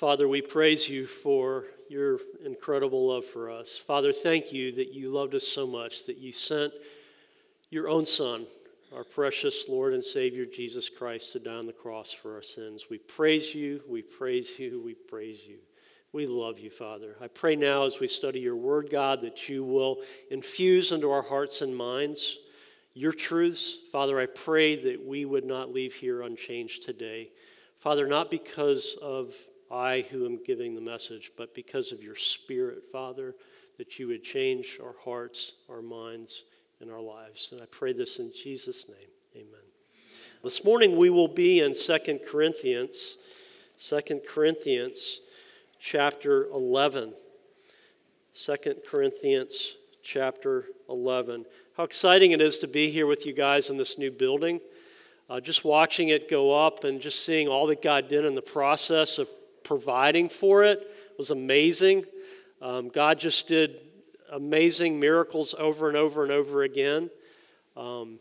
Father, 0.00 0.26
we 0.26 0.40
praise 0.40 0.88
you 0.88 1.06
for 1.06 1.66
your 1.90 2.20
incredible 2.42 3.08
love 3.08 3.26
for 3.26 3.50
us. 3.50 3.76
Father, 3.76 4.14
thank 4.14 4.50
you 4.50 4.72
that 4.72 4.94
you 4.94 5.10
loved 5.10 5.34
us 5.34 5.46
so 5.46 5.66
much 5.66 6.06
that 6.06 6.16
you 6.16 6.32
sent 6.32 6.72
your 7.68 7.86
own 7.86 8.06
Son, 8.06 8.46
our 8.96 9.04
precious 9.04 9.66
Lord 9.68 9.92
and 9.92 10.02
Savior 10.02 10.46
Jesus 10.46 10.88
Christ, 10.88 11.32
to 11.32 11.38
die 11.38 11.52
on 11.52 11.66
the 11.66 11.74
cross 11.74 12.14
for 12.14 12.34
our 12.34 12.40
sins. 12.40 12.86
We 12.88 12.96
praise 12.96 13.54
you, 13.54 13.82
we 13.86 14.00
praise 14.00 14.58
you, 14.58 14.80
we 14.82 14.94
praise 14.94 15.46
you. 15.46 15.58
We 16.14 16.26
love 16.26 16.58
you, 16.58 16.70
Father. 16.70 17.16
I 17.20 17.28
pray 17.28 17.54
now 17.54 17.84
as 17.84 18.00
we 18.00 18.08
study 18.08 18.40
your 18.40 18.56
word, 18.56 18.88
God, 18.90 19.20
that 19.20 19.50
you 19.50 19.64
will 19.64 19.98
infuse 20.30 20.92
into 20.92 21.10
our 21.10 21.20
hearts 21.20 21.60
and 21.60 21.76
minds 21.76 22.38
your 22.94 23.12
truths. 23.12 23.76
Father, 23.92 24.18
I 24.18 24.24
pray 24.24 24.82
that 24.82 25.06
we 25.06 25.26
would 25.26 25.44
not 25.44 25.74
leave 25.74 25.92
here 25.92 26.22
unchanged 26.22 26.84
today. 26.84 27.28
Father, 27.76 28.06
not 28.06 28.30
because 28.30 28.98
of 29.02 29.34
I 29.70 30.04
who 30.10 30.26
am 30.26 30.42
giving 30.44 30.74
the 30.74 30.80
message, 30.80 31.32
but 31.36 31.54
because 31.54 31.92
of 31.92 32.02
your 32.02 32.16
Spirit, 32.16 32.82
Father, 32.90 33.34
that 33.78 33.98
you 33.98 34.08
would 34.08 34.24
change 34.24 34.78
our 34.82 34.94
hearts, 35.04 35.54
our 35.70 35.80
minds, 35.80 36.44
and 36.80 36.90
our 36.90 37.00
lives. 37.00 37.50
And 37.52 37.62
I 37.62 37.66
pray 37.66 37.92
this 37.92 38.18
in 38.18 38.32
Jesus' 38.32 38.88
name. 38.88 39.08
Amen. 39.36 39.60
This 40.42 40.64
morning 40.64 40.96
we 40.96 41.10
will 41.10 41.28
be 41.28 41.60
in 41.60 41.74
Second 41.74 42.20
Corinthians, 42.26 43.18
Second 43.76 44.22
Corinthians 44.28 45.20
chapter 45.78 46.46
11. 46.46 47.14
2 48.34 48.56
Corinthians 48.88 49.76
chapter 50.02 50.66
11. 50.88 51.44
How 51.76 51.84
exciting 51.84 52.32
it 52.32 52.40
is 52.40 52.58
to 52.58 52.66
be 52.66 52.90
here 52.90 53.06
with 53.06 53.24
you 53.24 53.32
guys 53.32 53.70
in 53.70 53.76
this 53.76 53.98
new 53.98 54.10
building. 54.10 54.60
Uh, 55.28 55.40
just 55.40 55.64
watching 55.64 56.08
it 56.08 56.28
go 56.28 56.52
up 56.52 56.84
and 56.84 57.00
just 57.00 57.24
seeing 57.24 57.46
all 57.46 57.66
that 57.68 57.82
God 57.82 58.08
did 58.08 58.24
in 58.24 58.34
the 58.34 58.42
process 58.42 59.18
of 59.18 59.28
providing 59.62 60.28
for 60.28 60.64
it 60.64 60.90
was 61.16 61.30
amazing. 61.30 62.04
Um, 62.62 62.88
God 62.88 63.18
just 63.18 63.48
did 63.48 63.76
amazing 64.32 65.00
miracles 65.00 65.54
over 65.58 65.88
and 65.88 65.96
over 65.96 66.22
and 66.22 66.32
over 66.32 66.62
again. 66.62 67.10
Um, 67.76 68.20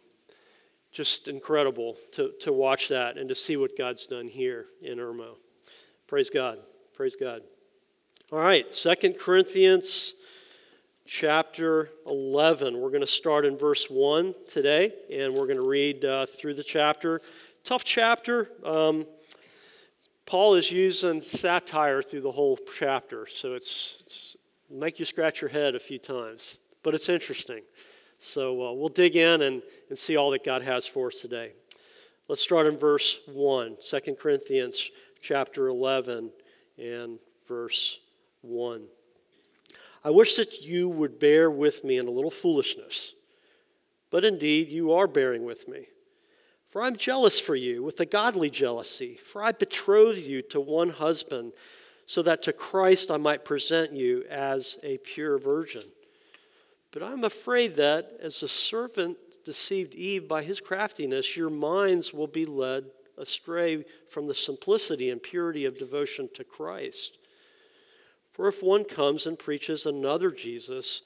just 0.92 1.28
incredible 1.28 1.98
to, 2.14 2.32
to 2.42 2.52
watch 2.52 2.90
that 2.90 3.18
and 3.18 3.30
to 3.30 3.36
see 3.36 3.58
what 3.58 3.78
God's 3.78 4.08
done 4.08 4.28
here 4.28 4.66
in 4.82 4.98
Irmo. 4.98 5.36
Praise 6.08 6.30
God. 6.30 6.60
Praise 6.96 7.16
God. 7.16 7.44
All 8.32 8.40
right, 8.40 8.74
Second 8.74 9.18
Corinthians 9.18 10.16
chapter 11.06 11.90
11. 12.06 12.80
We're 12.80 12.90
going 12.90 13.02
to 13.02 13.08
start 13.08 13.46
in 13.46 13.58
verse 13.58 13.88
1 13.90 14.36
today, 14.48 14.94
and 15.12 15.34
we're 15.34 15.48
going 15.48 15.58
to 15.58 15.68
read 15.68 16.06
uh, 16.06 16.28
through 16.28 16.54
the 16.54 16.64
chapter. 16.64 17.22
Tough 17.64 17.84
chapter. 17.84 18.50
Um, 18.64 19.08
Paul 20.30 20.54
is 20.54 20.72
using 20.72 21.22
satire 21.22 22.04
through 22.04 22.22
the 22.22 22.32
whole 22.32 22.60
chapter, 22.78 23.26
so 23.26 23.56
it's, 23.56 24.04
it's 24.06 24.38
make 24.70 25.00
you 25.00 25.06
scratch 25.06 25.42
your 25.42 25.50
head 25.50 25.74
a 25.74 25.80
few 25.80 25.98
times, 25.98 26.60
but 26.84 26.94
it's 26.94 27.10
interesting. 27.10 27.64
So 28.20 28.52
uh, 28.64 28.74
we'll 28.74 28.90
dig 28.90 29.16
in 29.16 29.42
and, 29.42 29.64
and 29.90 29.98
see 29.98 30.18
all 30.18 30.30
that 30.30 30.44
God 30.44 30.62
has 30.62 30.86
for 30.86 31.08
us 31.08 31.16
today. 31.16 31.54
Let's 32.28 32.44
start 32.44 32.68
in 32.68 32.78
verse 32.78 33.22
1, 33.26 33.78
2 33.84 34.16
Corinthians 34.22 34.92
chapter 35.20 35.68
11 35.68 36.30
and 36.78 37.18
verse 37.48 38.00
1. 38.42 38.84
I 40.04 40.12
wish 40.12 40.36
that 40.36 40.62
you 40.62 40.90
would 40.90 41.18
bear 41.18 41.50
with 41.50 41.84
me 41.84 41.98
in 41.98 42.08
a 42.08 42.12
little 42.12 42.30
foolishness, 42.30 43.16
but 44.12 44.24
indeed 44.24 44.70
you 44.70 44.92
are 44.92 45.08
bearing 45.08 45.44
with 45.44 45.68
me. 45.68 45.88
For 46.70 46.84
I'm 46.84 46.96
jealous 46.96 47.40
for 47.40 47.56
you 47.56 47.84
with 47.84 48.00
a 48.00 48.06
godly 48.06 48.52
jealousy, 48.52 49.16
for 49.16 49.44
I 49.44 49.52
betrothed 49.52 50.20
you 50.20 50.42
to 50.44 50.62
one 50.62 50.90
husband, 50.90 51.54
so 52.06 52.22
that 52.24 52.44
to 52.44 52.54
Christ 52.54 53.10
I 53.12 53.18
might 53.18 53.44
present 53.44 53.92
you 53.92 54.24
as 54.30 54.78
a 54.84 54.98
pure 55.00 55.38
virgin. 55.38 55.84
But 56.92 57.04
I'm 57.04 57.24
afraid 57.24 57.76
that, 57.76 58.12
as 58.22 58.40
the 58.40 58.48
serpent 58.48 59.18
deceived 59.46 59.94
Eve 59.94 60.28
by 60.28 60.44
his 60.44 60.60
craftiness, 60.60 61.36
your 61.36 61.50
minds 61.50 62.14
will 62.14 62.28
be 62.28 62.46
led 62.46 62.86
astray 63.18 63.84
from 64.10 64.28
the 64.28 64.34
simplicity 64.34 65.10
and 65.10 65.22
purity 65.22 65.66
of 65.66 65.78
devotion 65.78 66.30
to 66.34 66.44
Christ. 66.44 67.18
For 68.32 68.48
if 68.48 68.64
one 68.64 68.86
comes 68.86 69.28
and 69.28 69.38
preaches 69.38 69.86
another 69.86 70.32
Jesus, 70.32 71.02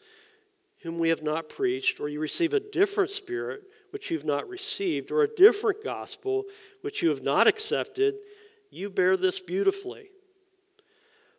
whom 0.81 0.99
we 0.99 1.09
have 1.09 1.23
not 1.23 1.49
preached, 1.49 1.99
or 1.99 2.07
you 2.07 2.19
receive 2.19 2.53
a 2.53 2.59
different 2.59 3.09
spirit 3.09 3.63
which 3.93 4.09
you've 4.09 4.25
not 4.25 4.49
received, 4.49 5.11
or 5.11 5.21
a 5.21 5.35
different 5.35 5.83
gospel 5.83 6.45
which 6.81 7.03
you 7.03 7.09
have 7.09 7.21
not 7.21 7.45
accepted, 7.45 8.15
you 8.71 8.89
bear 8.89 9.15
this 9.15 9.39
beautifully. 9.39 10.09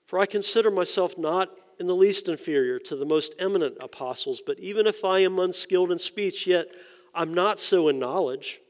For 0.06 0.20
I 0.20 0.26
consider 0.26 0.70
myself 0.70 1.19
not 1.19 1.50
in 1.81 1.88
the 1.88 1.97
least 1.97 2.28
inferior 2.28 2.78
to 2.78 2.94
the 2.94 3.04
most 3.04 3.34
eminent 3.41 3.76
apostles, 3.81 4.41
but 4.41 4.56
even 4.60 4.87
if 4.87 5.04
I 5.04 5.19
am 5.19 5.41
unskilled 5.41 5.91
in 5.91 5.98
speech, 5.98 6.47
yet 6.47 6.69
I'm 7.12 7.34
not 7.34 7.59
so 7.59 7.88
in 7.88 7.98
knowledge. 7.98 8.60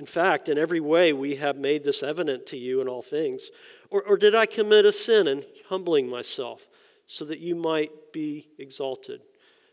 In 0.00 0.06
fact, 0.06 0.48
in 0.48 0.58
every 0.58 0.80
way 0.80 1.12
we 1.12 1.36
have 1.36 1.56
made 1.56 1.84
this 1.84 2.02
evident 2.02 2.44
to 2.46 2.56
you 2.56 2.80
in 2.80 2.88
all 2.88 3.02
things. 3.02 3.50
Or, 3.88 4.02
or 4.02 4.16
did 4.16 4.34
I 4.34 4.46
commit 4.46 4.84
a 4.84 4.90
sin 4.90 5.28
in 5.28 5.44
humbling 5.68 6.08
myself 6.08 6.66
so 7.06 7.24
that 7.26 7.38
you 7.38 7.54
might 7.54 8.12
be 8.12 8.48
exalted? 8.58 9.20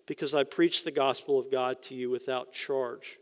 Because 0.06 0.36
I 0.36 0.44
preached 0.44 0.86
the 0.86 0.92
gospel 0.92 1.40
of 1.40 1.50
God 1.50 1.82
to 1.84 1.96
you 1.96 2.12
without 2.12 2.54
charge. 2.54 3.18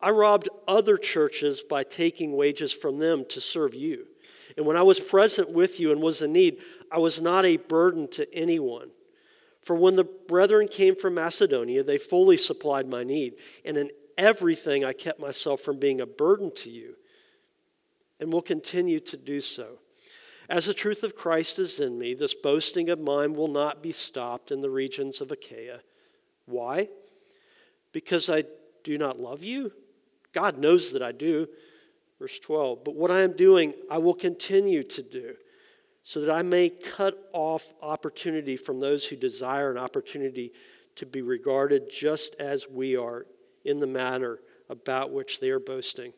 I 0.00 0.10
robbed 0.10 0.48
other 0.66 0.96
churches 0.96 1.62
by 1.62 1.82
taking 1.82 2.36
wages 2.36 2.72
from 2.72 2.98
them 2.98 3.24
to 3.30 3.40
serve 3.40 3.74
you. 3.74 4.06
And 4.56 4.64
when 4.64 4.76
I 4.76 4.82
was 4.82 5.00
present 5.00 5.50
with 5.50 5.80
you 5.80 5.92
and 5.92 6.00
was 6.00 6.22
in 6.22 6.32
need, 6.32 6.58
I 6.90 6.98
was 6.98 7.20
not 7.20 7.44
a 7.44 7.56
burden 7.56 8.08
to 8.08 8.32
anyone. 8.34 8.90
For 9.62 9.74
when 9.74 9.96
the 9.96 10.04
brethren 10.04 10.68
came 10.68 10.94
from 10.96 11.14
Macedonia, 11.14 11.82
they 11.82 11.98
fully 11.98 12.36
supplied 12.36 12.88
my 12.88 13.04
need. 13.04 13.34
And 13.64 13.76
in 13.76 13.90
everything, 14.16 14.84
I 14.84 14.92
kept 14.92 15.20
myself 15.20 15.60
from 15.60 15.78
being 15.78 16.00
a 16.00 16.06
burden 16.06 16.52
to 16.56 16.70
you 16.70 16.94
and 18.20 18.32
will 18.32 18.42
continue 18.42 19.00
to 19.00 19.16
do 19.16 19.40
so. 19.40 19.78
As 20.48 20.66
the 20.66 20.74
truth 20.74 21.02
of 21.02 21.14
Christ 21.14 21.58
is 21.58 21.78
in 21.78 21.98
me, 21.98 22.14
this 22.14 22.34
boasting 22.34 22.88
of 22.88 22.98
mine 22.98 23.34
will 23.34 23.48
not 23.48 23.82
be 23.82 23.92
stopped 23.92 24.50
in 24.50 24.60
the 24.60 24.70
regions 24.70 25.20
of 25.20 25.30
Achaia. 25.30 25.80
Why? 26.46 26.88
Because 27.92 28.30
I 28.30 28.44
do 28.82 28.96
not 28.96 29.20
love 29.20 29.42
you? 29.42 29.72
God 30.32 30.58
knows 30.58 30.92
that 30.92 31.02
I 31.02 31.12
do. 31.12 31.48
Verse 32.18 32.38
12. 32.38 32.84
But 32.84 32.94
what 32.94 33.10
I 33.10 33.22
am 33.22 33.32
doing, 33.32 33.74
I 33.90 33.98
will 33.98 34.14
continue 34.14 34.82
to 34.82 35.02
do, 35.02 35.34
so 36.02 36.20
that 36.20 36.30
I 36.30 36.42
may 36.42 36.68
cut 36.68 37.30
off 37.32 37.72
opportunity 37.82 38.56
from 38.56 38.80
those 38.80 39.04
who 39.04 39.16
desire 39.16 39.70
an 39.70 39.78
opportunity 39.78 40.52
to 40.96 41.06
be 41.06 41.22
regarded 41.22 41.90
just 41.90 42.34
as 42.36 42.68
we 42.68 42.96
are 42.96 43.26
in 43.64 43.78
the 43.78 43.86
manner 43.86 44.40
about 44.68 45.12
which 45.12 45.40
they 45.40 45.50
are 45.50 45.60
boasting. 45.60 46.12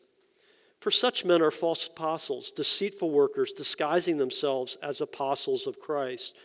For 0.79 0.89
such 0.89 1.23
men 1.23 1.43
are 1.43 1.51
false 1.51 1.87
apostles, 1.87 2.49
deceitful 2.49 3.11
workers, 3.11 3.53
disguising 3.53 4.17
themselves 4.17 4.77
as 4.81 4.99
apostles 4.99 5.67
of 5.67 5.79
Christ. 5.79 6.35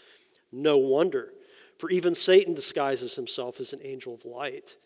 No 0.52 0.76
wonder, 0.76 1.32
for 1.78 1.90
even 1.90 2.14
Satan 2.14 2.52
disguises 2.52 3.16
himself 3.16 3.60
as 3.60 3.72
an 3.72 3.80
angel 3.82 4.12
of 4.12 4.26
light. 4.26 4.76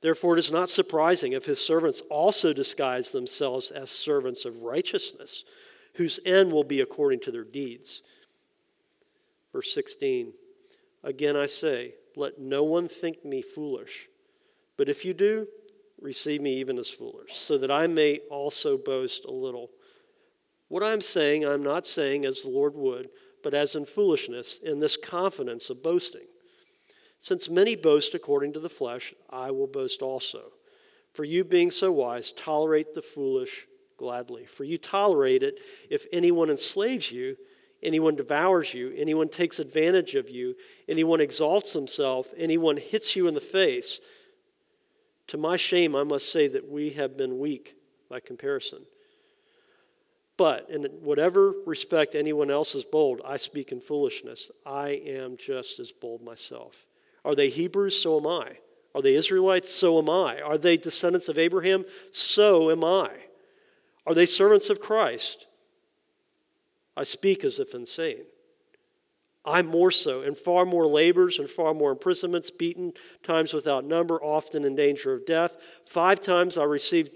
Therefore, 0.00 0.36
it 0.36 0.38
is 0.38 0.52
not 0.52 0.68
surprising 0.68 1.32
if 1.32 1.44
his 1.44 1.64
servants 1.64 2.00
also 2.10 2.52
disguise 2.52 3.10
themselves 3.10 3.70
as 3.70 3.90
servants 3.90 4.44
of 4.44 4.62
righteousness, 4.62 5.44
whose 5.94 6.20
end 6.24 6.52
will 6.52 6.64
be 6.64 6.80
according 6.80 7.20
to 7.20 7.32
their 7.32 7.44
deeds. 7.44 8.02
Verse 9.52 9.72
16 9.74 10.32
Again 11.02 11.36
I 11.36 11.46
say, 11.46 11.94
let 12.18 12.40
no 12.40 12.64
one 12.64 12.88
think 12.88 13.24
me 13.24 13.42
foolish. 13.42 14.08
But 14.76 14.88
if 14.88 15.04
you 15.04 15.14
do, 15.14 15.46
receive 16.00 16.40
me 16.40 16.54
even 16.54 16.76
as 16.76 16.90
foolish, 16.90 17.34
so 17.34 17.56
that 17.58 17.70
I 17.70 17.86
may 17.86 18.18
also 18.28 18.76
boast 18.76 19.24
a 19.24 19.30
little. 19.30 19.70
What 20.66 20.82
I'm 20.82 21.00
saying, 21.00 21.46
I'm 21.46 21.62
not 21.62 21.86
saying 21.86 22.24
as 22.24 22.42
the 22.42 22.50
Lord 22.50 22.74
would, 22.74 23.10
but 23.42 23.54
as 23.54 23.76
in 23.76 23.84
foolishness, 23.84 24.58
in 24.58 24.80
this 24.80 24.96
confidence 24.96 25.70
of 25.70 25.82
boasting. 25.82 26.26
Since 27.18 27.50
many 27.50 27.76
boast 27.76 28.14
according 28.14 28.54
to 28.54 28.60
the 28.60 28.68
flesh, 28.68 29.12
I 29.28 29.50
will 29.50 29.66
boast 29.66 30.00
also. 30.00 30.52
For 31.12 31.24
you, 31.24 31.44
being 31.44 31.70
so 31.70 31.92
wise, 31.92 32.32
tolerate 32.32 32.94
the 32.94 33.02
foolish 33.02 33.66
gladly. 33.96 34.46
For 34.46 34.64
you 34.64 34.78
tolerate 34.78 35.42
it 35.42 35.60
if 35.90 36.06
anyone 36.12 36.48
enslaves 36.48 37.10
you, 37.10 37.36
anyone 37.82 38.14
devours 38.14 38.72
you, 38.72 38.94
anyone 38.96 39.28
takes 39.28 39.58
advantage 39.58 40.14
of 40.14 40.30
you, 40.30 40.54
anyone 40.88 41.20
exalts 41.20 41.72
himself, 41.72 42.32
anyone 42.36 42.76
hits 42.76 43.16
you 43.16 43.26
in 43.26 43.34
the 43.34 43.40
face 43.40 44.00
to 45.28 45.36
my 45.36 45.56
shame, 45.56 45.94
I 45.94 46.04
must 46.04 46.32
say 46.32 46.48
that 46.48 46.68
we 46.68 46.90
have 46.90 47.16
been 47.16 47.38
weak 47.38 47.76
by 48.08 48.18
comparison. 48.18 48.84
But 50.36 50.70
in 50.70 50.84
whatever 51.02 51.52
respect 51.66 52.14
anyone 52.14 52.50
else 52.50 52.74
is 52.74 52.84
bold, 52.84 53.20
I 53.24 53.36
speak 53.36 53.70
in 53.70 53.80
foolishness. 53.80 54.50
I 54.64 54.90
am 54.90 55.36
just 55.36 55.80
as 55.80 55.92
bold 55.92 56.22
myself. 56.22 56.86
Are 57.28 57.34
they 57.34 57.50
Hebrews? 57.50 58.00
So 58.00 58.18
am 58.18 58.26
I. 58.26 58.56
Are 58.94 59.02
they 59.02 59.14
Israelites? 59.14 59.70
So 59.70 59.98
am 59.98 60.08
I. 60.08 60.40
Are 60.40 60.56
they 60.56 60.78
descendants 60.78 61.28
of 61.28 61.36
Abraham? 61.36 61.84
So 62.10 62.70
am 62.70 62.82
I. 62.82 63.10
Are 64.06 64.14
they 64.14 64.24
servants 64.24 64.70
of 64.70 64.80
Christ? 64.80 65.46
I 66.96 67.04
speak 67.04 67.44
as 67.44 67.60
if 67.60 67.74
insane. 67.74 68.24
I'm 69.44 69.66
more 69.66 69.90
so, 69.90 70.22
and 70.22 70.36
far 70.36 70.64
more 70.64 70.86
labors 70.86 71.38
and 71.38 71.48
far 71.48 71.74
more 71.74 71.92
imprisonments, 71.92 72.50
beaten 72.50 72.94
times 73.22 73.52
without 73.52 73.84
number, 73.84 74.16
often 74.22 74.64
in 74.64 74.74
danger 74.74 75.12
of 75.12 75.26
death. 75.26 75.56
Five 75.86 76.20
times 76.20 76.56
I 76.56 76.64
received 76.64 77.10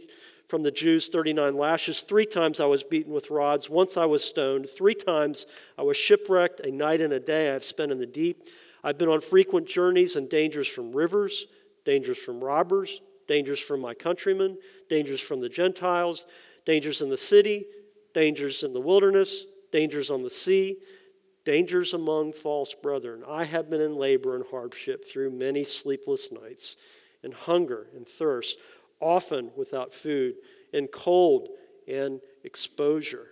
from 0.47 0.62
the 0.62 0.70
Jews 0.70 1.09
39 1.09 1.56
lashes. 1.56 2.03
Three 2.03 2.26
times 2.26 2.61
I 2.61 2.67
was 2.67 2.82
beaten 2.82 3.14
with 3.14 3.31
rods. 3.31 3.70
Once 3.70 3.97
I 3.97 4.05
was 4.05 4.23
stoned. 4.23 4.69
Three 4.69 4.94
times 4.94 5.47
I 5.79 5.82
was 5.82 5.97
shipwrecked. 5.97 6.61
A 6.61 6.70
night 6.70 7.00
and 7.00 7.14
a 7.14 7.20
day 7.20 7.49
I 7.49 7.55
have 7.55 7.64
spent 7.64 7.91
in 7.91 7.99
the 7.99 8.06
deep. 8.06 8.49
I've 8.84 8.99
been 8.99 9.08
on 9.08 9.20
frequent 9.20 9.67
journeys 9.67 10.17
and 10.17 10.29
dangers 10.29 10.69
from 10.69 10.93
rivers, 10.93 11.46
dangers 11.84 12.19
from 12.19 12.43
robbers, 12.43 13.00
dangers 13.29 13.61
from 13.61 13.81
my 13.81 13.94
countrymen, 13.94 14.58
dangers 14.88 15.20
from 15.20 15.40
the 15.40 15.49
Gentiles, 15.49 16.26
dangers 16.64 17.02
in 17.02 17.08
the 17.08 17.19
city, 17.19 17.67
dangers 18.14 18.62
in 18.62 18.73
the 18.73 18.81
wilderness, 18.81 19.46
dangers 19.70 20.11
on 20.11 20.23
the 20.23 20.31
sea 20.31 20.79
dangers 21.44 21.94
among 21.94 22.32
false 22.32 22.75
brethren. 22.75 23.23
I 23.29 23.44
have 23.44 23.69
been 23.69 23.81
in 23.81 23.96
labor 23.96 24.37
and 24.37 24.44
hardship 24.50 25.05
through 25.05 25.31
many 25.31 25.64
sleepless 25.64 26.31
nights, 26.31 26.76
and 27.23 27.32
hunger 27.32 27.87
and 27.94 28.06
thirst, 28.06 28.58
often 29.00 29.50
without 29.56 29.93
food, 29.93 30.35
and 30.73 30.90
cold 30.90 31.49
and 31.87 32.20
exposure. 32.44 33.28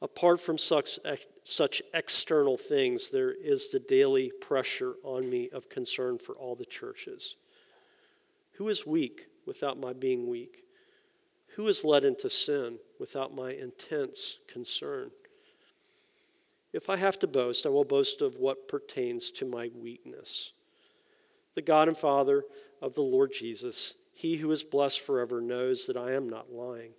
Apart 0.00 0.40
from 0.40 0.58
such, 0.58 0.98
such 1.44 1.82
external 1.92 2.56
things, 2.56 3.10
there 3.10 3.30
is 3.30 3.70
the 3.70 3.78
daily 3.78 4.32
pressure 4.40 4.94
on 5.04 5.28
me 5.28 5.50
of 5.50 5.68
concern 5.68 6.18
for 6.18 6.34
all 6.34 6.56
the 6.56 6.64
churches. 6.64 7.36
Who 8.54 8.68
is 8.70 8.86
weak 8.86 9.26
without 9.46 9.78
my 9.78 9.92
being 9.92 10.26
weak? 10.26 10.64
Who 11.56 11.68
is 11.68 11.84
led 11.84 12.04
into 12.04 12.30
sin 12.30 12.78
without 12.98 13.34
my 13.34 13.52
intense 13.52 14.38
concern? 14.48 15.10
If 16.72 16.88
I 16.88 16.96
have 16.96 17.18
to 17.20 17.26
boast, 17.26 17.66
I 17.66 17.68
will 17.68 17.84
boast 17.84 18.22
of 18.22 18.36
what 18.36 18.66
pertains 18.66 19.30
to 19.32 19.44
my 19.44 19.70
weakness. 19.76 20.52
The 21.54 21.62
God 21.62 21.88
and 21.88 21.96
Father 21.96 22.44
of 22.80 22.94
the 22.94 23.02
Lord 23.02 23.32
Jesus, 23.32 23.94
he 24.12 24.36
who 24.36 24.50
is 24.50 24.64
blessed 24.64 25.00
forever, 25.00 25.40
knows 25.40 25.86
that 25.86 25.96
I 25.96 26.12
am 26.12 26.28
not 26.28 26.52
lying. 26.52 26.92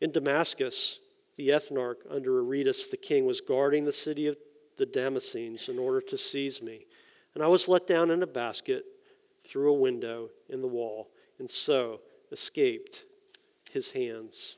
In 0.00 0.10
Damascus, 0.10 1.00
the 1.36 1.50
ethnarch 1.50 1.96
under 2.10 2.40
Aretas 2.40 2.88
the 2.88 2.96
king 2.96 3.26
was 3.26 3.40
guarding 3.40 3.84
the 3.84 3.92
city 3.92 4.26
of 4.26 4.36
the 4.76 4.86
Damascenes 4.86 5.68
in 5.68 5.78
order 5.78 6.00
to 6.00 6.18
seize 6.18 6.60
me. 6.60 6.86
And 7.34 7.42
I 7.42 7.46
was 7.46 7.68
let 7.68 7.86
down 7.86 8.10
in 8.10 8.22
a 8.22 8.26
basket 8.26 8.84
through 9.44 9.70
a 9.70 9.78
window 9.78 10.30
in 10.48 10.60
the 10.60 10.66
wall, 10.66 11.08
and 11.38 11.48
so 11.48 12.00
escaped 12.32 13.04
his 13.70 13.92
hands. 13.92 14.56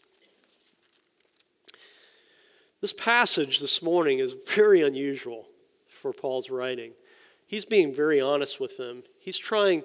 This 2.80 2.92
passage 2.92 3.58
this 3.58 3.82
morning 3.82 4.20
is 4.20 4.36
very 4.54 4.82
unusual 4.82 5.48
for 5.88 6.12
Paul's 6.12 6.48
writing. 6.48 6.92
He's 7.46 7.64
being 7.64 7.92
very 7.92 8.20
honest 8.20 8.60
with 8.60 8.76
them. 8.76 9.02
He's 9.18 9.38
trying 9.38 9.82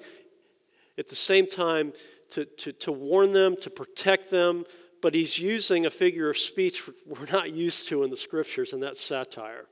at 0.97 1.07
the 1.07 1.15
same 1.15 1.47
time 1.47 1.93
to, 2.31 2.45
to, 2.45 2.71
to 2.73 2.91
warn 2.91 3.33
them, 3.33 3.55
to 3.61 3.69
protect 3.69 4.29
them, 4.29 4.65
but 5.03 5.13
he's 5.13 5.37
using 5.37 5.85
a 5.85 5.89
figure 5.89 6.29
of 6.29 6.37
speech 6.37 6.87
we're 7.05 7.25
not 7.29 7.51
used 7.51 7.89
to 7.89 8.03
in 8.03 8.09
the 8.09 8.15
scriptures, 8.15 8.71
and 8.71 8.81
that's 8.81 9.01
satire. 9.01 9.65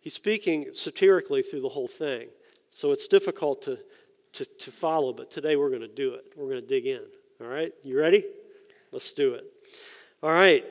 He's 0.00 0.14
speaking 0.14 0.68
satirically 0.72 1.42
through 1.42 1.60
the 1.60 1.68
whole 1.68 1.86
thing. 1.86 2.28
So 2.70 2.90
it's 2.90 3.06
difficult 3.06 3.60
to, 3.62 3.78
to, 4.32 4.44
to 4.46 4.72
follow, 4.72 5.12
but 5.12 5.30
today 5.30 5.56
we're 5.56 5.68
going 5.68 5.82
to 5.82 5.88
do 5.88 6.14
it. 6.14 6.24
We're 6.36 6.48
going 6.48 6.62
to 6.62 6.66
dig 6.66 6.86
in. 6.86 7.02
All 7.42 7.48
right? 7.48 7.70
You 7.84 7.98
ready? 7.98 8.24
Let's 8.92 9.12
do 9.12 9.34
it. 9.34 9.44
All 10.22 10.32
right. 10.32 10.64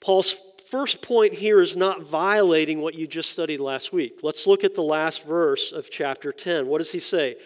Paul's 0.00 0.42
first 0.70 1.02
point 1.02 1.34
here 1.34 1.60
is 1.60 1.76
not 1.76 2.04
violating 2.04 2.80
what 2.80 2.94
you 2.94 3.06
just 3.06 3.30
studied 3.30 3.60
last 3.60 3.92
week. 3.92 4.20
Let's 4.22 4.46
look 4.46 4.64
at 4.64 4.74
the 4.74 4.82
last 4.82 5.26
verse 5.26 5.72
of 5.72 5.90
chapter 5.90 6.32
10. 6.32 6.66
What 6.66 6.78
does 6.78 6.90
he 6.90 7.00
say? 7.00 7.36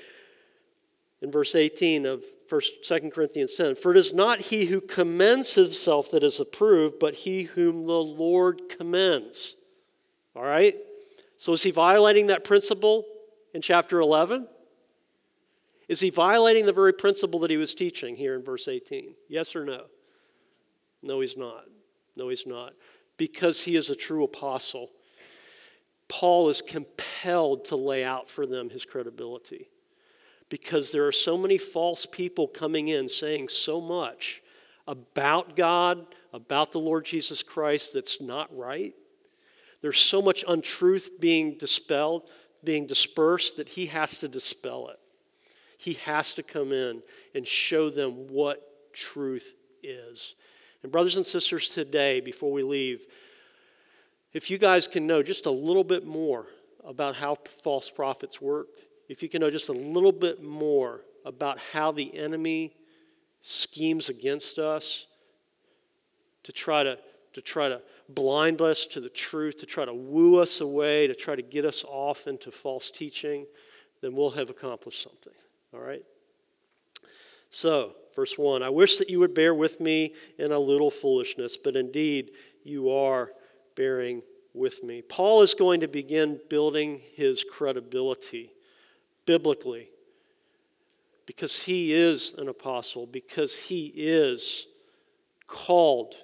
In 1.21 1.33
verse 1.33 1.57
18 1.57 2.07
of 2.07 2.23
1st, 2.49 2.85
Second 2.85 3.13
Corinthians 3.13 3.55
10 3.55 3.75
For 3.77 3.91
it 3.91 3.97
is 3.97 4.13
not 4.13 4.41
he 4.41 4.67
who 4.67 4.81
commends 4.81 5.55
himself 5.55 6.11
that 6.11 6.23
is 6.23 6.41
approved, 6.41 6.99
but 6.99 7.15
he 7.15 7.45
whom 7.45 7.83
the 7.83 7.93
Lord 7.93 8.63
commends. 8.69 9.57
All 10.35 10.45
right? 10.45 10.77
So 11.37 11.53
is 11.53 11.63
he 11.63 11.71
violating 11.71 12.29
that 12.29 12.45
principle 12.45 13.05
in 13.55 13.63
chapter 13.63 14.01
11? 14.01 14.49
Is 15.89 16.01
he 16.01 16.11
violating 16.11 16.67
the 16.67 16.73
very 16.73 16.93
principle 16.93 17.41
that 17.41 17.51
he 17.51 17.57
was 17.57 17.75
teaching 17.75 18.17
here 18.17 18.35
in 18.35 18.43
verse 18.43 18.69
18? 18.69 19.15
Yes 19.29 19.55
or 19.55 19.65
no? 19.65 19.85
No, 21.03 21.21
he's 21.21 21.37
not. 21.37 21.65
No, 22.17 22.29
he's 22.29 22.47
not 22.47 22.73
because 23.17 23.63
he 23.63 23.77
is 23.77 23.91
a 23.91 23.97
true 23.97 24.25
apostle, 24.25 24.91
Paul 26.09 26.49
is 26.49 26.63
compelled 26.63 27.67
to 27.67 27.77
lay 27.77 28.05
out 28.05 28.29
for 28.29 28.47
them 28.47 28.71
his 28.71 28.85
credibility. 28.85 29.69
Because 30.49 30.93
there 30.93 31.07
are 31.07 31.13
so 31.13 31.37
many 31.37 31.59
false 31.59 32.07
people 32.07 32.47
coming 32.47 32.89
in 32.89 33.09
saying 33.09 33.49
so 33.49 33.81
much 33.81 34.43
about 34.87 35.57
God, 35.57 36.07
about 36.33 36.73
the 36.73 36.79
Lord 36.79 37.05
Jesus 37.05 37.43
Christ 37.43 37.93
that's 37.93 38.21
not 38.21 38.57
right. 38.57 38.95
There's 39.83 39.99
so 39.99 40.23
much 40.23 40.45
untruth 40.47 41.11
being 41.21 41.59
dispelled, 41.59 42.31
being 42.63 42.87
dispersed, 42.87 43.57
that 43.57 43.69
he 43.69 43.87
has 43.87 44.19
to 44.21 44.29
dispel 44.29 44.89
it. 44.89 44.99
He 45.79 45.95
has 45.95 46.35
to 46.35 46.43
come 46.43 46.73
in 46.73 47.03
and 47.35 47.47
show 47.47 47.91
them 47.91 48.29
what 48.29 48.93
truth 48.93 49.55
is. 49.83 50.37
And, 50.83 50.93
brothers 50.93 51.17
and 51.17 51.27
sisters, 51.27 51.71
today, 51.71 52.21
before 52.21 52.53
we 52.53 52.63
leave, 52.63 53.07
if 54.33 54.51
you 54.51 54.59
guys 54.59 54.87
can 54.89 55.07
know 55.07 55.23
just 55.23 55.47
a 55.47 55.51
little 55.51 55.85
bit 55.85 56.07
more 56.07 56.47
about 56.85 57.17
how 57.17 57.37
false 57.63 57.91
prophets 57.91 58.41
work, 58.41 58.69
if 59.09 59.23
you 59.23 59.29
can 59.29 59.41
know 59.41 59.51
just 59.51 59.69
a 59.69 59.73
little 59.73 60.13
bit 60.13 60.43
more 60.43 61.03
about 61.25 61.59
how 61.73 61.93
the 61.93 62.17
enemy 62.17 62.75
schemes 63.41 64.09
against 64.09 64.59
us 64.59 65.07
to 66.43 66.53
try 66.53 66.83
to, 66.83 66.99
to 67.33 67.41
try 67.41 67.69
to 67.69 67.81
blind 68.09 68.61
us 68.61 68.87
to 68.87 69.01
the 69.01 69.09
truth, 69.09 69.59
to 69.59 69.67
try 69.67 69.85
to 69.85 69.95
woo 69.95 70.39
us 70.39 70.61
away, 70.61 71.07
to 71.07 71.15
try 71.15 71.35
to 71.35 71.43
get 71.43 71.65
us 71.65 71.85
off 71.87 72.27
into 72.27 72.51
false 72.51 72.91
teaching, 72.91 73.47
then 74.01 74.15
we'll 74.15 74.31
have 74.31 74.51
accomplished 74.51 75.03
something. 75.03 75.33
All 75.75 75.81
right? 75.81 76.03
So, 77.51 77.93
verse 78.15 78.37
1 78.37 78.63
I 78.63 78.71
wish 78.71 78.99
that 78.99 79.11
you 79.11 79.21
would 79.21 79.35
bear 79.35 79.55
with 79.55 79.81
me 79.81 80.15
in 80.39 80.53
a 80.53 80.59
little 80.59 80.91
foolishness, 80.91 81.57
but 81.57 81.77
indeed 81.77 82.33
you 82.65 82.91
are 82.91 83.31
bearing 83.75 84.23
with 84.55 84.83
me. 84.83 85.03
Paul 85.03 85.43
is 85.43 85.55
going 85.55 85.81
to 85.81 85.89
begin 85.89 86.41
building 86.49 87.01
his 87.15 87.45
credibility 87.45 88.51
biblically 89.27 89.91
because 91.27 91.65
he 91.65 91.93
is 91.93 92.35
an 92.39 92.49
apostle, 92.49 93.07
because 93.07 93.61
he 93.61 93.93
is 93.95 94.69
called 95.47 96.15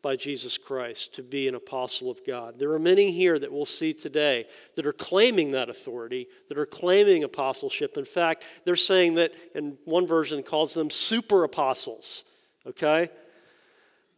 by 0.00 0.16
Jesus 0.16 0.58
Christ 0.58 1.14
to 1.14 1.22
be 1.22 1.46
an 1.46 1.54
apostle 1.54 2.10
of 2.10 2.24
God. 2.26 2.58
There 2.58 2.72
are 2.72 2.78
many 2.78 3.12
here 3.12 3.38
that 3.38 3.52
we'll 3.52 3.64
see 3.64 3.92
today 3.92 4.46
that 4.74 4.86
are 4.86 4.92
claiming 4.92 5.52
that 5.52 5.68
authority, 5.68 6.26
that 6.48 6.58
are 6.58 6.66
claiming 6.66 7.22
apostleship. 7.22 7.96
In 7.96 8.04
fact, 8.04 8.44
they're 8.64 8.74
saying 8.74 9.14
that, 9.14 9.32
and 9.54 9.76
one 9.84 10.06
version 10.06 10.42
calls 10.42 10.74
them 10.74 10.90
super 10.90 11.44
apostles, 11.44 12.24
okay? 12.66 13.10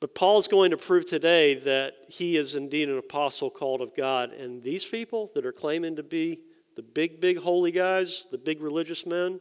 But 0.01 0.15
Paul 0.15 0.39
is 0.39 0.49
going 0.49 0.71
to 0.71 0.77
prove 0.79 1.07
today 1.07 1.55
that 1.57 1.95
he 2.09 2.39
is 2.39 2.57
indeed 2.57 2.89
an 2.89 2.99
apostle 2.99 3.51
called 3.51 3.83
of 3.83 3.95
God. 3.95 4.33
And 4.33 4.63
these 4.63 4.87
people 4.87 5.31
that 5.35 5.45
are 5.45 5.53
claiming 5.53 5.97
to 5.97 6.03
be 6.03 6.41
the 6.77 6.83
big, 6.83 7.21
big 7.21 7.39
holy 7.39 7.71
guys, 7.71 8.27
the 8.31 8.39
big 8.39 8.63
religious 8.63 9.07
men, 9.07 9.41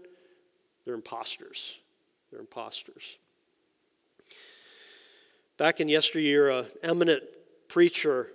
they're 0.86 0.94
imposters. 0.94 1.80
They're 2.30 2.40
imposters. 2.40 3.18
Back 5.58 5.80
in 5.80 5.88
yesteryear, 5.88 6.50
an 6.50 6.66
eminent 6.82 7.24
preacher 7.68 8.30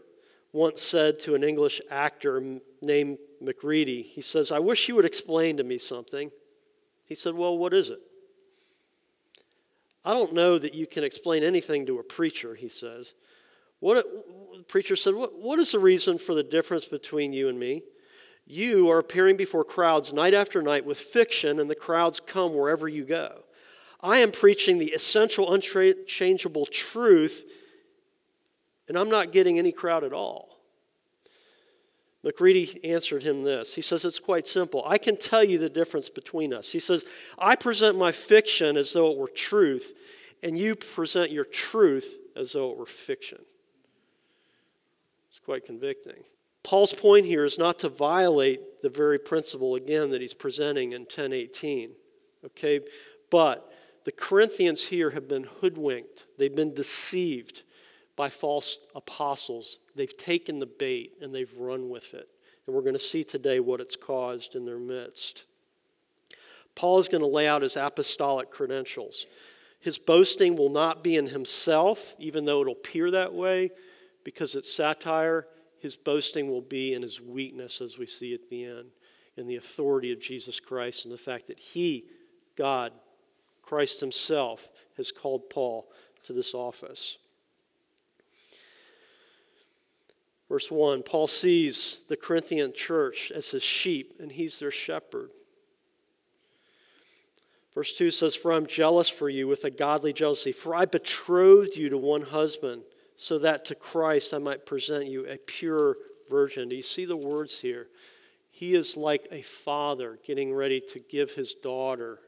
once 0.52 0.80
said 0.80 1.18
to 1.20 1.34
an 1.34 1.44
English 1.44 1.80
actor 1.90 2.60
named 2.80 3.18
Macready, 3.40 4.02
he 4.02 4.20
says, 4.20 4.50
I 4.50 4.58
wish 4.58 4.88
you 4.88 4.94
would 4.96 5.04
explain 5.04 5.58
to 5.58 5.64
me 5.64 5.78
something. 5.78 6.30
He 7.04 7.14
said, 7.14 7.34
Well, 7.34 7.56
what 7.56 7.74
is 7.74 7.90
it? 7.90 8.00
I 10.04 10.12
don't 10.12 10.32
know 10.32 10.58
that 10.58 10.74
you 10.74 10.86
can 10.86 11.04
explain 11.04 11.42
anything 11.42 11.86
to 11.86 11.98
a 11.98 12.02
preacher, 12.02 12.54
he 12.54 12.68
says. 12.68 13.14
What 13.80 14.06
the 14.56 14.64
preacher 14.64 14.96
said, 14.96 15.14
what, 15.14 15.38
what 15.38 15.58
is 15.58 15.72
the 15.72 15.78
reason 15.78 16.18
for 16.18 16.34
the 16.34 16.42
difference 16.42 16.84
between 16.84 17.32
you 17.32 17.48
and 17.48 17.58
me? 17.58 17.82
You 18.50 18.90
are 18.90 18.98
appearing 18.98 19.36
before 19.36 19.62
crowds 19.62 20.14
night 20.14 20.32
after 20.32 20.62
night 20.62 20.86
with 20.86 20.98
fiction, 20.98 21.60
and 21.60 21.68
the 21.68 21.74
crowds 21.74 22.18
come 22.18 22.54
wherever 22.54 22.88
you 22.88 23.04
go. 23.04 23.42
I 24.00 24.20
am 24.20 24.30
preaching 24.30 24.78
the 24.78 24.92
essential, 24.92 25.52
unchangeable 25.52 26.64
truth, 26.64 27.44
and 28.88 28.96
I'm 28.96 29.10
not 29.10 29.32
getting 29.32 29.58
any 29.58 29.70
crowd 29.70 30.02
at 30.02 30.14
all. 30.14 30.56
Macready 32.24 32.80
answered 32.84 33.22
him 33.22 33.44
this. 33.44 33.74
He 33.74 33.82
says, 33.82 34.06
It's 34.06 34.18
quite 34.18 34.46
simple. 34.46 34.82
I 34.86 34.96
can 34.96 35.18
tell 35.18 35.44
you 35.44 35.58
the 35.58 35.68
difference 35.68 36.08
between 36.08 36.54
us. 36.54 36.72
He 36.72 36.80
says, 36.80 37.04
I 37.38 37.54
present 37.54 37.98
my 37.98 38.12
fiction 38.12 38.78
as 38.78 38.94
though 38.94 39.12
it 39.12 39.18
were 39.18 39.28
truth, 39.28 39.92
and 40.42 40.58
you 40.58 40.74
present 40.74 41.30
your 41.30 41.44
truth 41.44 42.16
as 42.34 42.54
though 42.54 42.70
it 42.70 42.78
were 42.78 42.86
fiction. 42.86 43.38
It's 45.28 45.38
quite 45.38 45.66
convicting. 45.66 46.24
Paul's 46.68 46.92
point 46.92 47.24
here 47.24 47.46
is 47.46 47.56
not 47.56 47.78
to 47.78 47.88
violate 47.88 48.82
the 48.82 48.90
very 48.90 49.18
principle 49.18 49.74
again 49.74 50.10
that 50.10 50.20
he's 50.20 50.34
presenting 50.34 50.92
in 50.92 51.00
1018. 51.00 51.92
Okay? 52.44 52.80
But 53.30 53.72
the 54.04 54.12
Corinthians 54.12 54.86
here 54.88 55.08
have 55.12 55.26
been 55.26 55.44
hoodwinked. 55.44 56.26
They've 56.36 56.54
been 56.54 56.74
deceived 56.74 57.62
by 58.16 58.28
false 58.28 58.80
apostles. 58.94 59.78
They've 59.96 60.14
taken 60.14 60.58
the 60.58 60.66
bait 60.66 61.12
and 61.22 61.34
they've 61.34 61.50
run 61.56 61.88
with 61.88 62.12
it. 62.12 62.28
And 62.66 62.76
we're 62.76 62.82
going 62.82 62.92
to 62.92 62.98
see 62.98 63.24
today 63.24 63.60
what 63.60 63.80
it's 63.80 63.96
caused 63.96 64.54
in 64.54 64.66
their 64.66 64.78
midst. 64.78 65.46
Paul 66.74 66.98
is 66.98 67.08
going 67.08 67.22
to 67.22 67.28
lay 67.28 67.48
out 67.48 67.62
his 67.62 67.78
apostolic 67.78 68.50
credentials. 68.50 69.24
His 69.80 69.98
boasting 69.98 70.54
will 70.54 70.68
not 70.68 71.02
be 71.02 71.16
in 71.16 71.28
himself, 71.28 72.14
even 72.18 72.44
though 72.44 72.60
it'll 72.60 72.74
appear 72.74 73.10
that 73.12 73.32
way, 73.32 73.70
because 74.22 74.54
it's 74.54 74.70
satire. 74.70 75.46
His 75.80 75.96
boasting 75.96 76.50
will 76.50 76.62
be 76.62 76.94
in 76.94 77.02
his 77.02 77.20
weakness, 77.20 77.80
as 77.80 77.98
we 77.98 78.06
see 78.06 78.34
at 78.34 78.48
the 78.48 78.64
end, 78.64 78.90
in 79.36 79.46
the 79.46 79.56
authority 79.56 80.12
of 80.12 80.20
Jesus 80.20 80.60
Christ 80.60 81.04
and 81.04 81.14
the 81.14 81.18
fact 81.18 81.46
that 81.46 81.58
he, 81.58 82.06
God, 82.56 82.92
Christ 83.62 84.00
himself, 84.00 84.68
has 84.96 85.12
called 85.12 85.50
Paul 85.50 85.88
to 86.24 86.32
this 86.32 86.54
office. 86.54 87.18
Verse 90.48 90.70
1 90.70 91.02
Paul 91.02 91.26
sees 91.26 92.04
the 92.08 92.16
Corinthian 92.16 92.72
church 92.72 93.30
as 93.30 93.50
his 93.50 93.62
sheep, 93.62 94.14
and 94.18 94.32
he's 94.32 94.58
their 94.58 94.70
shepherd. 94.70 95.30
Verse 97.74 97.94
2 97.94 98.10
says, 98.10 98.34
For 98.34 98.52
I'm 98.52 98.66
jealous 98.66 99.08
for 99.08 99.28
you 99.28 99.46
with 99.46 99.64
a 99.64 99.70
godly 99.70 100.12
jealousy, 100.12 100.52
for 100.52 100.74
I 100.74 100.84
betrothed 100.84 101.76
you 101.76 101.88
to 101.90 101.98
one 101.98 102.22
husband, 102.22 102.82
so 103.18 103.38
that 103.40 103.66
to 103.66 103.74
Christ 103.74 104.32
I 104.32 104.38
might 104.38 104.64
present 104.64 105.06
you 105.06 105.26
a 105.26 105.36
pure 105.36 105.96
virgin. 106.30 106.70
Do 106.70 106.76
you 106.76 106.82
see 106.82 107.04
the 107.04 107.16
words 107.16 107.60
here? 107.60 107.88
He 108.50 108.74
is 108.74 108.96
like 108.96 109.26
a 109.30 109.42
father 109.42 110.18
getting 110.24 110.54
ready 110.54 110.80
to 110.92 110.98
give 110.98 111.32
his 111.32 111.52
daughter. 111.52 112.20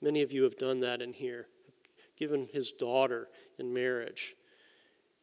Many 0.00 0.22
of 0.22 0.32
you 0.32 0.44
have 0.44 0.56
done 0.56 0.80
that 0.80 1.02
in 1.02 1.12
here, 1.12 1.48
given 2.16 2.48
his 2.52 2.70
daughter 2.70 3.28
in 3.58 3.74
marriage. 3.74 4.36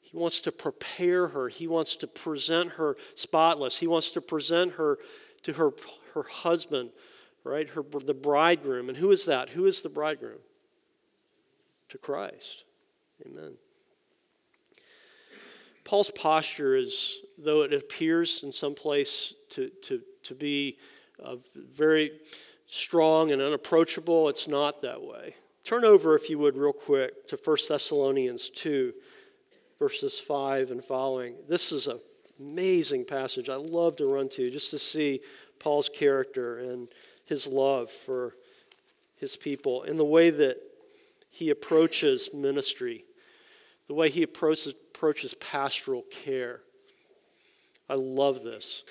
He 0.01 0.17
wants 0.17 0.41
to 0.41 0.51
prepare 0.51 1.27
her. 1.27 1.47
He 1.47 1.67
wants 1.67 1.95
to 1.97 2.07
present 2.07 2.71
her 2.71 2.97
spotless. 3.15 3.77
He 3.77 3.87
wants 3.87 4.11
to 4.11 4.21
present 4.21 4.73
her 4.73 4.97
to 5.43 5.53
her, 5.53 5.71
her 6.13 6.23
husband 6.23 6.89
right? 7.43 7.67
Her, 7.69 7.83
the 7.83 8.13
bridegroom. 8.13 8.89
And 8.89 8.97
who 8.97 9.11
is 9.11 9.25
that? 9.25 9.49
Who 9.49 9.65
is 9.65 9.81
the 9.81 9.89
bridegroom? 9.89 10.39
To 11.89 11.97
Christ. 11.97 12.65
Amen. 13.25 13.53
Paul's 15.91 16.09
posture 16.09 16.77
is, 16.77 17.19
though 17.37 17.63
it 17.63 17.73
appears 17.73 18.43
in 18.43 18.53
some 18.53 18.73
place 18.73 19.33
to, 19.49 19.67
to, 19.83 20.01
to 20.23 20.33
be 20.33 20.77
uh, 21.21 21.35
very 21.53 22.11
strong 22.65 23.31
and 23.31 23.41
unapproachable, 23.41 24.29
it's 24.29 24.47
not 24.47 24.81
that 24.83 25.01
way. 25.01 25.35
Turn 25.65 25.83
over, 25.83 26.15
if 26.15 26.29
you 26.29 26.39
would, 26.39 26.55
real 26.55 26.71
quick 26.71 27.27
to 27.27 27.35
1 27.35 27.57
Thessalonians 27.67 28.49
2, 28.51 28.93
verses 29.79 30.17
5 30.17 30.71
and 30.71 30.81
following. 30.81 31.35
This 31.49 31.73
is 31.73 31.87
an 31.87 31.99
amazing 32.39 33.03
passage 33.03 33.49
I 33.49 33.57
love 33.57 33.97
to 33.97 34.05
run 34.05 34.29
to 34.29 34.49
just 34.49 34.71
to 34.71 34.79
see 34.79 35.19
Paul's 35.59 35.89
character 35.89 36.59
and 36.59 36.87
his 37.25 37.47
love 37.47 37.91
for 37.91 38.37
his 39.17 39.35
people 39.35 39.83
and 39.83 39.99
the 39.99 40.05
way 40.05 40.29
that 40.29 40.55
he 41.29 41.49
approaches 41.49 42.29
ministry, 42.33 43.03
the 43.89 43.93
way 43.93 44.09
he 44.09 44.23
approaches, 44.23 44.73
approaches 45.01 45.33
pastoral 45.33 46.03
care. 46.11 46.59
I 47.89 47.95
love 47.95 48.43
this. 48.43 48.83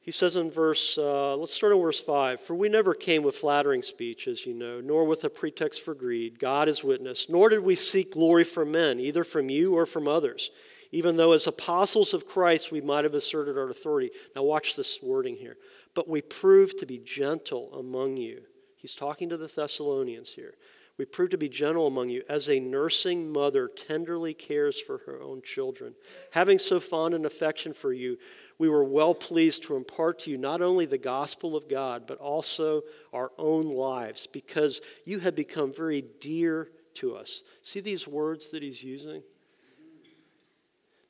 He 0.00 0.10
says 0.10 0.34
in 0.36 0.50
verse, 0.50 0.96
uh, 0.96 1.36
let's 1.36 1.52
start 1.52 1.74
in 1.74 1.82
verse 1.82 2.00
5 2.00 2.40
For 2.40 2.54
we 2.54 2.70
never 2.70 2.94
came 2.94 3.22
with 3.22 3.36
flattering 3.36 3.82
speech, 3.82 4.26
as 4.26 4.46
you 4.46 4.54
know, 4.54 4.80
nor 4.80 5.04
with 5.04 5.22
a 5.24 5.28
pretext 5.28 5.84
for 5.84 5.92
greed. 5.92 6.38
God 6.38 6.66
is 6.66 6.82
witness. 6.82 7.28
Nor 7.28 7.50
did 7.50 7.60
we 7.60 7.74
seek 7.74 8.14
glory 8.14 8.44
from 8.44 8.72
men, 8.72 8.98
either 8.98 9.22
from 9.22 9.50
you 9.50 9.76
or 9.76 9.84
from 9.84 10.08
others, 10.08 10.50
even 10.92 11.18
though 11.18 11.32
as 11.32 11.46
apostles 11.46 12.14
of 12.14 12.26
Christ 12.26 12.72
we 12.72 12.80
might 12.80 13.04
have 13.04 13.12
asserted 13.12 13.58
our 13.58 13.68
authority. 13.68 14.10
Now, 14.34 14.44
watch 14.44 14.76
this 14.76 15.00
wording 15.02 15.36
here 15.36 15.58
but 15.94 16.08
we 16.08 16.22
proved 16.22 16.78
to 16.78 16.86
be 16.86 16.98
gentle 16.98 17.74
among 17.78 18.16
you. 18.16 18.42
He's 18.76 18.94
talking 18.94 19.28
to 19.28 19.36
the 19.36 19.48
Thessalonians 19.48 20.32
here. 20.32 20.54
We 21.00 21.06
prove 21.06 21.30
to 21.30 21.38
be 21.38 21.48
gentle 21.48 21.86
among 21.86 22.10
you 22.10 22.24
as 22.28 22.50
a 22.50 22.60
nursing 22.60 23.32
mother 23.32 23.68
tenderly 23.68 24.34
cares 24.34 24.78
for 24.78 24.98
her 25.06 25.18
own 25.22 25.40
children. 25.40 25.94
Having 26.32 26.58
so 26.58 26.78
fond 26.78 27.14
an 27.14 27.24
affection 27.24 27.72
for 27.72 27.90
you, 27.90 28.18
we 28.58 28.68
were 28.68 28.84
well 28.84 29.14
pleased 29.14 29.62
to 29.62 29.76
impart 29.76 30.18
to 30.18 30.30
you 30.30 30.36
not 30.36 30.60
only 30.60 30.84
the 30.84 30.98
gospel 30.98 31.56
of 31.56 31.70
God, 31.70 32.06
but 32.06 32.18
also 32.18 32.82
our 33.14 33.30
own 33.38 33.68
lives, 33.68 34.26
because 34.26 34.82
you 35.06 35.20
have 35.20 35.34
become 35.34 35.72
very 35.72 36.04
dear 36.20 36.68
to 36.96 37.16
us. 37.16 37.44
See 37.62 37.80
these 37.80 38.06
words 38.06 38.50
that 38.50 38.62
he's 38.62 38.84
using? 38.84 39.22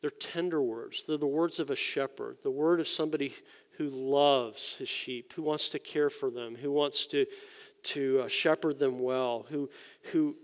They're 0.03 0.11
tender 0.11 0.63
words. 0.63 1.03
They're 1.03 1.17
the 1.17 1.27
words 1.27 1.59
of 1.59 1.69
a 1.69 1.75
shepherd, 1.75 2.37
the 2.45 2.51
word 2.53 2.79
of 2.79 2.87
somebody 2.87 3.35
who 3.77 3.89
loves 3.89 4.77
his 4.77 4.89
sheep, 4.89 5.33
who 5.33 5.43
wants 5.43 5.71
to 5.71 5.79
care 5.79 6.11
for 6.11 6.31
them, 6.31 6.55
who 6.55 6.71
wants 6.71 7.07
to, 7.07 7.25
to 7.85 8.23
uh, 8.25 8.29
shepherd 8.29 8.79
them 8.79 8.99
well, 8.99 9.47
who, 9.49 9.69
who, 10.13 10.37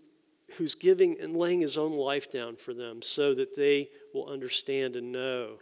who's 0.57 0.75
giving 0.75 1.21
and 1.21 1.37
laying 1.37 1.61
his 1.61 1.76
own 1.78 1.97
life 1.97 2.31
down 2.31 2.57
for 2.57 2.75
them 2.75 3.02
so 3.02 3.35
that 3.35 3.57
they 3.57 3.88
will 4.14 4.28
understand 4.28 4.97
and 4.97 5.12
know 5.12 5.59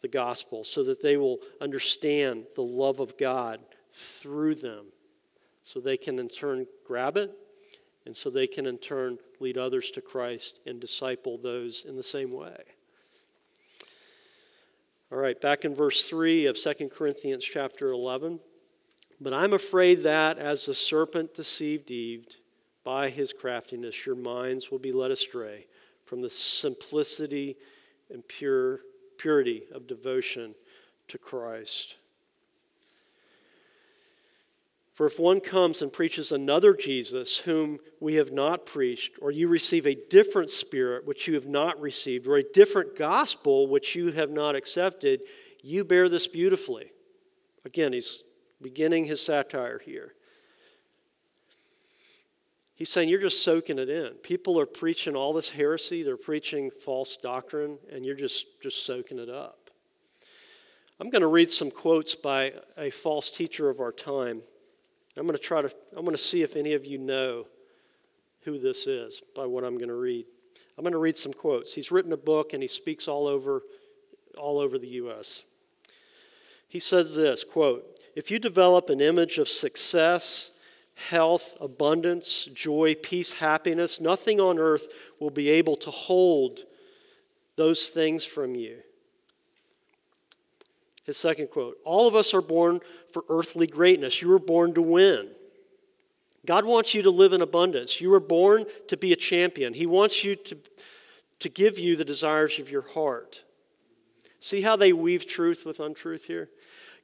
the 0.00 0.08
gospel, 0.08 0.64
so 0.64 0.84
that 0.84 1.02
they 1.02 1.16
will 1.16 1.38
understand 1.60 2.44
the 2.54 2.62
love 2.62 3.00
of 3.00 3.16
God 3.18 3.60
through 3.92 4.54
them, 4.54 4.86
so 5.62 5.80
they 5.80 5.96
can 5.96 6.18
in 6.18 6.28
turn 6.28 6.66
grab 6.86 7.16
it, 7.16 7.32
and 8.06 8.14
so 8.14 8.30
they 8.30 8.46
can 8.46 8.66
in 8.66 8.78
turn 8.78 9.18
lead 9.40 9.58
others 9.58 9.90
to 9.90 10.00
Christ 10.00 10.60
and 10.66 10.80
disciple 10.80 11.36
those 11.36 11.84
in 11.84 11.96
the 11.96 12.02
same 12.02 12.32
way. 12.32 12.62
All 15.10 15.18
right, 15.18 15.40
back 15.40 15.64
in 15.64 15.74
verse 15.74 16.08
3 16.08 16.46
of 16.46 16.56
2 16.60 16.90
Corinthians 16.90 17.42
chapter 17.42 17.90
11. 17.90 18.40
But 19.20 19.32
I'm 19.32 19.52
afraid 19.52 20.02
that 20.04 20.38
as 20.38 20.66
the 20.66 20.74
serpent 20.74 21.34
deceived 21.34 21.90
Eve 21.90 22.26
by 22.84 23.10
his 23.10 23.32
craftiness, 23.32 24.06
your 24.06 24.14
minds 24.14 24.70
will 24.70 24.78
be 24.78 24.92
led 24.92 25.10
astray 25.10 25.66
from 26.04 26.20
the 26.20 26.30
simplicity 26.30 27.56
and 28.10 28.26
pure, 28.26 28.80
purity 29.16 29.64
of 29.72 29.86
devotion 29.86 30.54
to 31.08 31.18
Christ. 31.18 31.96
For 34.94 35.06
if 35.06 35.18
one 35.18 35.40
comes 35.40 35.80
and 35.80 35.92
preaches 35.92 36.32
another 36.32 36.74
Jesus 36.74 37.38
whom 37.38 37.78
we 38.00 38.14
have 38.16 38.32
not 38.32 38.66
preached, 38.66 39.12
or 39.20 39.30
you 39.30 39.46
receive 39.46 39.86
a 39.86 39.94
different 39.94 40.50
spirit 40.50 41.06
which 41.06 41.28
you 41.28 41.34
have 41.34 41.46
not 41.46 41.80
received, 41.80 42.26
or 42.26 42.36
a 42.36 42.42
different 42.42 42.96
gospel 42.96 43.68
which 43.68 43.94
you 43.94 44.10
have 44.12 44.30
not 44.30 44.56
accepted, 44.56 45.20
you 45.62 45.84
bear 45.84 46.08
this 46.08 46.26
beautifully. 46.26 46.90
Again, 47.64 47.92
he's 47.92 48.24
beginning 48.60 49.04
his 49.04 49.20
satire 49.20 49.78
here. 49.78 50.14
He's 52.74 52.88
saying 52.88 53.08
you're 53.08 53.20
just 53.20 53.42
soaking 53.42 53.80
it 53.80 53.88
in. 53.88 54.12
People 54.22 54.58
are 54.60 54.66
preaching 54.66 55.16
all 55.16 55.32
this 55.32 55.50
heresy, 55.50 56.02
they're 56.02 56.16
preaching 56.16 56.70
false 56.70 57.16
doctrine, 57.16 57.78
and 57.92 58.04
you're 58.04 58.14
just, 58.14 58.60
just 58.62 58.86
soaking 58.86 59.18
it 59.18 59.28
up. 59.28 59.70
I'm 61.00 61.10
going 61.10 61.22
to 61.22 61.28
read 61.28 61.48
some 61.48 61.70
quotes 61.70 62.14
by 62.14 62.54
a 62.76 62.90
false 62.90 63.30
teacher 63.30 63.68
of 63.68 63.80
our 63.80 63.92
time. 63.92 64.42
I'm 65.16 65.26
going 65.26 65.36
to 65.36 65.42
try 65.42 65.62
to, 65.62 65.74
I'm 65.96 66.04
going 66.04 66.16
to 66.16 66.22
see 66.22 66.42
if 66.42 66.54
any 66.54 66.74
of 66.74 66.86
you 66.86 66.98
know 66.98 67.46
who 68.42 68.58
this 68.58 68.86
is 68.86 69.22
by 69.34 69.44
what 69.44 69.64
I'm 69.64 69.76
going 69.76 69.88
to 69.88 69.94
read. 69.94 70.26
I'm 70.76 70.84
going 70.84 70.92
to 70.92 70.98
read 70.98 71.16
some 71.16 71.32
quotes. 71.32 71.74
He's 71.74 71.90
written 71.90 72.12
a 72.12 72.16
book 72.16 72.52
and 72.52 72.62
he 72.62 72.68
speaks 72.68 73.08
all 73.08 73.26
over, 73.26 73.62
all 74.36 74.60
over 74.60 74.78
the 74.78 74.88
U.S. 74.88 75.44
He 76.68 76.78
says 76.78 77.16
this 77.16 77.42
quote, 77.42 77.97
if 78.18 78.32
you 78.32 78.40
develop 78.40 78.90
an 78.90 79.00
image 79.00 79.38
of 79.38 79.48
success, 79.48 80.50
health, 80.96 81.56
abundance, 81.60 82.46
joy, 82.52 82.96
peace, 83.00 83.34
happiness, 83.34 84.00
nothing 84.00 84.40
on 84.40 84.58
earth 84.58 84.88
will 85.20 85.30
be 85.30 85.48
able 85.50 85.76
to 85.76 85.90
hold 85.92 86.64
those 87.54 87.90
things 87.90 88.24
from 88.24 88.56
you. 88.56 88.78
His 91.04 91.16
second 91.16 91.50
quote 91.50 91.76
All 91.84 92.08
of 92.08 92.16
us 92.16 92.34
are 92.34 92.42
born 92.42 92.80
for 93.12 93.22
earthly 93.28 93.68
greatness. 93.68 94.20
You 94.20 94.30
were 94.30 94.40
born 94.40 94.74
to 94.74 94.82
win. 94.82 95.28
God 96.44 96.64
wants 96.64 96.94
you 96.94 97.02
to 97.02 97.10
live 97.10 97.32
in 97.32 97.40
abundance. 97.40 98.00
You 98.00 98.10
were 98.10 98.18
born 98.18 98.64
to 98.88 98.96
be 98.96 99.12
a 99.12 99.16
champion. 99.16 99.74
He 99.74 99.86
wants 99.86 100.24
you 100.24 100.34
to, 100.34 100.58
to 101.38 101.48
give 101.48 101.78
you 101.78 101.94
the 101.94 102.04
desires 102.04 102.58
of 102.58 102.68
your 102.68 102.82
heart. 102.82 103.44
See 104.40 104.62
how 104.62 104.74
they 104.74 104.92
weave 104.92 105.24
truth 105.24 105.64
with 105.64 105.78
untruth 105.78 106.24
here? 106.24 106.48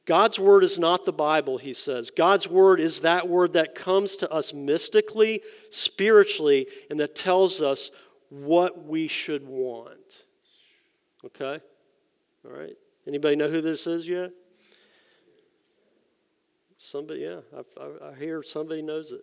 God's 0.06 0.38
word 0.38 0.64
is 0.64 0.78
not 0.78 1.06
the 1.06 1.12
Bible, 1.12 1.56
he 1.56 1.72
says. 1.72 2.10
God's 2.10 2.46
word 2.46 2.78
is 2.78 3.00
that 3.00 3.28
word 3.28 3.54
that 3.54 3.74
comes 3.74 4.16
to 4.16 4.30
us 4.30 4.52
mystically, 4.52 5.40
spiritually, 5.70 6.66
and 6.90 7.00
that 7.00 7.14
tells 7.14 7.62
us 7.62 7.90
what 8.28 8.86
we 8.86 9.08
should 9.08 9.46
want. 9.46 10.24
Okay? 11.24 11.58
All 12.44 12.52
right. 12.52 12.76
Anybody 13.06 13.36
know 13.36 13.48
who 13.48 13.62
this 13.62 13.86
is 13.86 14.06
yet? 14.06 14.30
Somebody, 16.76 17.20
yeah, 17.20 17.40
I, 17.56 18.10
I, 18.10 18.14
hear 18.14 18.42
somebody 18.42 18.82
knows 18.82 19.10
it. 19.10 19.22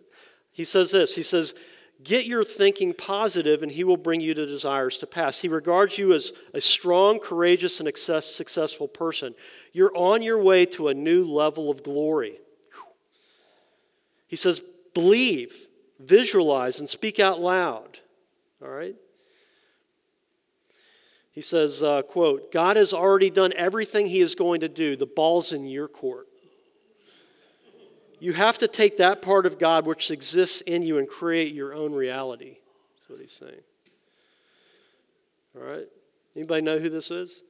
He 0.50 0.64
says 0.64 0.90
this 0.90 1.14
He 1.14 1.22
says, 1.22 1.54
Get 2.02 2.26
your 2.26 2.42
thinking 2.42 2.94
positive, 2.94 3.62
and 3.62 3.70
He 3.70 3.84
will 3.84 3.96
bring 3.96 4.20
you 4.20 4.34
the 4.34 4.46
desires 4.46 4.98
to 4.98 5.06
pass. 5.06 5.40
He 5.40 5.48
regards 5.48 5.98
you 5.98 6.12
as 6.12 6.32
a 6.54 6.60
strong, 6.60 7.18
courageous, 7.18 7.80
and 7.80 7.96
successful 7.96 8.88
person. 8.88 9.34
You're 9.72 9.96
on 9.96 10.22
your 10.22 10.42
way 10.42 10.66
to 10.66 10.88
a 10.88 10.94
new 10.94 11.24
level 11.24 11.70
of 11.70 11.82
glory. 11.82 12.38
He 14.26 14.36
says, 14.36 14.60
Believe, 14.94 15.68
visualize, 16.00 16.80
and 16.80 16.88
speak 16.88 17.20
out 17.20 17.40
loud. 17.40 18.00
All 18.62 18.68
right? 18.68 18.96
He 21.32 21.40
says, 21.40 21.82
uh, 21.82 22.02
quote, 22.02 22.52
God 22.52 22.76
has 22.76 22.92
already 22.92 23.30
done 23.30 23.54
everything 23.56 24.06
he 24.06 24.20
is 24.20 24.34
going 24.34 24.60
to 24.60 24.68
do. 24.68 24.96
The 24.96 25.06
ball's 25.06 25.52
in 25.52 25.64
your 25.64 25.88
court. 25.88 26.28
You 28.22 28.32
have 28.34 28.58
to 28.58 28.68
take 28.68 28.98
that 28.98 29.20
part 29.20 29.46
of 29.46 29.58
God 29.58 29.84
which 29.84 30.12
exists 30.12 30.60
in 30.60 30.82
you 30.82 30.98
and 30.98 31.08
create 31.08 31.52
your 31.52 31.74
own 31.74 31.92
reality. 31.92 32.58
That's 32.94 33.08
what 33.08 33.18
he's 33.18 33.32
saying. 33.32 33.62
All 35.56 35.64
right? 35.64 35.88
Anybody 36.36 36.62
know 36.62 36.78
who 36.78 36.88
this 36.88 37.10
is? 37.10 37.42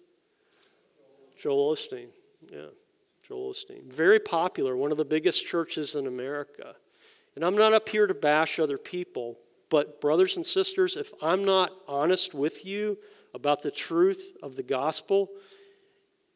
Joel 1.39 1.77
Osteen. 1.77 2.07
Yeah, 2.51 2.69
Joel 3.29 3.53
Osteen. 3.53 3.85
Very 3.93 4.19
popular, 4.19 4.75
one 4.75 4.91
of 4.91 4.97
the 4.97 5.05
biggest 5.05 5.47
churches 5.47 5.95
in 5.95 6.07
America. 6.07 6.75
And 7.37 7.45
I'm 7.45 7.55
not 7.55 7.75
up 7.75 7.87
here 7.87 8.07
to 8.07 8.15
bash 8.15 8.59
other 8.59 8.79
people, 8.79 9.39
but 9.69 10.01
brothers 10.01 10.37
and 10.37 10.47
sisters, 10.47 10.97
if 10.97 11.13
I'm 11.21 11.45
not 11.45 11.73
honest 11.87 12.33
with 12.33 12.65
you, 12.65 12.97
about 13.35 13.61
the 13.61 13.71
truth 13.71 14.39
of 14.43 14.57
the 14.57 14.63
gospel 14.63 15.29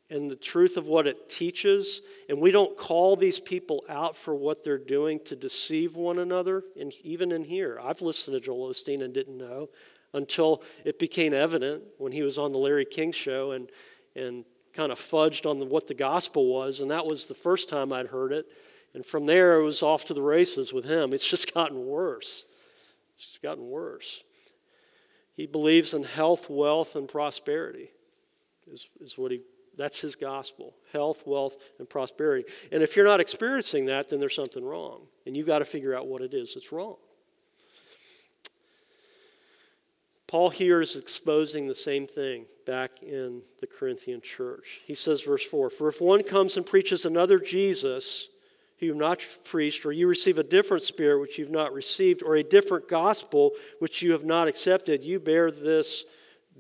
and 0.09 0.31
the 0.31 0.37
truth 0.37 0.77
of 0.77 0.87
what 0.87 1.07
it 1.07 1.29
teaches, 1.29 2.01
and 2.29 2.41
we 2.41 2.51
don't 2.51 2.77
call 2.77 3.17
these 3.17 3.41
people 3.41 3.85
out 3.89 4.17
for 4.17 4.35
what 4.35 4.63
they're 4.63 4.79
doing 4.79 5.19
to 5.25 5.35
deceive 5.35 5.97
one 5.97 6.19
another, 6.21 6.63
and 6.79 6.93
even 7.03 7.33
in 7.33 7.43
here, 7.43 7.81
I've 7.83 8.03
listened 8.03 8.37
to 8.37 8.41
Joel 8.41 8.71
Osteen 8.71 9.03
and 9.03 9.13
didn't 9.13 9.37
know 9.37 9.69
until 10.15 10.63
it 10.85 10.99
became 10.99 11.35
evident 11.35 11.83
when 11.99 12.13
he 12.13 12.23
was 12.23 12.39
on 12.39 12.53
the 12.53 12.59
Larry 12.59 12.85
King 12.85 13.11
show 13.11 13.53
and, 13.53 13.69
and 14.15 14.45
kind 14.73 14.93
of 14.93 14.99
fudged 14.99 15.49
on 15.49 15.59
the, 15.59 15.67
what 15.67 15.89
the 15.89 15.95
gospel 15.95 16.47
was, 16.47 16.81
and 16.81 16.91
that 16.91 17.05
was 17.05 17.27
the 17.27 17.35
first 17.35 17.69
time 17.69 17.93
I'd 17.93 18.07
heard 18.07 18.33
it. 18.33 18.47
And 18.95 19.05
from 19.05 19.27
there, 19.27 19.61
it 19.61 19.65
was 19.65 19.83
off 19.83 20.07
to 20.07 20.15
the 20.15 20.23
races 20.23 20.73
with 20.73 20.85
him. 20.85 21.13
It's 21.13 21.29
just 21.29 21.53
gotten 21.55 21.85
worse. 21.85 22.47
It's 23.17 23.39
gotten 23.43 23.69
worse. 23.69 24.23
He 25.35 25.47
believes 25.47 25.93
in 25.93 26.03
health, 26.03 26.49
wealth, 26.49 26.97
and 26.97 27.09
prosperity, 27.09 27.91
is, 28.71 28.89
is 29.01 29.19
what 29.19 29.33
he 29.33 29.41
that's 29.77 30.01
his 30.01 30.17
gospel 30.17 30.75
health, 30.93 31.23
wealth, 31.27 31.57
and 31.79 31.89
prosperity. 31.89 32.49
And 32.73 32.83
if 32.83 32.97
you're 32.97 33.07
not 33.07 33.21
experiencing 33.21 33.87
that, 33.87 34.09
then 34.09 34.21
there's 34.21 34.35
something 34.35 34.65
wrong. 34.65 35.03
And 35.27 35.37
you've 35.37 35.47
got 35.47 35.59
to 35.59 35.65
figure 35.65 35.95
out 35.95 36.07
what 36.07 36.23
it 36.23 36.33
is 36.33 36.55
that's 36.55 36.73
wrong. 36.73 36.97
Paul 40.27 40.51
here 40.51 40.81
is 40.81 40.97
exposing 40.97 41.69
the 41.69 41.75
same 41.75 42.07
thing 42.07 42.47
back 42.67 43.03
in 43.03 43.43
the 43.61 43.67
Corinthian 43.67 44.21
church. 44.21 44.81
He 44.85 44.95
says, 44.95 45.23
verse 45.23 45.45
4 45.45 45.71
For 45.71 45.89
if 45.89 46.01
one 46.01 46.23
comes 46.23 46.57
and 46.57 46.67
preaches 46.67 47.05
another 47.07 47.39
Jesus, 47.39 48.29
who 48.79 48.87
you've 48.87 48.97
not 48.97 49.25
preached, 49.45 49.87
or 49.87 49.93
you 49.93 50.09
receive 50.09 50.39
a 50.39 50.43
different 50.43 50.83
spirit 50.83 51.21
which 51.21 51.39
you've 51.39 51.51
not 51.51 51.73
received, 51.73 52.23
or 52.23 52.35
a 52.35 52.43
different 52.43 52.89
gospel 52.89 53.53
which 53.79 54.03
you 54.03 54.13
have 54.13 54.25
not 54.25 54.49
accepted, 54.49 55.05
you 55.05 55.21
bear 55.21 55.51
this 55.51 56.05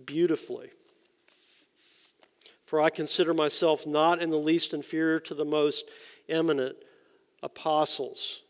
beautifully. 0.04 0.70
For 2.66 2.80
I 2.80 2.90
consider 2.90 3.32
myself 3.32 3.86
not 3.86 4.20
in 4.20 4.30
the 4.30 4.36
least 4.36 4.74
inferior 4.74 5.20
to 5.20 5.34
the 5.34 5.44
most 5.44 5.88
eminent 6.28 6.76
apostles. 7.42 8.42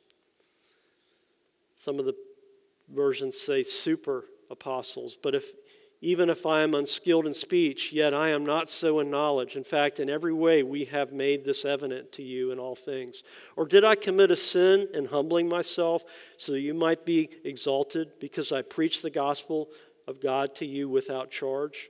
Some 1.74 1.98
of 1.98 2.06
the 2.06 2.16
versions 2.92 3.38
say 3.38 3.62
super 3.62 4.24
apostles, 4.50 5.16
but 5.22 5.34
if 5.34 5.52
even 6.02 6.28
if 6.28 6.44
I 6.44 6.62
am 6.62 6.74
unskilled 6.74 7.26
in 7.26 7.32
speech, 7.32 7.90
yet 7.90 8.12
I 8.12 8.28
am 8.28 8.44
not 8.44 8.68
so 8.68 9.00
in 9.00 9.10
knowledge. 9.10 9.56
In 9.56 9.64
fact, 9.64 9.98
in 9.98 10.10
every 10.10 10.32
way 10.32 10.62
we 10.62 10.84
have 10.84 11.10
made 11.10 11.44
this 11.44 11.64
evident 11.64 12.12
to 12.12 12.22
you 12.22 12.52
in 12.52 12.58
all 12.58 12.74
things. 12.74 13.22
Or 13.56 13.66
did 13.66 13.82
I 13.82 13.94
commit 13.94 14.30
a 14.30 14.36
sin 14.36 14.88
in 14.92 15.06
humbling 15.06 15.48
myself 15.48 16.04
so 16.36 16.52
that 16.52 16.60
you 16.60 16.74
might 16.74 17.06
be 17.06 17.30
exalted 17.44 18.20
because 18.20 18.52
I 18.52 18.60
preached 18.60 19.02
the 19.02 19.10
gospel 19.10 19.70
of 20.06 20.20
God 20.20 20.54
to 20.56 20.66
you 20.66 20.88
without 20.88 21.30
charge? 21.30 21.88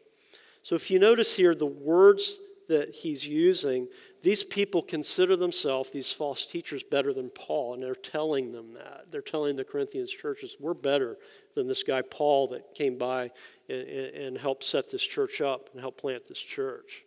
So 0.67 0.75
if 0.75 0.91
you 0.91 0.99
notice 0.99 1.37
here, 1.37 1.55
the 1.55 1.65
words 1.65 2.41
that 2.67 2.93
he's 2.93 3.25
using, 3.25 3.87
these 4.25 4.43
people 4.43 4.83
consider 4.83 5.37
themselves, 5.37 5.91
these 5.91 6.11
false 6.11 6.45
teachers, 6.45 6.83
better 6.83 7.15
than 7.15 7.31
Paul, 7.31 7.75
and 7.75 7.83
they're 7.83 7.95
telling 7.95 8.51
them 8.51 8.73
that. 8.73 9.05
They're 9.13 9.21
telling 9.21 9.55
the 9.55 9.63
Corinthians 9.63 10.11
churches, 10.11 10.57
we're 10.59 10.75
better 10.75 11.19
than 11.55 11.69
this 11.69 11.85
guy 11.85 12.03
Paul 12.03 12.49
that 12.49 12.75
came 12.75 12.99
by 12.99 13.31
and, 13.69 13.87
and 13.87 14.37
helped 14.37 14.65
set 14.65 14.91
this 14.91 15.07
church 15.07 15.41
up 15.41 15.71
and 15.71 15.81
help 15.81 16.01
plant 16.01 16.27
this 16.27 16.41
church. 16.41 17.05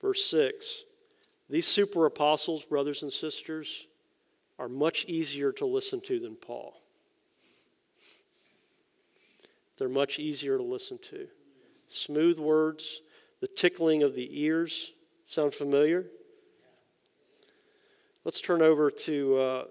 Verse 0.00 0.24
6 0.26 0.84
These 1.48 1.66
super 1.66 2.06
apostles, 2.06 2.64
brothers 2.64 3.02
and 3.02 3.10
sisters, 3.10 3.88
are 4.60 4.68
much 4.68 5.06
easier 5.06 5.50
to 5.54 5.66
listen 5.66 6.00
to 6.02 6.20
than 6.20 6.36
Paul. 6.36 6.79
They're 9.80 9.88
much 9.88 10.18
easier 10.18 10.58
to 10.58 10.62
listen 10.62 10.98
to 11.04 11.26
smooth 11.88 12.38
words, 12.38 13.00
the 13.40 13.46
tickling 13.46 14.02
of 14.02 14.14
the 14.14 14.42
ears. 14.42 14.92
Sound 15.24 15.54
familiar? 15.54 16.04
Let's 18.22 18.42
turn 18.42 18.60
over 18.60 18.90
to, 18.90 19.38
uh, 19.38 19.64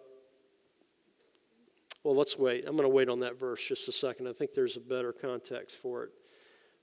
well, 2.04 2.16
let's 2.16 2.40
wait. 2.40 2.66
I'm 2.66 2.76
going 2.76 2.90
to 2.90 2.94
wait 2.94 3.08
on 3.08 3.20
that 3.20 3.40
verse 3.40 3.64
just 3.64 3.88
a 3.88 3.92
second. 3.92 4.28
I 4.28 4.34
think 4.34 4.56
there's 4.56 4.78
a 4.78 4.82
better 4.82 5.14
context 5.14 5.78
for 5.78 6.06
it. 6.06 6.10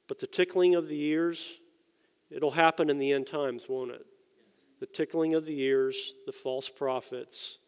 But 0.07 0.21
the 0.21 0.29
tickling 0.29 0.77
of 0.77 0.87
the 0.87 1.03
ears, 1.07 1.59
it'll 2.31 2.53
happen 2.53 2.89
in 2.89 2.99
the 2.99 3.13
end 3.13 3.27
times, 3.27 3.69
won't 3.69 3.91
it? 3.91 4.07
The 4.79 4.87
tickling 4.87 5.35
of 5.35 5.45
the 5.45 5.61
ears, 5.63 6.15
the 6.27 6.33
false 6.33 6.69
prophets, 6.69 7.59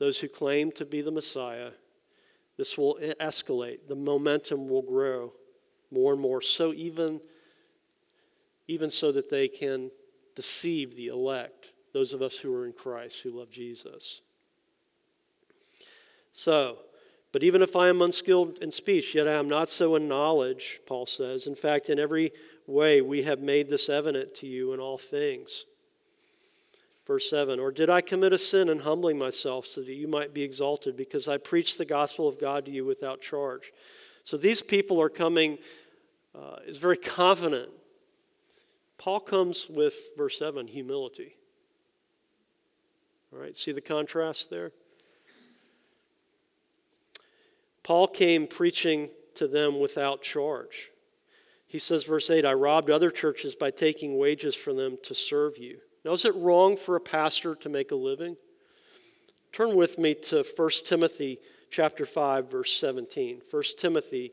those 0.00 0.18
who 0.18 0.26
claim 0.26 0.72
to 0.72 0.84
be 0.84 1.02
the 1.02 1.12
Messiah, 1.12 1.70
this 2.56 2.78
will 2.78 2.98
escalate. 3.20 3.88
The 3.88 3.96
momentum 3.96 4.68
will 4.68 4.82
grow 4.82 5.32
more 5.90 6.12
and 6.12 6.20
more, 6.20 6.40
so 6.40 6.72
even, 6.72 7.20
even 8.66 8.90
so 8.90 9.12
that 9.12 9.30
they 9.30 9.48
can 9.48 9.90
deceive 10.34 10.96
the 10.96 11.08
elect, 11.08 11.72
those 11.92 12.12
of 12.12 12.22
us 12.22 12.38
who 12.38 12.54
are 12.54 12.66
in 12.66 12.72
Christ, 12.72 13.22
who 13.22 13.30
love 13.30 13.50
Jesus. 13.50 14.20
So, 16.32 16.78
but 17.32 17.42
even 17.42 17.62
if 17.62 17.76
I 17.76 17.88
am 17.88 18.02
unskilled 18.02 18.58
in 18.60 18.70
speech, 18.70 19.14
yet 19.14 19.28
I 19.28 19.34
am 19.34 19.48
not 19.48 19.68
so 19.68 19.96
in 19.96 20.08
knowledge, 20.08 20.80
Paul 20.86 21.06
says. 21.06 21.46
In 21.46 21.54
fact, 21.54 21.88
in 21.88 21.98
every 21.98 22.32
way 22.66 23.00
we 23.00 23.22
have 23.22 23.40
made 23.40 23.68
this 23.68 23.88
evident 23.88 24.34
to 24.36 24.46
you 24.46 24.72
in 24.72 24.80
all 24.80 24.98
things. 24.98 25.64
Verse 27.06 27.30
7 27.30 27.60
Or 27.60 27.70
did 27.70 27.88
I 27.88 28.00
commit 28.00 28.32
a 28.32 28.38
sin 28.38 28.68
in 28.68 28.80
humbling 28.80 29.18
myself 29.18 29.66
so 29.66 29.80
that 29.80 29.94
you 29.94 30.08
might 30.08 30.34
be 30.34 30.42
exalted 30.42 30.96
because 30.96 31.28
I 31.28 31.38
preached 31.38 31.78
the 31.78 31.84
gospel 31.84 32.28
of 32.28 32.38
God 32.38 32.66
to 32.66 32.70
you 32.70 32.84
without 32.84 33.20
charge? 33.20 33.72
So 34.24 34.36
these 34.36 34.60
people 34.60 35.00
are 35.00 35.08
coming, 35.08 35.58
uh, 36.34 36.56
is 36.66 36.78
very 36.78 36.96
confident. 36.96 37.70
Paul 38.98 39.20
comes 39.20 39.68
with, 39.68 39.94
verse 40.16 40.38
7, 40.38 40.66
humility. 40.66 41.36
All 43.32 43.38
right, 43.38 43.54
see 43.54 43.72
the 43.72 43.80
contrast 43.80 44.50
there? 44.50 44.72
Paul 47.84 48.08
came 48.08 48.48
preaching 48.48 49.10
to 49.34 49.46
them 49.46 49.78
without 49.78 50.22
charge. 50.22 50.90
He 51.68 51.78
says, 51.78 52.04
verse 52.04 52.30
8, 52.30 52.44
I 52.44 52.54
robbed 52.54 52.90
other 52.90 53.10
churches 53.10 53.54
by 53.54 53.70
taking 53.70 54.18
wages 54.18 54.56
from 54.56 54.76
them 54.76 54.98
to 55.04 55.14
serve 55.14 55.58
you. 55.58 55.78
Now, 56.06 56.12
is 56.12 56.24
it 56.24 56.36
wrong 56.36 56.76
for 56.76 56.94
a 56.94 57.00
pastor 57.00 57.56
to 57.56 57.68
make 57.68 57.90
a 57.90 57.96
living? 57.96 58.36
Turn 59.50 59.74
with 59.74 59.98
me 59.98 60.14
to 60.14 60.44
1 60.44 60.70
Timothy 60.84 61.40
chapter 61.68 62.06
5 62.06 62.48
verse 62.48 62.78
17. 62.78 63.42
1 63.50 63.62
Timothy 63.76 64.30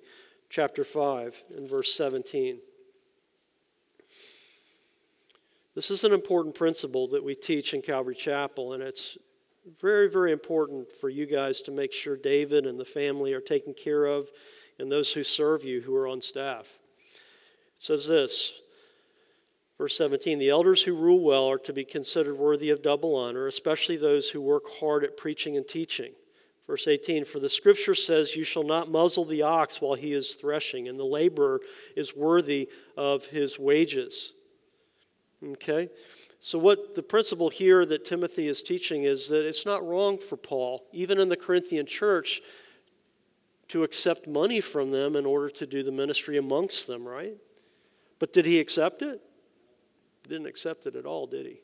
chapter 0.51 0.83
5 0.83 1.43
and 1.57 1.67
verse 1.67 1.91
17. 1.95 2.59
This 5.73 5.89
is 5.89 6.03
an 6.03 6.13
important 6.13 6.53
principle 6.53 7.07
that 7.07 7.23
we 7.23 7.33
teach 7.33 7.73
in 7.73 7.81
Calvary 7.81 8.13
Chapel, 8.13 8.73
and 8.73 8.83
it's 8.83 9.17
very, 9.81 10.07
very 10.07 10.31
important 10.31 10.91
for 10.91 11.09
you 11.09 11.25
guys 11.25 11.59
to 11.63 11.71
make 11.71 11.91
sure 11.91 12.15
David 12.15 12.67
and 12.67 12.79
the 12.79 12.85
family 12.85 13.33
are 13.33 13.41
taken 13.41 13.73
care 13.73 14.05
of 14.05 14.29
and 14.77 14.91
those 14.91 15.11
who 15.11 15.23
serve 15.23 15.63
you 15.63 15.81
who 15.81 15.95
are 15.95 16.07
on 16.07 16.21
staff. 16.21 16.77
It 17.75 17.81
says 17.81 18.07
this 18.07 18.61
Verse 19.83 19.97
17 19.97 20.39
The 20.39 20.49
elders 20.49 20.83
who 20.83 20.95
rule 20.95 21.19
well 21.19 21.45
are 21.51 21.57
to 21.57 21.73
be 21.73 21.83
considered 21.83 22.37
worthy 22.37 22.69
of 22.69 22.81
double 22.81 23.17
honor, 23.17 23.47
especially 23.47 23.97
those 23.97 24.29
who 24.29 24.39
work 24.39 24.63
hard 24.79 25.03
at 25.03 25.17
preaching 25.17 25.57
and 25.57 25.67
teaching. 25.67 26.13
Verse 26.67 26.87
18 26.87 27.25
For 27.25 27.39
the 27.39 27.49
scripture 27.49 27.93
says, 27.93 28.33
You 28.33 28.45
shall 28.45 28.63
not 28.63 28.89
muzzle 28.89 29.25
the 29.25 29.41
ox 29.41 29.81
while 29.81 29.95
he 29.95 30.13
is 30.13 30.35
threshing, 30.35 30.87
and 30.87 30.97
the 30.97 31.03
laborer 31.03 31.59
is 31.97 32.15
worthy 32.15 32.69
of 32.95 33.25
his 33.25 33.59
wages. 33.59 34.31
Okay? 35.45 35.89
So, 36.39 36.57
what 36.57 36.95
the 36.95 37.03
principle 37.03 37.49
here 37.49 37.85
that 37.85 38.05
Timothy 38.05 38.47
is 38.47 38.63
teaching 38.63 39.03
is 39.03 39.27
that 39.27 39.45
it's 39.45 39.65
not 39.65 39.85
wrong 39.85 40.17
for 40.17 40.37
Paul, 40.37 40.87
even 40.93 41.19
in 41.19 41.27
the 41.27 41.35
Corinthian 41.35 41.85
church, 41.85 42.41
to 43.67 43.83
accept 43.83 44.29
money 44.29 44.61
from 44.61 44.91
them 44.91 45.17
in 45.17 45.25
order 45.25 45.49
to 45.49 45.67
do 45.67 45.83
the 45.83 45.91
ministry 45.91 46.37
amongst 46.37 46.87
them, 46.87 47.05
right? 47.05 47.35
But 48.17 48.31
did 48.31 48.45
he 48.45 48.61
accept 48.61 49.01
it? 49.01 49.19
Didn't 50.27 50.47
accept 50.47 50.85
it 50.85 50.95
at 50.95 51.05
all, 51.05 51.27
did 51.27 51.45
he? 51.45 51.61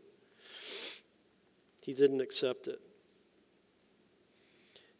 He 1.82 1.94
didn't 1.94 2.22
accept 2.22 2.68
it. 2.68 2.80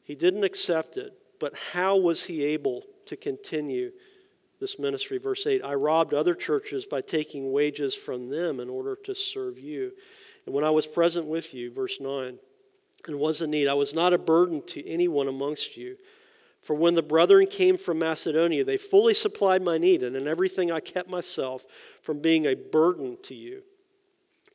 He 0.04 0.16
didn't 0.16 0.44
accept 0.44 0.98
it, 0.98 1.14
but 1.40 1.54
how 1.74 1.98
was 1.98 2.26
he 2.26 2.44
able 2.44 2.84
to 3.06 3.16
continue 3.16 3.92
this 4.60 4.80
ministry? 4.80 5.20
Verse 5.20 5.46
8 5.46 5.64
I 5.64 5.76
robbed 5.76 6.14
other 6.14 6.34
churches 6.34 6.86
by 6.86 7.02
taking 7.02 7.52
wages 7.52 7.94
from 7.94 8.30
them 8.30 8.60
in 8.60 8.70
order 8.70 8.96
to 9.04 9.14
serve 9.14 9.60
you. 9.60 9.92
And 10.46 10.56
when 10.56 10.64
I 10.64 10.72
was 10.72 10.88
present 10.88 11.28
with 11.28 11.54
you, 11.54 11.72
verse 11.72 12.00
9, 12.00 12.40
and 13.08 13.20
was 13.20 13.42
in 13.42 13.52
need, 13.52 13.68
I 13.68 13.76
was 13.76 13.94
not 13.94 14.14
a 14.14 14.18
burden 14.18 14.64
to 14.68 14.88
anyone 14.88 15.28
amongst 15.28 15.78
you. 15.78 15.96
For 16.62 16.76
when 16.76 16.96
the 16.96 17.02
brethren 17.02 17.48
came 17.48 17.78
from 17.78 18.00
Macedonia, 18.00 18.64
they 18.64 18.78
fully 18.78 19.14
supplied 19.14 19.64
my 19.64 19.78
need, 19.78 20.04
and 20.04 20.16
in 20.16 20.28
everything 20.28 20.72
I 20.72 20.80
kept 20.80 21.10
myself 21.10 21.66
from 22.02 22.20
being 22.20 22.46
a 22.46 22.56
burden 22.56 23.18
to 23.24 23.36
you. 23.36 23.64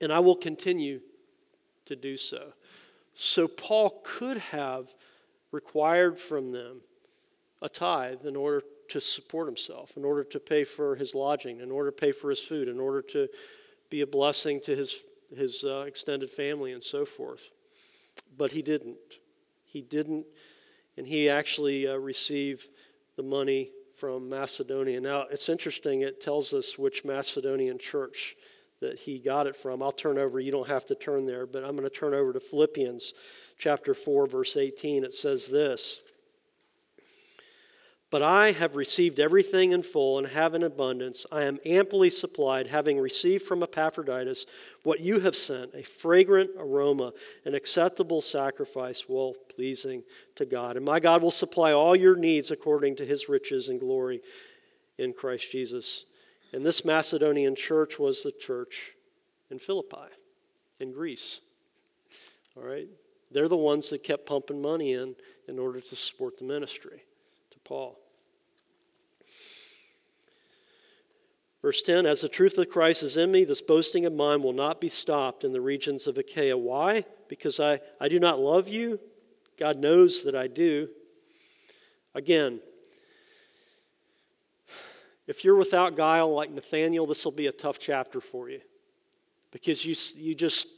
And 0.00 0.12
I 0.12 0.18
will 0.18 0.36
continue 0.36 1.00
to 1.86 1.96
do 1.96 2.16
so. 2.16 2.52
So 3.14 3.48
Paul 3.48 4.02
could 4.04 4.38
have 4.38 4.94
required 5.50 6.18
from 6.18 6.52
them 6.52 6.80
a 7.62 7.68
tithe 7.68 8.26
in 8.26 8.36
order 8.36 8.62
to 8.88 9.00
support 9.00 9.46
himself, 9.46 9.96
in 9.96 10.04
order 10.04 10.24
to 10.24 10.40
pay 10.40 10.64
for 10.64 10.96
his 10.96 11.14
lodging, 11.14 11.60
in 11.60 11.70
order 11.70 11.90
to 11.90 11.96
pay 11.96 12.12
for 12.12 12.28
his 12.28 12.40
food, 12.40 12.68
in 12.68 12.78
order 12.78 13.00
to 13.00 13.28
be 13.88 14.02
a 14.02 14.06
blessing 14.06 14.60
to 14.60 14.76
his, 14.76 15.04
his 15.34 15.64
uh, 15.64 15.84
extended 15.86 16.28
family 16.28 16.72
and 16.72 16.82
so 16.82 17.04
forth. 17.04 17.50
But 18.36 18.52
he 18.52 18.60
didn't. 18.60 18.98
He 19.64 19.80
didn't, 19.80 20.26
and 20.96 21.06
he 21.06 21.28
actually 21.28 21.86
uh, 21.86 21.96
received 21.96 22.68
the 23.16 23.22
money 23.22 23.70
from 23.96 24.28
Macedonia. 24.28 25.00
Now, 25.00 25.26
it's 25.30 25.48
interesting, 25.48 26.02
it 26.02 26.20
tells 26.20 26.52
us 26.52 26.78
which 26.78 27.04
Macedonian 27.04 27.78
church 27.78 28.36
that 28.80 28.98
he 28.98 29.18
got 29.18 29.46
it 29.46 29.56
from. 29.56 29.82
I'll 29.82 29.92
turn 29.92 30.18
over, 30.18 30.40
you 30.40 30.52
don't 30.52 30.68
have 30.68 30.84
to 30.86 30.94
turn 30.94 31.26
there, 31.26 31.46
but 31.46 31.64
I'm 31.64 31.76
going 31.76 31.88
to 31.88 31.94
turn 31.94 32.12
over 32.12 32.32
to 32.32 32.40
Philippians 32.40 33.14
chapter 33.56 33.94
4, 33.94 34.26
verse 34.26 34.56
18, 34.56 35.04
it 35.04 35.14
says 35.14 35.46
this 35.46 36.00
But 38.14 38.22
I 38.22 38.52
have 38.52 38.76
received 38.76 39.18
everything 39.18 39.72
in 39.72 39.82
full 39.82 40.18
and 40.18 40.26
have 40.28 40.54
in 40.54 40.62
abundance. 40.62 41.26
I 41.32 41.42
am 41.46 41.58
amply 41.66 42.10
supplied, 42.10 42.68
having 42.68 43.00
received 43.00 43.44
from 43.44 43.60
Epaphroditus 43.60 44.46
what 44.84 45.00
you 45.00 45.18
have 45.18 45.34
sent, 45.34 45.74
a 45.74 45.82
fragrant 45.82 46.52
aroma, 46.56 47.12
an 47.44 47.56
acceptable 47.56 48.20
sacrifice, 48.20 49.08
well 49.08 49.34
pleasing 49.56 50.04
to 50.36 50.46
God. 50.46 50.76
And 50.76 50.84
my 50.84 51.00
God 51.00 51.22
will 51.22 51.32
supply 51.32 51.72
all 51.72 51.96
your 51.96 52.14
needs 52.14 52.52
according 52.52 52.94
to 52.98 53.04
his 53.04 53.28
riches 53.28 53.68
and 53.68 53.80
glory 53.80 54.20
in 54.96 55.12
Christ 55.12 55.50
Jesus. 55.50 56.04
And 56.52 56.64
this 56.64 56.84
Macedonian 56.84 57.56
church 57.56 57.98
was 57.98 58.22
the 58.22 58.30
church 58.30 58.92
in 59.50 59.58
Philippi, 59.58 60.06
in 60.78 60.92
Greece. 60.92 61.40
All 62.56 62.62
right? 62.62 62.86
They're 63.32 63.48
the 63.48 63.56
ones 63.56 63.90
that 63.90 64.04
kept 64.04 64.24
pumping 64.24 64.62
money 64.62 64.92
in 64.92 65.16
in 65.48 65.58
order 65.58 65.80
to 65.80 65.96
support 65.96 66.38
the 66.38 66.44
ministry 66.44 67.02
to 67.50 67.58
Paul. 67.64 67.98
Verse 71.64 71.80
10 71.80 72.04
As 72.04 72.20
the 72.20 72.28
truth 72.28 72.58
of 72.58 72.68
Christ 72.68 73.02
is 73.02 73.16
in 73.16 73.32
me, 73.32 73.44
this 73.44 73.62
boasting 73.62 74.04
of 74.04 74.12
mine 74.12 74.42
will 74.42 74.52
not 74.52 74.82
be 74.82 74.90
stopped 74.90 75.44
in 75.44 75.52
the 75.52 75.62
regions 75.62 76.06
of 76.06 76.18
Achaia. 76.18 76.58
Why? 76.58 77.06
Because 77.26 77.58
I, 77.58 77.80
I 77.98 78.08
do 78.08 78.20
not 78.20 78.38
love 78.38 78.68
you. 78.68 79.00
God 79.58 79.78
knows 79.78 80.24
that 80.24 80.34
I 80.34 80.46
do. 80.46 80.90
Again, 82.14 82.60
if 85.26 85.42
you're 85.42 85.56
without 85.56 85.96
guile 85.96 86.34
like 86.34 86.50
Nathaniel, 86.50 87.06
this 87.06 87.24
will 87.24 87.32
be 87.32 87.46
a 87.46 87.52
tough 87.52 87.78
chapter 87.78 88.20
for 88.20 88.50
you. 88.50 88.60
Because 89.50 89.86
you, 89.86 89.94
you 90.22 90.34
just 90.34 90.68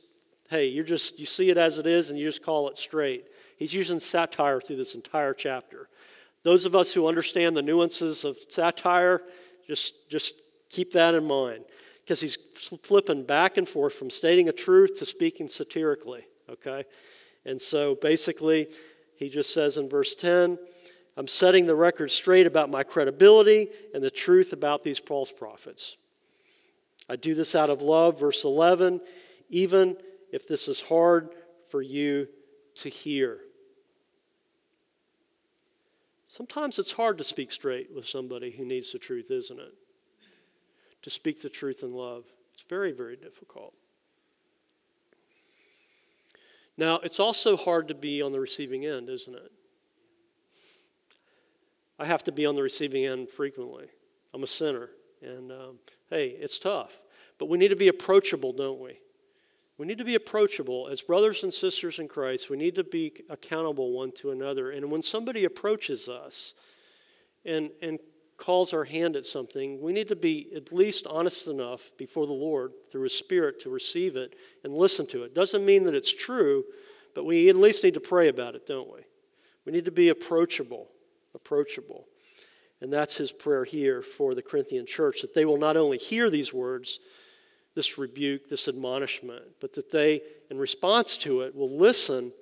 hey, 0.50 0.66
you're 0.68 0.84
just, 0.84 1.18
you 1.18 1.26
see 1.26 1.50
it 1.50 1.58
as 1.58 1.80
it 1.80 1.88
is 1.88 2.10
and 2.10 2.16
you 2.16 2.26
just 2.26 2.44
call 2.44 2.68
it 2.68 2.76
straight. 2.76 3.24
He's 3.58 3.74
using 3.74 3.98
satire 3.98 4.60
through 4.60 4.76
this 4.76 4.94
entire 4.94 5.34
chapter. 5.34 5.88
Those 6.44 6.64
of 6.64 6.76
us 6.76 6.94
who 6.94 7.08
understand 7.08 7.56
the 7.56 7.62
nuances 7.62 8.24
of 8.24 8.36
satire, 8.48 9.22
just, 9.66 10.08
just 10.08 10.34
keep 10.68 10.92
that 10.92 11.14
in 11.14 11.24
mind. 11.24 11.64
Because 12.04 12.20
he's 12.20 12.36
flipping 12.36 13.24
back 13.24 13.56
and 13.56 13.68
forth 13.68 13.94
from 13.94 14.10
stating 14.10 14.48
a 14.48 14.52
truth 14.52 14.98
to 14.98 15.06
speaking 15.06 15.48
satirically, 15.48 16.24
okay? 16.48 16.84
And 17.44 17.60
so 17.60 17.96
basically, 17.96 18.68
he 19.16 19.28
just 19.28 19.52
says 19.52 19.76
in 19.76 19.88
verse 19.88 20.14
10, 20.14 20.58
I'm 21.16 21.26
setting 21.26 21.66
the 21.66 21.74
record 21.74 22.10
straight 22.10 22.46
about 22.46 22.70
my 22.70 22.82
credibility 22.82 23.70
and 23.94 24.04
the 24.04 24.10
truth 24.10 24.52
about 24.52 24.82
these 24.82 24.98
false 24.98 25.32
prophets. 25.32 25.96
I 27.08 27.16
do 27.16 27.34
this 27.34 27.54
out 27.54 27.70
of 27.70 27.82
love. 27.82 28.20
Verse 28.20 28.44
11, 28.44 29.00
even 29.48 29.96
if 30.32 30.46
this 30.46 30.68
is 30.68 30.80
hard 30.80 31.30
for 31.70 31.80
you 31.80 32.28
to 32.76 32.88
hear. 32.88 33.38
Sometimes 36.26 36.78
it's 36.78 36.92
hard 36.92 37.16
to 37.18 37.24
speak 37.24 37.50
straight 37.50 37.94
with 37.94 38.04
somebody 38.04 38.50
who 38.50 38.64
needs 38.64 38.92
the 38.92 38.98
truth, 38.98 39.30
isn't 39.30 39.58
it? 39.58 39.72
To 41.06 41.10
speak 41.10 41.40
the 41.40 41.48
truth 41.48 41.84
in 41.84 41.92
love. 41.92 42.24
It's 42.52 42.62
very, 42.62 42.90
very 42.90 43.14
difficult. 43.14 43.74
Now, 46.76 46.96
it's 46.98 47.20
also 47.20 47.56
hard 47.56 47.86
to 47.86 47.94
be 47.94 48.22
on 48.22 48.32
the 48.32 48.40
receiving 48.40 48.84
end, 48.84 49.08
isn't 49.08 49.36
it? 49.36 49.52
I 52.00 52.06
have 52.06 52.24
to 52.24 52.32
be 52.32 52.44
on 52.44 52.56
the 52.56 52.62
receiving 52.64 53.04
end 53.04 53.30
frequently. 53.30 53.86
I'm 54.34 54.42
a 54.42 54.48
sinner. 54.48 54.88
And 55.22 55.52
um, 55.52 55.78
hey, 56.10 56.30
it's 56.40 56.58
tough. 56.58 57.00
But 57.38 57.48
we 57.48 57.56
need 57.56 57.68
to 57.68 57.76
be 57.76 57.86
approachable, 57.86 58.52
don't 58.52 58.80
we? 58.80 58.98
We 59.78 59.86
need 59.86 59.98
to 59.98 60.04
be 60.04 60.16
approachable. 60.16 60.88
As 60.88 61.02
brothers 61.02 61.44
and 61.44 61.54
sisters 61.54 62.00
in 62.00 62.08
Christ, 62.08 62.50
we 62.50 62.56
need 62.56 62.74
to 62.74 62.82
be 62.82 63.12
accountable 63.30 63.92
one 63.92 64.10
to 64.16 64.32
another. 64.32 64.72
And 64.72 64.90
when 64.90 65.02
somebody 65.02 65.44
approaches 65.44 66.08
us 66.08 66.54
and, 67.44 67.70
and 67.80 68.00
calls 68.36 68.72
our 68.72 68.84
hand 68.84 69.16
at 69.16 69.24
something, 69.24 69.80
we 69.80 69.92
need 69.92 70.08
to 70.08 70.16
be 70.16 70.48
at 70.54 70.72
least 70.72 71.06
honest 71.06 71.48
enough 71.48 71.90
before 71.96 72.26
the 72.26 72.32
Lord 72.32 72.72
through 72.90 73.04
His 73.04 73.16
Spirit 73.16 73.58
to 73.60 73.70
receive 73.70 74.16
it 74.16 74.34
and 74.64 74.74
listen 74.74 75.06
to 75.08 75.24
it. 75.24 75.34
Doesn't 75.34 75.64
mean 75.64 75.84
that 75.84 75.94
it's 75.94 76.14
true, 76.14 76.64
but 77.14 77.24
we 77.24 77.48
at 77.48 77.56
least 77.56 77.82
need 77.82 77.94
to 77.94 78.00
pray 78.00 78.28
about 78.28 78.54
it, 78.54 78.66
don't 78.66 78.92
we? 78.92 79.00
We 79.64 79.72
need 79.72 79.86
to 79.86 79.90
be 79.90 80.10
approachable, 80.10 80.88
approachable. 81.34 82.06
And 82.80 82.92
that's 82.92 83.16
his 83.16 83.32
prayer 83.32 83.64
here 83.64 84.02
for 84.02 84.34
the 84.34 84.42
Corinthian 84.42 84.86
church 84.86 85.22
that 85.22 85.34
they 85.34 85.44
will 85.44 85.58
not 85.58 85.76
only 85.76 85.96
hear 85.96 86.28
these 86.28 86.52
words, 86.52 87.00
this 87.74 87.98
rebuke, 87.98 88.48
this 88.48 88.68
admonishment, 88.68 89.42
but 89.60 89.74
that 89.74 89.90
they, 89.90 90.22
in 90.50 90.58
response 90.58 91.16
to 91.18 91.42
it, 91.42 91.54
will 91.54 91.76
listen 91.76 92.32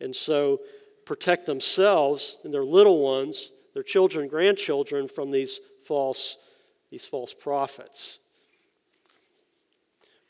and 0.00 0.14
so 0.14 0.60
protect 1.04 1.46
themselves 1.46 2.38
and 2.44 2.52
their 2.52 2.64
little 2.64 3.00
ones, 3.00 3.50
their 3.74 3.82
children, 3.82 4.28
grandchildren 4.28 5.08
from 5.08 5.30
these 5.30 5.60
false, 5.84 6.38
these 6.90 7.06
false 7.06 7.32
prophets. 7.32 8.18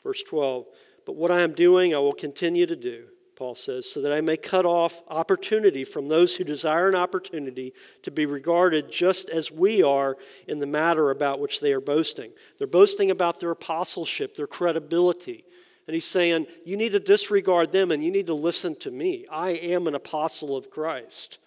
Verse 0.03 0.23
12, 0.23 0.65
but 1.05 1.15
what 1.15 1.31
I 1.31 1.41
am 1.41 1.53
doing, 1.53 1.93
I 1.93 1.99
will 1.99 2.13
continue 2.13 2.65
to 2.65 2.75
do 2.75 3.05
Paul 3.35 3.55
says, 3.55 3.89
so 3.89 4.01
that 4.01 4.13
I 4.13 4.21
may 4.21 4.37
cut 4.37 4.65
off 4.65 5.01
opportunity 5.07 5.83
from 5.83 6.07
those 6.07 6.35
who 6.35 6.43
desire 6.43 6.87
an 6.87 6.95
opportunity 6.95 7.73
to 8.03 8.11
be 8.11 8.25
regarded 8.25 8.91
just 8.91 9.29
as 9.29 9.51
we 9.51 9.81
are 9.81 10.17
in 10.47 10.59
the 10.59 10.67
matter 10.67 11.09
about 11.09 11.39
which 11.39 11.59
they 11.59 11.73
are 11.73 11.81
boasting. 11.81 12.31
They're 12.57 12.67
boasting 12.67 13.11
about 13.11 13.39
their 13.39 13.51
apostleship, 13.51 14.35
their 14.35 14.47
credibility. 14.47 15.45
And 15.87 15.93
he's 15.93 16.05
saying, 16.05 16.47
You 16.65 16.77
need 16.77 16.91
to 16.93 16.99
disregard 16.99 17.71
them 17.71 17.91
and 17.91 18.03
you 18.03 18.11
need 18.11 18.27
to 18.27 18.33
listen 18.33 18.75
to 18.77 18.91
me. 18.91 19.25
I 19.31 19.51
am 19.51 19.87
an 19.87 19.95
apostle 19.95 20.55
of 20.55 20.69
Christ. 20.69 21.39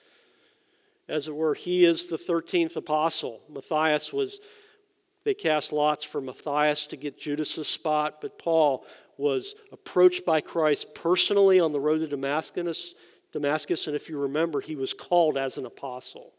As 1.08 1.28
it 1.28 1.34
were, 1.34 1.54
he 1.54 1.84
is 1.84 2.06
the 2.06 2.16
13th 2.16 2.76
apostle. 2.76 3.40
Matthias 3.48 4.12
was, 4.12 4.40
they 5.24 5.34
cast 5.34 5.72
lots 5.72 6.04
for 6.04 6.20
Matthias 6.20 6.86
to 6.88 6.96
get 6.96 7.18
Judas's 7.18 7.68
spot, 7.68 8.20
but 8.20 8.38
Paul 8.38 8.84
was 9.16 9.54
approached 9.72 10.26
by 10.26 10.40
Christ 10.40 10.94
personally 10.94 11.60
on 11.60 11.72
the 11.72 11.80
road 11.80 11.98
to 11.98 12.08
Damascus, 12.08 12.94
Damascus, 13.32 13.86
and 13.86 13.94
if 13.94 14.08
you 14.08 14.18
remember, 14.18 14.60
he 14.60 14.76
was 14.76 14.92
called 14.92 15.36
as 15.36 15.58
an 15.58 15.66
apostle. 15.66 16.32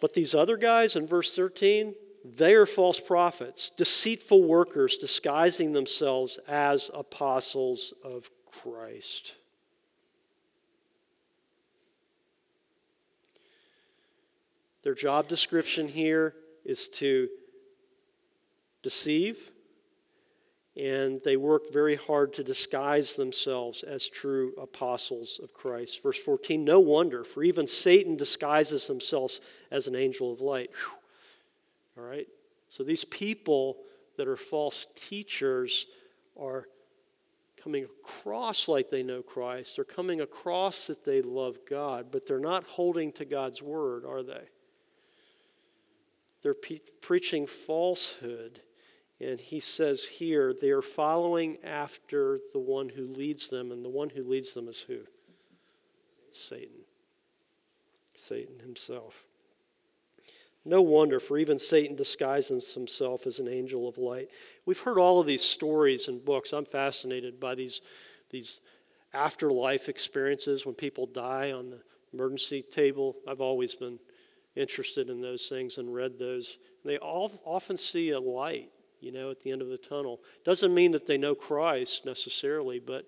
But 0.00 0.12
these 0.12 0.34
other 0.34 0.56
guys 0.56 0.96
in 0.96 1.06
verse 1.06 1.34
13, 1.34 1.94
they 2.24 2.54
are 2.54 2.66
false 2.66 3.00
prophets, 3.00 3.70
deceitful 3.70 4.42
workers 4.42 4.96
disguising 4.96 5.72
themselves 5.72 6.38
as 6.48 6.90
apostles 6.94 7.94
of 8.02 8.30
Christ. 8.44 9.34
Their 14.84 14.94
job 14.94 15.28
description 15.28 15.88
here 15.88 16.34
is 16.64 16.88
to 16.88 17.28
deceive, 18.82 19.50
and 20.76 21.22
they 21.24 21.38
work 21.38 21.72
very 21.72 21.96
hard 21.96 22.34
to 22.34 22.44
disguise 22.44 23.14
themselves 23.14 23.82
as 23.82 24.10
true 24.10 24.52
apostles 24.60 25.40
of 25.42 25.54
Christ. 25.54 26.02
Verse 26.02 26.18
14 26.18 26.62
No 26.62 26.80
wonder, 26.80 27.24
for 27.24 27.42
even 27.42 27.66
Satan 27.66 28.16
disguises 28.16 28.86
himself 28.86 29.40
as 29.70 29.86
an 29.86 29.96
angel 29.96 30.30
of 30.30 30.42
light. 30.42 30.70
Whew. 30.74 32.02
All 32.02 32.08
right? 32.08 32.28
So 32.68 32.84
these 32.84 33.06
people 33.06 33.78
that 34.18 34.28
are 34.28 34.36
false 34.36 34.86
teachers 34.94 35.86
are 36.38 36.66
coming 37.62 37.84
across 37.84 38.68
like 38.68 38.90
they 38.90 39.02
know 39.02 39.22
Christ. 39.22 39.76
They're 39.76 39.84
coming 39.86 40.20
across 40.20 40.88
that 40.88 41.06
they 41.06 41.22
love 41.22 41.58
God, 41.68 42.08
but 42.10 42.26
they're 42.26 42.38
not 42.38 42.64
holding 42.64 43.12
to 43.12 43.24
God's 43.24 43.62
word, 43.62 44.04
are 44.04 44.22
they? 44.22 44.42
They're 46.44 46.54
pe- 46.54 46.78
preaching 47.00 47.48
falsehood 47.48 48.60
and 49.20 49.38
he 49.38 49.60
says 49.60 50.04
here, 50.04 50.52
they 50.52 50.70
are 50.70 50.82
following 50.82 51.58
after 51.64 52.40
the 52.52 52.58
one 52.58 52.88
who 52.88 53.06
leads 53.06 53.48
them, 53.48 53.70
and 53.70 53.84
the 53.84 53.88
one 53.88 54.10
who 54.10 54.24
leads 54.24 54.54
them 54.54 54.68
is 54.68 54.80
who? 54.80 54.98
Satan. 56.32 56.82
Satan 58.16 58.58
himself. 58.60 59.24
No 60.64 60.82
wonder, 60.82 61.20
for 61.20 61.38
even 61.38 61.58
Satan 61.58 61.94
disguises 61.94 62.74
himself 62.74 63.26
as 63.26 63.38
an 63.38 63.48
angel 63.48 63.88
of 63.88 63.98
light. 63.98 64.28
We've 64.66 64.80
heard 64.80 64.98
all 64.98 65.20
of 65.20 65.26
these 65.26 65.44
stories 65.44 66.08
and 66.08 66.24
books. 66.24 66.52
I'm 66.52 66.64
fascinated 66.64 67.38
by 67.38 67.54
these, 67.54 67.82
these 68.30 68.60
afterlife 69.12 69.88
experiences 69.88 70.66
when 70.66 70.74
people 70.74 71.06
die 71.06 71.52
on 71.52 71.70
the 71.70 71.80
emergency 72.12 72.62
table. 72.62 73.16
I've 73.28 73.42
always 73.42 73.74
been 73.74 73.98
interested 74.56 75.10
in 75.10 75.20
those 75.20 75.48
things 75.48 75.78
and 75.78 75.92
read 75.92 76.18
those. 76.18 76.58
They 76.84 76.98
all 76.98 77.32
often 77.44 77.76
see 77.76 78.10
a 78.10 78.20
light 78.20 78.70
you 79.04 79.12
know, 79.12 79.30
at 79.30 79.40
the 79.40 79.50
end 79.50 79.60
of 79.60 79.68
the 79.68 79.76
tunnel. 79.76 80.20
Doesn't 80.44 80.72
mean 80.74 80.92
that 80.92 81.06
they 81.06 81.18
know 81.18 81.34
Christ 81.34 82.06
necessarily, 82.06 82.78
but 82.78 83.06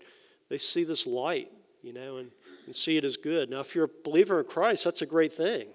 they 0.51 0.59
see 0.59 0.85
this 0.85 1.07
light, 1.07 1.51
you 1.83 1.95
know, 1.95 2.19
and, 2.19 2.31
and 2.67 2.77
see 2.77 2.99
it 2.99 3.05
as 3.05 3.17
good. 3.17 3.49
Now, 3.49 3.61
if 3.61 3.75
you're 3.75 3.87
a 3.87 4.03
believer 4.05 4.39
in 4.41 4.47
Christ, 4.47 4.85
that's 4.85 5.01
a 5.01 5.07
great 5.07 5.33
thing. 5.33 5.69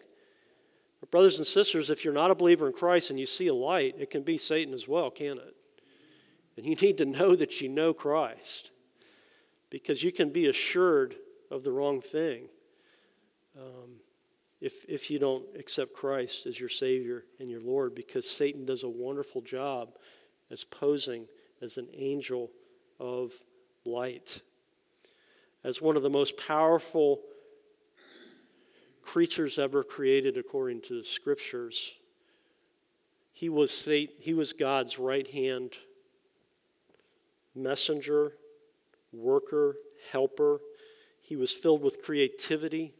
But 1.00 1.10
brothers 1.10 1.38
and 1.38 1.48
sisters, 1.48 1.90
if 1.90 2.06
you're 2.06 2.14
not 2.14 2.30
a 2.30 2.36
believer 2.36 2.68
in 2.68 2.74
Christ 2.74 3.10
and 3.10 3.20
you 3.20 3.26
see 3.26 3.48
a 3.48 3.54
light, 3.54 3.96
it 3.98 4.12
can 4.12 4.22
be 4.22 4.38
Satan 4.38 4.76
as 4.76 4.88
well, 4.88 5.10
can 5.10 5.40
it? 5.40 5.56
And 6.56 6.68
you 6.68 6.76
need 6.82 7.00
to 7.00 7.06
know 7.06 7.36
that 7.36 7.60
you 7.60 7.68
know 7.68 7.92
Christ 7.92 8.70
because 9.72 10.04
you 10.04 10.12
can 10.12 10.30
be 10.30 10.46
assured 10.46 11.16
of 11.50 11.64
the 11.64 11.72
wrong 11.72 12.00
thing. 12.00 12.44
Um, 13.58 13.96
if, 14.62 14.86
if 14.88 15.10
you 15.10 15.18
don't 15.18 15.44
accept 15.58 15.94
Christ 15.94 16.46
as 16.46 16.60
your 16.60 16.70
Savior 16.70 17.26
and 17.40 17.50
your 17.50 17.62
Lord, 17.62 17.96
because 17.96 18.30
Satan 18.30 18.64
does 18.64 18.84
a 18.84 18.90
wonderful 18.90 19.42
job 19.42 19.98
as 20.52 20.64
posing 20.64 21.26
as 21.62 21.78
an 21.78 21.88
angel 21.94 22.52
of 23.00 23.34
light. 23.86 24.42
As 25.64 25.82
one 25.82 25.98
of 25.98 26.04
the 26.04 26.10
most 26.10 26.38
powerful 26.38 27.22
creatures 29.02 29.58
ever 29.58 29.84
created 29.84 30.38
according 30.38 30.82
to 30.82 30.94
the 30.94 31.04
scriptures, 31.04 31.96
he 33.34 33.50
was, 33.50 33.72
Satan, 33.72 34.16
he 34.20 34.36
was 34.36 34.54
God's 34.54 35.00
right 35.00 35.28
hand 35.28 35.74
messenger, 37.56 38.34
worker, 39.12 39.76
helper. 40.12 40.62
He 41.20 41.36
was 41.36 41.52
filled 41.52 41.82
with 41.82 42.02
creativity 42.02 42.94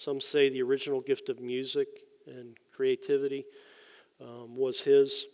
some 0.00 0.18
say 0.18 0.48
the 0.48 0.62
original 0.62 1.02
gift 1.02 1.28
of 1.28 1.40
music 1.40 1.86
and 2.26 2.56
creativity 2.74 3.44
um, 4.18 4.56
was 4.56 4.80
his. 4.80 5.26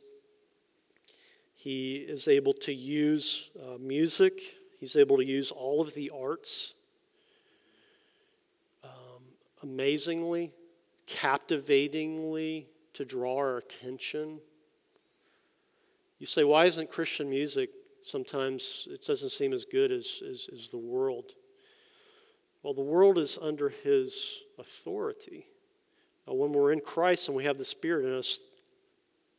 He 1.54 1.98
is 1.98 2.26
able 2.26 2.52
to 2.54 2.74
use 2.74 3.50
uh, 3.62 3.78
music, 3.78 4.40
he's 4.80 4.96
able 4.96 5.18
to 5.18 5.24
use 5.24 5.52
all 5.52 5.80
of 5.80 5.94
the 5.94 6.10
arts 6.10 6.74
um, 8.82 9.22
amazingly, 9.62 10.52
captivatingly 11.06 12.66
to 12.94 13.04
draw 13.04 13.36
our 13.36 13.58
attention. 13.58 14.40
You 16.18 16.26
say, 16.26 16.42
why 16.42 16.64
isn't 16.64 16.90
Christian 16.90 17.30
music 17.30 17.70
sometimes, 18.02 18.88
it 18.90 19.04
doesn't 19.04 19.30
seem 19.30 19.52
as 19.52 19.64
good 19.64 19.92
as, 19.92 20.24
as, 20.28 20.50
as 20.52 20.70
the 20.70 20.78
world? 20.78 21.34
Well, 22.66 22.74
the 22.74 22.80
world 22.80 23.16
is 23.16 23.38
under 23.40 23.68
his 23.68 24.42
authority. 24.58 25.46
When 26.24 26.50
we're 26.50 26.72
in 26.72 26.80
Christ 26.80 27.28
and 27.28 27.36
we 27.36 27.44
have 27.44 27.58
the 27.58 27.64
Spirit 27.64 28.04
in 28.04 28.12
us, 28.12 28.40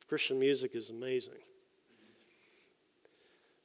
Christian 0.08 0.40
music 0.40 0.76
is 0.76 0.92
amazing. 0.92 1.34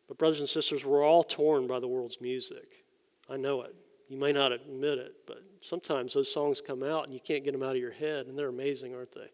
But, 0.09 0.19
brothers 0.19 0.41
and 0.41 0.49
sisters, 0.49 0.85
we're 0.85 1.07
all 1.07 1.23
torn 1.23 1.69
by 1.69 1.79
the 1.79 1.87
world's 1.87 2.21
music. 2.21 2.85
I 3.31 3.37
know 3.37 3.63
it. 3.63 3.73
You 4.09 4.17
may 4.17 4.33
not 4.33 4.51
admit 4.51 4.99
it, 4.99 5.15
but 5.29 5.45
sometimes 5.61 6.15
those 6.15 6.35
songs 6.35 6.61
come 6.61 6.83
out 6.83 7.05
and 7.05 7.15
you 7.15 7.21
can't 7.21 7.45
get 7.45 7.53
them 7.53 7.63
out 7.63 7.77
of 7.77 7.81
your 7.81 7.93
head, 7.93 8.27
and 8.27 8.37
they're 8.37 8.49
amazing, 8.49 8.97
aren't 8.97 9.15
they? 9.15 9.31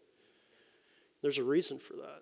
There's 1.23 1.39
a 1.39 1.43
reason 1.43 1.79
for 1.79 1.93
that. 1.93 2.21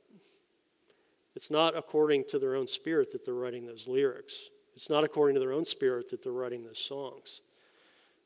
It's 1.35 1.51
not 1.51 1.75
according 1.75 2.23
to 2.29 2.39
their 2.39 2.55
own 2.55 2.67
spirit 2.67 3.11
that 3.11 3.25
they're 3.25 3.33
writing 3.33 3.65
those 3.65 3.85
lyrics, 3.85 4.49
it's 4.75 4.89
not 4.89 5.03
according 5.03 5.33
to 5.33 5.41
their 5.41 5.51
own 5.51 5.65
spirit 5.65 6.09
that 6.11 6.23
they're 6.23 6.31
writing 6.31 6.63
those 6.63 6.79
songs. 6.79 7.41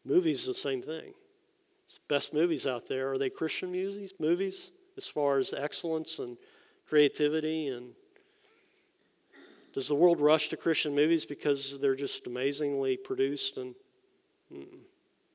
Movies, 0.06 0.46
the 0.46 0.54
same 0.54 0.82
thing. 0.82 1.14
It's 1.86 1.96
the 1.96 2.14
best 2.14 2.34
movies 2.34 2.66
out 2.66 2.88
there. 2.88 3.12
Are 3.12 3.18
they 3.18 3.30
Christian 3.30 3.72
movies? 3.72 4.14
Movies, 4.20 4.72
as 4.98 5.08
far 5.08 5.38
as 5.38 5.54
excellence 5.54 6.20
and 6.20 6.38
creativity 6.88 7.68
and 7.68 7.94
does 9.74 9.88
the 9.88 9.96
world 9.96 10.20
rush 10.20 10.50
to 10.50 10.58
Christian 10.58 10.94
movies 10.94 11.26
because 11.26 11.80
they're 11.80 11.96
just 11.96 12.28
amazingly 12.28 12.98
produced? 12.98 13.58
And 13.58 13.74
mm, 14.54 14.66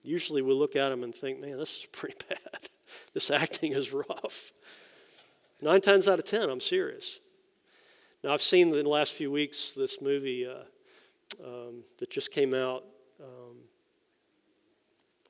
usually 0.02 0.42
we 0.42 0.52
look 0.52 0.76
at 0.76 0.90
them 0.90 1.04
and 1.04 1.14
think, 1.14 1.40
man, 1.40 1.56
this 1.56 1.78
is 1.78 1.86
pretty 1.92 2.16
bad. 2.28 2.68
this 3.14 3.30
acting 3.30 3.72
is 3.72 3.92
rough. 3.92 4.52
Nine 5.62 5.80
times 5.80 6.06
out 6.06 6.18
of 6.18 6.26
ten, 6.26 6.50
I'm 6.50 6.60
serious. 6.60 7.20
Now, 8.22 8.32
I've 8.32 8.42
seen 8.42 8.74
in 8.74 8.84
the 8.84 8.90
last 8.90 9.14
few 9.14 9.30
weeks 9.30 9.72
this 9.72 10.02
movie 10.02 10.46
uh, 10.46 10.64
um, 11.42 11.84
that 11.98 12.10
just 12.10 12.30
came 12.30 12.54
out. 12.54 12.84
Um, 13.20 13.56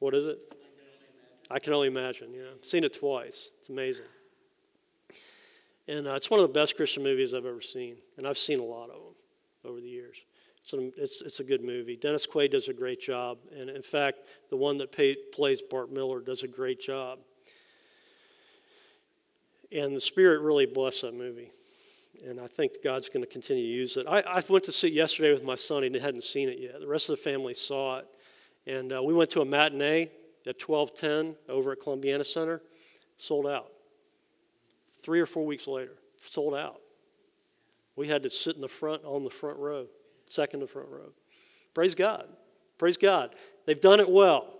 what 0.01 0.15
is 0.15 0.25
it? 0.25 0.39
I 1.51 1.59
can 1.59 1.73
only 1.73 1.89
imagine. 1.89 2.33
Yeah, 2.35 2.51
I've 2.55 2.65
seen 2.65 2.85
it 2.85 2.93
twice. 2.93 3.51
It's 3.61 3.69
amazing. 3.69 4.07
And 5.89 6.09
uh, 6.09 6.15
it's 6.15 6.29
one 6.29 6.41
of 6.41 6.49
the 6.49 6.53
best 6.53 6.77
Christian 6.77 7.05
movies 7.05 7.33
I've 7.33 7.47
ever 7.47 7.61
seen, 7.61 7.97
and 8.17 8.27
I've 8.27 8.39
seen 8.39 8.59
a 8.59 8.65
lot 8.65 8.91
of 8.91 8.97
them 8.97 9.15
over 9.65 9.81
the 9.81 9.89
years. 9.89 10.25
It's 10.61 10.73
a, 10.73 10.91
it's, 11.01 11.23
it's 11.23 11.41
a 11.41 11.45
good 11.45 11.63
movie. 11.63 11.97
Dennis 11.97 12.27
Quaid 12.27 12.51
does 12.51 12.67
a 12.67 12.73
great 12.73 13.01
job, 13.01 13.39
and 13.57 13.71
in 13.71 13.83
fact, 13.83 14.19
the 14.51 14.57
one 14.57 14.79
that 14.79 14.91
pay, 14.91 15.15
plays 15.33 15.63
Bart 15.63 15.93
Miller 15.93 16.21
does 16.21 16.43
a 16.43 16.49
great 16.49 16.81
job. 16.81 17.21
And 19.71 19.95
the 19.95 20.01
Spirit 20.01 20.41
really 20.41 20.67
blessed 20.67 21.03
that 21.03 21.15
movie, 21.15 21.53
and 22.27 22.41
I 22.41 22.49
think 22.49 22.73
God's 22.83 23.09
going 23.09 23.25
to 23.25 23.31
continue 23.31 23.65
to 23.65 23.69
use 23.69 23.97
it. 23.97 24.07
I, 24.09 24.21
I 24.23 24.43
went 24.49 24.65
to 24.65 24.73
see 24.73 24.89
it 24.89 24.93
yesterday 24.93 25.33
with 25.33 25.45
my 25.45 25.55
son; 25.55 25.85
he 25.85 25.99
hadn't 25.99 26.25
seen 26.25 26.49
it 26.49 26.59
yet. 26.59 26.81
The 26.81 26.87
rest 26.87 27.11
of 27.11 27.17
the 27.17 27.23
family 27.23 27.55
saw 27.55 27.99
it, 27.99 28.07
and 28.67 28.93
uh, 28.93 29.03
we 29.03 29.15
went 29.15 29.31
to 29.31 29.41
a 29.41 29.45
matinee 29.45 30.11
at 30.47 30.61
1210 30.61 31.37
over 31.49 31.73
at 31.73 31.81
Columbiana 31.81 32.25
Center, 32.25 32.63
sold 33.17 33.47
out. 33.47 33.73
Three 35.03 35.21
or 35.21 35.27
four 35.27 35.47
weeks 35.47 35.67
later, 35.67 35.93
sold 36.21 36.55
out. 36.55 36.81
We 37.95 38.09
had 38.09 38.23
to 38.25 38.31
sit 38.31 38.57
in 38.57 38.61
the 38.61 38.69
front 38.69 39.05
on 39.05 39.25
the 39.25 39.31
front 39.31 39.59
row, 39.59 39.87
second 40.27 40.61
to 40.61 40.67
front 40.67 40.89
row. 40.91 41.13
Praise 41.75 41.95
God. 41.95 42.27
Praise 42.79 42.97
God. 42.97 43.35
They've 43.65 43.81
done 43.81 44.01
it 44.01 44.09
well. 44.09 44.53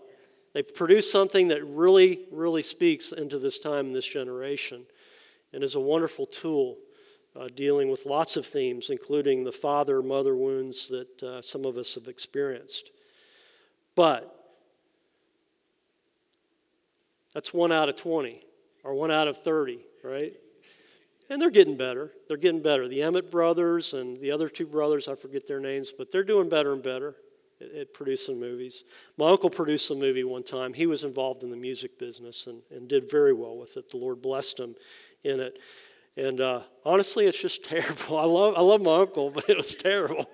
They've 0.53 0.73
produced 0.73 1.11
something 1.11 1.49
that 1.49 1.63
really, 1.65 2.21
really 2.31 2.63
speaks 2.63 3.11
into 3.11 3.37
this 3.37 3.59
time 3.59 3.87
and 3.87 3.95
this 3.95 4.07
generation 4.07 4.85
and 5.53 5.63
is 5.63 5.75
a 5.75 5.79
wonderful 5.79 6.25
tool 6.25 6.77
uh, 7.35 7.47
dealing 7.55 7.89
with 7.89 8.05
lots 8.05 8.37
of 8.37 8.45
themes, 8.45 8.89
including 8.89 9.43
the 9.43 9.51
father 9.51 10.01
mother 10.01 10.35
wounds 10.35 10.87
that 10.87 11.23
uh, 11.23 11.41
some 11.41 11.65
of 11.65 11.77
us 11.77 11.95
have 11.95 12.07
experienced. 12.07 12.91
But 13.97 14.31
that's 17.33 17.51
one 17.51 17.71
out 17.71 17.89
of 17.89 17.95
20 17.95 18.39
or 18.83 18.93
one 18.93 19.09
out 19.09 19.27
of 19.27 19.39
30, 19.39 19.79
right? 20.03 20.33
And 21.31 21.41
they're 21.41 21.49
getting 21.49 21.75
better. 21.75 22.11
They're 22.27 22.37
getting 22.37 22.61
better. 22.61 22.87
The 22.87 23.01
Emmett 23.01 23.31
brothers 23.31 23.95
and 23.95 24.15
the 24.21 24.29
other 24.29 24.49
two 24.49 24.67
brothers, 24.67 25.07
I 25.07 25.15
forget 25.15 25.47
their 25.47 25.59
names, 25.59 25.91
but 25.91 26.11
they're 26.11 26.23
doing 26.23 26.47
better 26.47 26.73
and 26.73 26.83
better 26.83 27.15
at, 27.59 27.91
producing 27.91 28.39
movies. 28.39 28.83
My 29.17 29.31
uncle 29.31 29.49
produced 29.49 29.89
a 29.89 29.95
movie 29.95 30.23
one 30.23 30.43
time. 30.43 30.73
He 30.73 30.85
was 30.85 31.03
involved 31.03 31.41
in 31.41 31.49
the 31.49 31.57
music 31.57 31.97
business 31.97 32.45
and, 32.45 32.61
and 32.69 32.87
did 32.87 33.09
very 33.09 33.33
well 33.33 33.57
with 33.57 33.77
it. 33.77 33.89
The 33.89 33.97
Lord 33.97 34.21
blessed 34.21 34.59
him 34.59 34.75
in 35.23 35.39
it. 35.39 35.57
And 36.17 36.39
uh, 36.39 36.61
honestly, 36.85 37.25
it's 37.25 37.41
just 37.41 37.65
terrible. 37.65 38.19
I 38.19 38.25
love, 38.25 38.53
I 38.57 38.61
love 38.61 38.83
my 38.83 38.97
uncle, 38.97 39.31
but 39.33 39.49
it 39.49 39.57
was 39.57 39.75
terrible. 39.75 40.29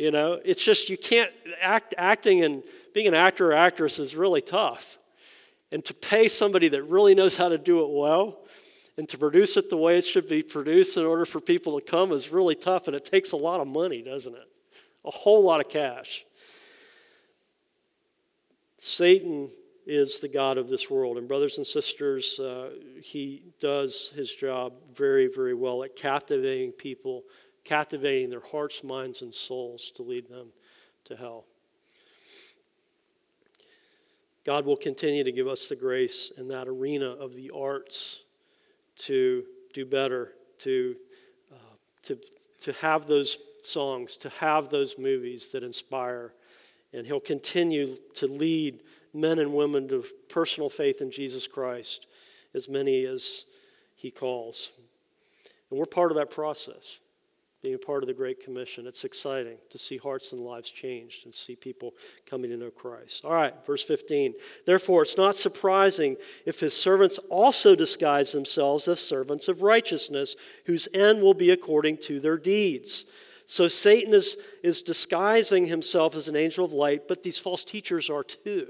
You 0.00 0.10
know, 0.10 0.40
it's 0.46 0.64
just 0.64 0.88
you 0.88 0.96
can't 0.96 1.30
act 1.60 1.94
acting 1.98 2.42
and 2.42 2.62
being 2.92 3.06
an 3.06 3.14
actor 3.14 3.50
or 3.50 3.54
actress 3.54 3.98
is 3.98 4.16
really 4.16 4.40
tough. 4.40 4.98
And 5.72 5.84
to 5.84 5.94
pay 5.94 6.28
somebody 6.28 6.68
that 6.68 6.82
really 6.84 7.14
knows 7.14 7.36
how 7.36 7.48
to 7.48 7.58
do 7.58 7.84
it 7.84 7.90
well 7.90 8.40
and 8.96 9.08
to 9.08 9.18
produce 9.18 9.56
it 9.56 9.70
the 9.70 9.76
way 9.76 9.98
it 9.98 10.04
should 10.04 10.28
be 10.28 10.42
produced 10.42 10.96
in 10.96 11.04
order 11.04 11.24
for 11.24 11.40
people 11.40 11.78
to 11.78 11.84
come 11.84 12.12
is 12.12 12.30
really 12.30 12.54
tough 12.54 12.86
and 12.88 12.96
it 12.96 13.04
takes 13.04 13.32
a 13.32 13.36
lot 13.36 13.60
of 13.60 13.68
money, 13.68 14.02
doesn't 14.02 14.34
it? 14.34 14.48
A 15.04 15.10
whole 15.10 15.42
lot 15.42 15.60
of 15.60 15.68
cash. 15.68 16.24
Satan 18.78 19.50
is 19.86 20.20
the 20.20 20.28
God 20.28 20.58
of 20.58 20.68
this 20.68 20.90
world. 20.90 21.18
And, 21.18 21.28
brothers 21.28 21.58
and 21.58 21.66
sisters, 21.66 22.38
uh, 22.38 22.70
he 23.00 23.42
does 23.60 24.12
his 24.14 24.34
job 24.34 24.74
very, 24.94 25.28
very 25.28 25.54
well 25.54 25.82
at 25.84 25.96
captivating 25.96 26.72
people 26.72 27.24
captivating 27.64 28.30
their 28.30 28.40
hearts, 28.40 28.82
minds, 28.82 29.22
and 29.22 29.32
souls 29.32 29.90
to 29.92 30.02
lead 30.02 30.28
them 30.28 30.48
to 31.04 31.16
hell. 31.16 31.44
God 34.44 34.64
will 34.64 34.76
continue 34.76 35.24
to 35.24 35.32
give 35.32 35.46
us 35.46 35.68
the 35.68 35.76
grace 35.76 36.32
in 36.36 36.48
that 36.48 36.66
arena 36.66 37.10
of 37.10 37.34
the 37.34 37.50
arts 37.50 38.24
to 38.96 39.44
do 39.72 39.84
better, 39.84 40.32
to, 40.58 40.96
uh, 41.52 41.76
to, 42.02 42.18
to 42.60 42.72
have 42.74 43.06
those 43.06 43.38
songs, 43.62 44.16
to 44.18 44.28
have 44.30 44.68
those 44.68 44.98
movies 44.98 45.48
that 45.48 45.62
inspire. 45.62 46.32
And 46.92 47.06
He'll 47.06 47.20
continue 47.20 47.96
to 48.14 48.26
lead 48.26 48.82
men 49.12 49.38
and 49.38 49.52
women 49.52 49.88
to 49.88 50.04
personal 50.28 50.70
faith 50.70 51.00
in 51.00 51.10
Jesus 51.10 51.46
Christ, 51.46 52.06
as 52.54 52.68
many 52.68 53.04
as 53.04 53.46
He 53.94 54.10
calls. 54.10 54.70
And 55.70 55.78
we're 55.78 55.86
part 55.86 56.10
of 56.10 56.16
that 56.16 56.30
process 56.30 56.98
being 57.62 57.78
part 57.78 58.02
of 58.02 58.06
the 58.06 58.14
Great 58.14 58.42
Commission. 58.42 58.86
It's 58.86 59.04
exciting 59.04 59.58
to 59.68 59.76
see 59.76 59.98
hearts 59.98 60.32
and 60.32 60.40
lives 60.40 60.70
changed 60.70 61.26
and 61.26 61.34
see 61.34 61.54
people 61.54 61.94
coming 62.24 62.50
to 62.50 62.56
know 62.56 62.70
Christ. 62.70 63.24
All 63.24 63.34
right, 63.34 63.54
verse 63.66 63.82
15. 63.82 64.34
Therefore, 64.64 65.02
it's 65.02 65.18
not 65.18 65.36
surprising 65.36 66.16
if 66.46 66.60
his 66.60 66.74
servants 66.74 67.18
also 67.28 67.74
disguise 67.74 68.32
themselves 68.32 68.88
as 68.88 69.00
servants 69.00 69.48
of 69.48 69.62
righteousness, 69.62 70.36
whose 70.64 70.88
end 70.94 71.20
will 71.20 71.34
be 71.34 71.50
according 71.50 71.98
to 71.98 72.18
their 72.18 72.38
deeds. 72.38 73.04
So 73.44 73.68
Satan 73.68 74.14
is, 74.14 74.38
is 74.62 74.80
disguising 74.80 75.66
himself 75.66 76.14
as 76.14 76.28
an 76.28 76.36
angel 76.36 76.64
of 76.64 76.72
light, 76.72 77.08
but 77.08 77.22
these 77.22 77.38
false 77.38 77.64
teachers 77.64 78.08
are 78.08 78.24
too. 78.24 78.68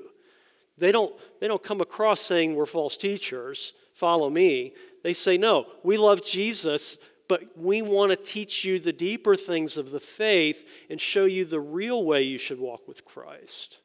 They 0.78 0.90
don't, 0.90 1.14
they 1.38 1.46
don't 1.46 1.62
come 1.62 1.80
across 1.80 2.22
saying 2.22 2.56
we're 2.56 2.66
false 2.66 2.96
teachers, 2.96 3.74
follow 3.92 4.30
me. 4.30 4.72
They 5.02 5.12
say, 5.12 5.36
no, 5.36 5.66
we 5.84 5.96
love 5.96 6.24
Jesus, 6.24 6.96
but 7.30 7.56
we 7.56 7.80
want 7.80 8.10
to 8.10 8.16
teach 8.16 8.64
you 8.64 8.80
the 8.80 8.92
deeper 8.92 9.36
things 9.36 9.76
of 9.76 9.92
the 9.92 10.00
faith 10.00 10.66
and 10.90 11.00
show 11.00 11.26
you 11.26 11.44
the 11.44 11.60
real 11.60 12.02
way 12.02 12.22
you 12.22 12.38
should 12.38 12.58
walk 12.58 12.88
with 12.88 13.04
Christ. 13.04 13.78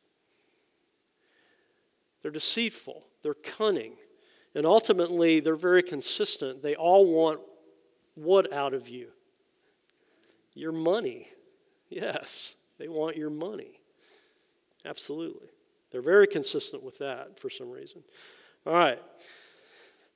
They're 2.24 2.32
deceitful, 2.32 3.06
they're 3.22 3.36
cunning, 3.36 3.98
and 4.56 4.66
ultimately 4.66 5.42
they're 5.42 5.56
very 5.56 5.84
consistent. 5.84 6.64
They 6.64 6.74
all 6.74 7.06
want 7.06 7.40
what 8.16 8.52
out 8.52 8.74
of 8.74 8.90
you? 8.90 9.10
Your 10.56 10.72
money. 10.72 11.28
Yes, 11.88 12.56
they 12.80 12.88
want 12.88 13.16
your 13.16 13.30
money. 13.30 13.80
Absolutely. 14.86 15.50
They're 15.92 16.02
very 16.02 16.26
consistent 16.26 16.82
with 16.82 16.98
that 16.98 17.40
for 17.40 17.52
some 17.52 17.70
reason. 17.70 18.02
All 18.66 18.74
right. 18.74 19.00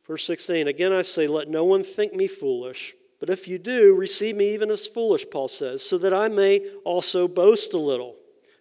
Verse 0.08 0.26
16 0.26 0.68
Again, 0.68 0.94
I 0.94 1.04
say, 1.04 1.28
let 1.28 1.48
no 1.48 1.64
one 1.64 1.84
think 1.84 2.16
me 2.16 2.26
foolish. 2.26 2.96
But 3.20 3.30
if 3.30 3.48
you 3.48 3.58
do, 3.58 3.94
receive 3.94 4.36
me 4.36 4.54
even 4.54 4.72
as 4.72 4.88
foolish, 4.88 5.26
Paul 5.30 5.50
says, 5.50 5.84
so 5.84 5.98
that 5.98 6.14
I 6.14 6.30
may 6.30 6.62
also 6.86 7.28
boast 7.28 7.74
a 7.74 7.78
little. 7.78 8.16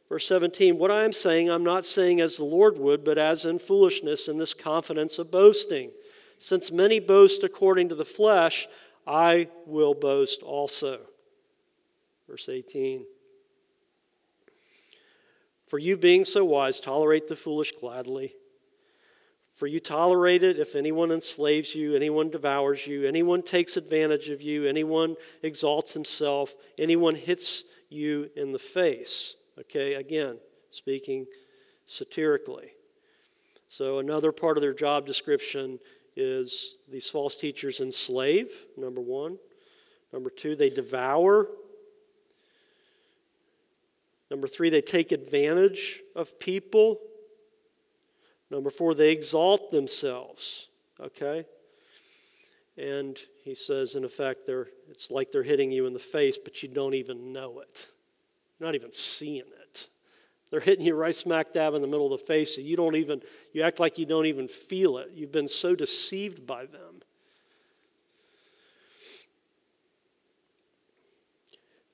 Verse 0.08 0.26
17, 0.26 0.78
what 0.78 0.90
I 0.90 1.04
am 1.04 1.12
saying, 1.12 1.50
I'm 1.50 1.64
not 1.64 1.84
saying 1.84 2.20
as 2.20 2.38
the 2.38 2.44
Lord 2.44 2.78
would, 2.78 3.04
but 3.04 3.18
as 3.18 3.44
in 3.44 3.58
foolishness, 3.58 4.26
in 4.26 4.38
this 4.38 4.54
confidence 4.54 5.18
of 5.18 5.30
boasting. 5.30 5.90
Since 6.38 6.72
many 6.72 6.98
boast 6.98 7.44
according 7.44 7.90
to 7.90 7.94
the 7.94 8.04
flesh, 8.04 8.66
I 9.06 9.48
will 9.66 9.94
boast 9.94 10.42
also. 10.42 11.00
Verse 12.28 12.48
18, 12.48 13.06
for 15.66 15.78
you 15.78 15.96
being 15.96 16.24
so 16.24 16.44
wise, 16.44 16.80
tolerate 16.80 17.28
the 17.28 17.36
foolish 17.36 17.72
gladly. 17.72 18.34
For 19.58 19.66
you 19.66 19.80
tolerate 19.80 20.44
it 20.44 20.60
if 20.60 20.76
anyone 20.76 21.10
enslaves 21.10 21.74
you, 21.74 21.96
anyone 21.96 22.30
devours 22.30 22.86
you, 22.86 23.04
anyone 23.04 23.42
takes 23.42 23.76
advantage 23.76 24.28
of 24.28 24.40
you, 24.40 24.66
anyone 24.66 25.16
exalts 25.42 25.92
himself, 25.92 26.54
anyone 26.78 27.16
hits 27.16 27.64
you 27.88 28.30
in 28.36 28.52
the 28.52 28.60
face. 28.60 29.34
Okay, 29.58 29.94
again, 29.94 30.38
speaking 30.70 31.26
satirically. 31.86 32.70
So, 33.66 33.98
another 33.98 34.30
part 34.30 34.56
of 34.56 34.62
their 34.62 34.72
job 34.72 35.06
description 35.06 35.80
is 36.14 36.76
these 36.88 37.10
false 37.10 37.34
teachers 37.34 37.80
enslave, 37.80 38.52
number 38.76 39.00
one. 39.00 39.38
Number 40.12 40.30
two, 40.30 40.54
they 40.54 40.70
devour. 40.70 41.48
Number 44.30 44.46
three, 44.46 44.70
they 44.70 44.82
take 44.82 45.10
advantage 45.10 46.00
of 46.14 46.38
people. 46.38 47.00
Number 48.50 48.70
four, 48.70 48.94
they 48.94 49.10
exalt 49.10 49.70
themselves. 49.70 50.68
Okay? 51.00 51.44
And 52.76 53.18
he 53.44 53.54
says, 53.54 53.94
in 53.94 54.04
effect, 54.04 54.46
they're, 54.46 54.68
it's 54.88 55.10
like 55.10 55.30
they're 55.30 55.42
hitting 55.42 55.72
you 55.72 55.86
in 55.86 55.92
the 55.92 55.98
face, 55.98 56.38
but 56.38 56.62
you 56.62 56.68
don't 56.68 56.94
even 56.94 57.32
know 57.32 57.60
it. 57.60 57.88
You're 58.58 58.68
not 58.68 58.74
even 58.74 58.92
seeing 58.92 59.44
it. 59.60 59.88
They're 60.50 60.60
hitting 60.60 60.86
you 60.86 60.94
right 60.94 61.14
smack 61.14 61.52
dab 61.52 61.74
in 61.74 61.82
the 61.82 61.88
middle 61.88 62.12
of 62.12 62.20
the 62.20 62.26
face, 62.26 62.56
and 62.56 62.66
you 62.66 62.76
don't 62.76 62.96
even, 62.96 63.20
you 63.52 63.62
act 63.62 63.80
like 63.80 63.98
you 63.98 64.06
don't 64.06 64.26
even 64.26 64.48
feel 64.48 64.98
it. 64.98 65.10
You've 65.12 65.32
been 65.32 65.48
so 65.48 65.74
deceived 65.74 66.46
by 66.46 66.64
them. 66.66 67.02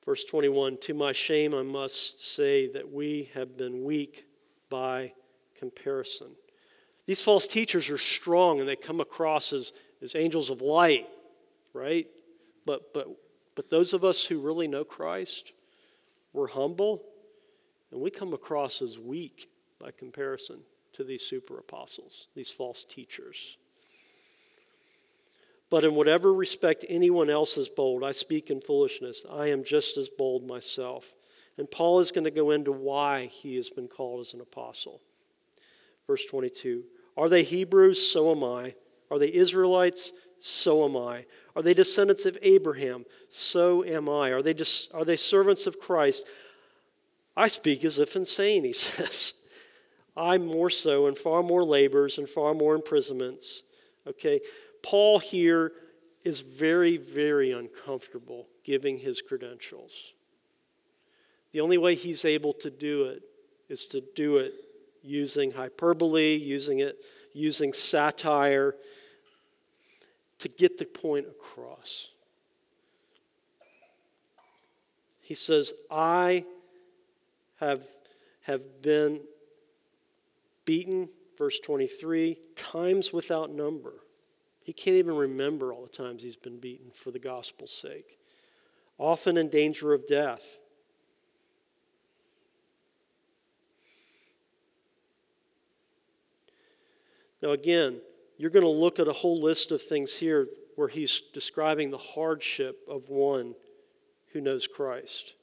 Verse 0.05 0.25
21 0.25 0.79
To 0.83 0.95
my 0.95 1.13
shame, 1.13 1.55
I 1.55 1.63
must 1.63 2.25
say 2.25 2.69
that 2.73 2.93
we 2.93 3.31
have 3.35 3.57
been 3.57 3.85
weak 3.85 4.27
by 4.69 5.13
comparison. 5.59 6.29
These 7.07 7.23
false 7.23 7.47
teachers 7.47 7.91
are 7.91 7.99
strong 7.99 8.61
and 8.61 8.69
they 8.69 8.77
come 8.77 9.01
across 9.01 9.53
as, 9.53 9.73
as 10.03 10.15
angels 10.15 10.51
of 10.51 10.63
light, 10.63 11.07
right? 11.73 12.07
But, 12.65 12.95
but, 12.95 13.09
but 13.55 13.69
those 13.69 13.93
of 13.93 14.05
us 14.05 14.25
who 14.25 14.41
really 14.41 14.69
know 14.69 14.85
Christ, 14.85 15.53
we're 16.33 16.49
humble 16.49 17.03
and 17.93 18.01
we 18.01 18.11
come 18.11 18.33
across 18.33 18.81
as 18.81 18.99
weak 18.99 19.49
by 19.79 19.91
comparison 19.91 20.61
to 20.95 21.05
these 21.05 21.23
super 21.23 21.59
apostles, 21.59 22.29
these 22.35 22.51
false 22.51 22.85
teachers. 22.85 23.59
But 25.71 25.85
in 25.85 25.95
whatever 25.95 26.33
respect 26.33 26.85
anyone 26.89 27.29
else 27.29 27.57
is 27.57 27.69
bold, 27.69 28.05
I 28.05 28.13
speak 28.13 28.51
in 28.51 28.61
foolishness. 28.61 29.25
I 29.31 29.49
am 29.49 29.65
just 29.65 29.97
as 29.97 30.09
bold 30.09 30.47
myself. 30.47 31.15
And 31.59 31.71
Paul 31.71 32.01
is 32.01 32.13
going 32.13 32.25
to 32.25 32.31
go 32.31 32.51
into 32.51 32.73
why 32.73 33.27
he 33.27 33.57
has 33.57 33.71
been 33.71 33.89
called 33.89 34.21
as 34.21 34.35
an 34.35 34.41
apostle. 34.41 35.01
Verse 36.07 36.25
22 36.27 36.85
Are 37.17 37.29
they 37.29 37.43
Hebrews? 37.43 38.11
So 38.11 38.31
am 38.33 38.43
I. 38.43 38.75
Are 39.11 39.19
they 39.19 39.33
Israelites? 39.33 40.13
So 40.39 40.85
am 40.85 40.97
I. 40.97 41.27
Are 41.57 41.63
they 41.63 41.75
descendants 41.75 42.27
of 42.27 42.37
Abraham? 42.43 43.05
So 43.31 43.85
am 43.85 44.09
I. 44.09 44.31
Are 44.31 44.43
they, 44.43 44.53
dis- 44.53 44.89
are 44.93 45.05
they 45.05 45.17
servants 45.17 45.67
of 45.67 45.79
Christ? 45.79 46.27
I 47.37 47.49
speak 47.49 47.85
as 47.85 47.99
if 47.99 48.17
insane, 48.17 48.65
he 48.65 48.73
says. 48.75 49.35
I'm 50.17 50.47
more 50.47 50.71
so, 50.71 51.07
and 51.07 51.19
far 51.19 51.43
more 51.43 51.65
labors 51.65 52.19
and 52.19 52.29
far 52.29 52.55
more 52.55 52.75
imprisonments. 52.75 53.63
Okay, 54.07 54.41
Paul 54.83 55.19
here 55.19 55.73
is 56.25 56.41
very, 56.41 56.97
very 56.97 57.53
uncomfortable 57.53 58.49
giving 58.65 58.99
his 58.99 59.21
credentials. 59.21 60.13
The 61.53 61.61
only 61.61 61.79
way 61.79 61.95
he's 61.95 62.25
able 62.25 62.53
to 62.55 62.71
do 62.71 63.05
it 63.05 63.23
is 63.69 63.87
to 63.87 64.03
do 64.15 64.39
it 64.39 64.53
using 65.05 65.53
hyperbole, 65.53 66.35
using 66.35 66.81
it, 66.81 66.97
using 67.33 67.73
satire 67.73 68.75
to 70.39 70.49
get 70.49 70.79
the 70.79 70.85
point 70.85 71.27
across. 71.27 72.09
He 75.21 75.35
says, 75.35 75.73
I 75.91 76.45
have, 77.61 77.83
have 78.43 78.83
been 78.83 79.21
beaten, 80.65 81.09
verse 81.39 81.61
23, 81.61 82.39
times 82.57 83.13
without 83.13 83.51
number. 83.51 83.95
He 84.63 84.73
can't 84.73 84.97
even 84.97 85.17
remember 85.17 85.73
all 85.73 85.83
the 85.83 85.89
times 85.89 86.23
he's 86.23 86.37
been 86.37 86.59
beaten 86.59 86.91
for 86.93 87.11
the 87.11 87.19
gospel's 87.19 87.73
sake, 87.73 88.19
often 88.99 89.37
in 89.37 89.49
danger 89.49 89.93
of 89.93 90.07
death. 90.07 90.59
Now, 97.45 97.51
again, 97.51 98.01
you're 98.39 98.49
going 98.49 98.65
to 98.65 98.71
look 98.71 98.99
at 98.99 99.07
a 99.07 99.13
whole 99.13 99.39
list 99.39 99.71
of 99.71 99.83
things 99.83 100.17
here 100.17 100.49
where 100.77 100.89
he's 100.89 101.21
describing 101.35 101.91
the 101.91 101.99
hardship 101.99 102.79
of 102.89 103.11
one 103.11 103.55
who 104.33 104.41
knows 104.41 104.67
Christ. 104.67 105.35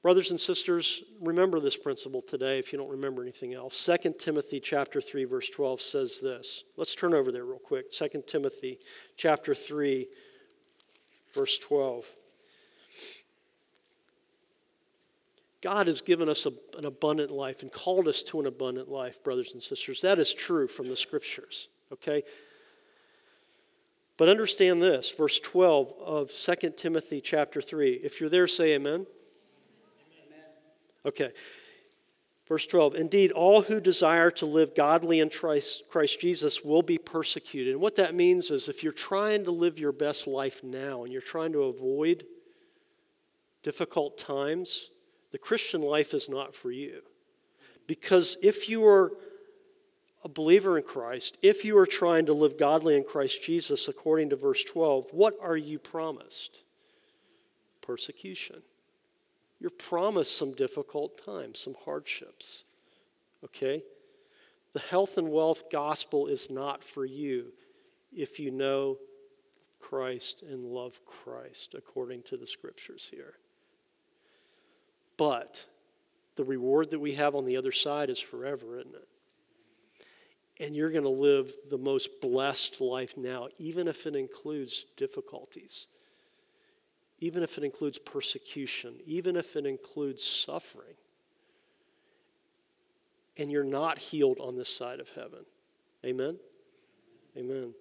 Brothers 0.00 0.30
and 0.30 0.38
sisters, 0.38 1.02
remember 1.20 1.58
this 1.58 1.76
principle 1.76 2.20
today 2.20 2.60
if 2.60 2.72
you 2.72 2.78
don't 2.78 2.88
remember 2.88 3.20
anything 3.20 3.52
else. 3.52 3.84
2 3.84 4.14
Timothy 4.16 4.60
chapter 4.60 5.00
3 5.00 5.24
verse 5.24 5.50
12 5.50 5.80
says 5.80 6.20
this. 6.20 6.62
Let's 6.76 6.94
turn 6.94 7.14
over 7.14 7.32
there 7.32 7.44
real 7.44 7.58
quick. 7.58 7.90
2 7.90 8.22
Timothy 8.28 8.78
chapter 9.16 9.56
3 9.56 10.06
verse 11.34 11.58
12. 11.58 12.06
God 15.62 15.88
has 15.88 16.00
given 16.00 16.28
us 16.28 16.46
a, 16.46 16.52
an 16.78 16.86
abundant 16.86 17.30
life 17.30 17.62
and 17.62 17.70
called 17.70 18.08
us 18.08 18.22
to 18.24 18.40
an 18.40 18.46
abundant 18.46 18.88
life, 18.88 19.22
brothers 19.22 19.52
and 19.52 19.62
sisters. 19.62 20.00
That 20.00 20.18
is 20.18 20.32
true 20.32 20.66
from 20.66 20.88
the 20.88 20.96
scriptures, 20.96 21.68
okay? 21.92 22.22
But 24.16 24.28
understand 24.28 24.82
this, 24.82 25.10
verse 25.10 25.40
12 25.40 25.94
of 25.98 26.30
2 26.30 26.70
Timothy 26.76 27.20
chapter 27.20 27.60
3. 27.60 27.92
If 27.92 28.20
you're 28.20 28.30
there, 28.30 28.46
say 28.46 28.74
amen. 28.74 29.06
amen. 29.06 29.06
Okay. 31.06 31.32
Verse 32.46 32.66
12, 32.66 32.96
indeed, 32.96 33.30
all 33.30 33.62
who 33.62 33.80
desire 33.80 34.30
to 34.32 34.44
live 34.44 34.74
godly 34.74 35.20
in 35.20 35.30
Christ, 35.30 35.84
Christ, 35.88 36.20
Jesus 36.20 36.64
will 36.64 36.82
be 36.82 36.98
persecuted. 36.98 37.74
And 37.74 37.80
what 37.80 37.94
that 37.96 38.14
means 38.14 38.50
is 38.50 38.68
if 38.68 38.82
you're 38.82 38.92
trying 38.92 39.44
to 39.44 39.52
live 39.52 39.78
your 39.78 39.92
best 39.92 40.26
life 40.26 40.64
now 40.64 41.04
and 41.04 41.12
you're 41.12 41.22
trying 41.22 41.52
to 41.52 41.62
avoid 41.62 42.26
difficult 43.62 44.18
times, 44.18 44.90
the 45.32 45.38
Christian 45.38 45.82
life 45.82 46.14
is 46.14 46.28
not 46.28 46.54
for 46.54 46.70
you. 46.70 47.02
Because 47.86 48.36
if 48.42 48.68
you 48.68 48.86
are 48.86 49.12
a 50.22 50.28
believer 50.28 50.76
in 50.76 50.84
Christ, 50.84 51.38
if 51.42 51.64
you 51.64 51.78
are 51.78 51.86
trying 51.86 52.26
to 52.26 52.32
live 52.32 52.58
godly 52.58 52.96
in 52.96 53.04
Christ 53.04 53.42
Jesus, 53.42 53.88
according 53.88 54.30
to 54.30 54.36
verse 54.36 54.62
12, 54.64 55.06
what 55.12 55.34
are 55.42 55.56
you 55.56 55.78
promised? 55.78 56.62
Persecution. 57.80 58.62
You're 59.60 59.70
promised 59.70 60.36
some 60.36 60.52
difficult 60.52 61.24
times, 61.24 61.58
some 61.58 61.74
hardships. 61.84 62.64
Okay? 63.44 63.82
The 64.72 64.80
health 64.80 65.18
and 65.18 65.30
wealth 65.30 65.64
gospel 65.70 66.26
is 66.26 66.50
not 66.50 66.84
for 66.84 67.04
you 67.04 67.52
if 68.14 68.38
you 68.38 68.50
know 68.50 68.98
Christ 69.80 70.42
and 70.42 70.64
love 70.64 71.00
Christ, 71.04 71.74
according 71.76 72.22
to 72.24 72.36
the 72.36 72.46
scriptures 72.46 73.10
here. 73.12 73.34
But 75.20 75.66
the 76.36 76.44
reward 76.44 76.90
that 76.90 76.98
we 76.98 77.12
have 77.12 77.34
on 77.36 77.44
the 77.44 77.58
other 77.58 77.72
side 77.72 78.10
is 78.10 78.18
forever, 78.18 78.78
isn't 78.78 78.94
it? 78.94 79.08
And 80.64 80.74
you're 80.74 80.90
going 80.90 81.04
to 81.04 81.08
live 81.08 81.52
the 81.68 81.78
most 81.78 82.20
blessed 82.20 82.80
life 82.80 83.16
now, 83.16 83.48
even 83.58 83.86
if 83.86 84.06
it 84.06 84.16
includes 84.16 84.86
difficulties 84.96 85.86
even 87.20 87.42
if 87.42 87.58
it 87.58 87.64
includes 87.64 87.98
persecution, 87.98 88.94
even 89.04 89.36
if 89.36 89.54
it 89.54 89.66
includes 89.66 90.24
suffering, 90.24 90.94
and 93.36 93.50
you're 93.50 93.62
not 93.62 93.98
healed 93.98 94.38
on 94.40 94.56
this 94.56 94.74
side 94.74 95.00
of 95.00 95.08
heaven. 95.10 95.44
Amen? 96.04 96.38
Amen. 97.36 97.74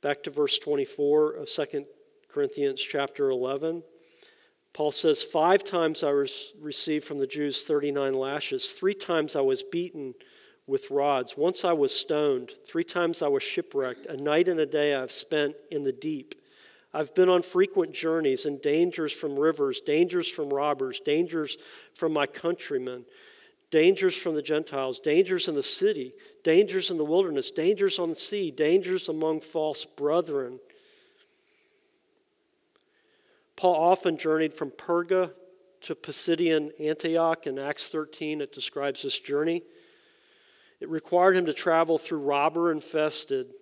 Back 0.00 0.22
to 0.24 0.30
verse 0.30 0.58
24 0.58 1.32
of 1.34 1.48
2 1.48 1.86
Corinthians 2.28 2.80
chapter 2.80 3.30
11. 3.30 3.82
Paul 4.72 4.90
says, 4.90 5.22
Five 5.22 5.64
times 5.64 6.02
I 6.02 6.12
was 6.12 6.54
received 6.60 7.04
from 7.04 7.18
the 7.18 7.26
Jews 7.26 7.64
39 7.64 8.14
lashes. 8.14 8.72
Three 8.72 8.94
times 8.94 9.36
I 9.36 9.40
was 9.40 9.62
beaten 9.62 10.14
with 10.66 10.90
rods. 10.90 11.36
Once 11.36 11.64
I 11.64 11.72
was 11.72 11.94
stoned. 11.94 12.52
Three 12.66 12.84
times 12.84 13.20
I 13.20 13.28
was 13.28 13.42
shipwrecked. 13.42 14.06
A 14.06 14.16
night 14.16 14.48
and 14.48 14.60
a 14.60 14.66
day 14.66 14.94
I've 14.94 15.12
spent 15.12 15.54
in 15.70 15.84
the 15.84 15.92
deep. 15.92 16.34
I've 16.94 17.14
been 17.14 17.28
on 17.28 17.42
frequent 17.42 17.92
journeys 17.94 18.44
and 18.44 18.60
dangers 18.60 19.12
from 19.12 19.38
rivers, 19.38 19.80
dangers 19.80 20.28
from 20.28 20.50
robbers, 20.50 21.00
dangers 21.00 21.56
from 21.94 22.12
my 22.12 22.26
countrymen, 22.26 23.06
dangers 23.70 24.14
from 24.14 24.34
the 24.34 24.42
Gentiles, 24.42 24.98
dangers 25.00 25.48
in 25.48 25.54
the 25.54 25.62
city, 25.62 26.12
dangers 26.44 26.90
in 26.90 26.98
the 26.98 27.04
wilderness, 27.04 27.50
dangers 27.50 27.98
on 27.98 28.10
the 28.10 28.14
sea, 28.14 28.50
dangers 28.50 29.08
among 29.08 29.40
false 29.40 29.86
brethren. 29.86 30.60
Paul 33.62 33.76
often 33.76 34.16
journeyed 34.16 34.52
from 34.52 34.72
Perga 34.72 35.30
to 35.82 35.94
Pisidian 35.94 36.72
Antioch 36.80 37.46
in 37.46 37.60
Acts 37.60 37.90
13. 37.90 38.40
It 38.40 38.52
describes 38.52 39.02
this 39.02 39.20
journey. 39.20 39.62
It 40.80 40.88
required 40.88 41.36
him 41.36 41.46
to 41.46 41.52
travel 41.52 41.96
through 41.96 42.22
robber 42.22 42.72
infested 42.72 43.52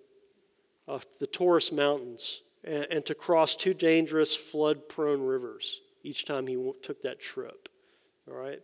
uh, 0.87 0.97
the 1.19 1.27
Taurus 1.27 1.71
Mountains 1.71 2.41
and, 2.63 2.87
and 2.89 3.05
to 3.05 3.13
cross 3.13 3.55
two 3.55 3.75
dangerous 3.75 4.35
flood 4.35 4.89
prone 4.89 5.21
rivers 5.21 5.81
each 6.01 6.25
time 6.25 6.47
he 6.47 6.57
took 6.81 7.03
that 7.03 7.19
trip. 7.19 7.69
All 8.27 8.35
right? 8.35 8.59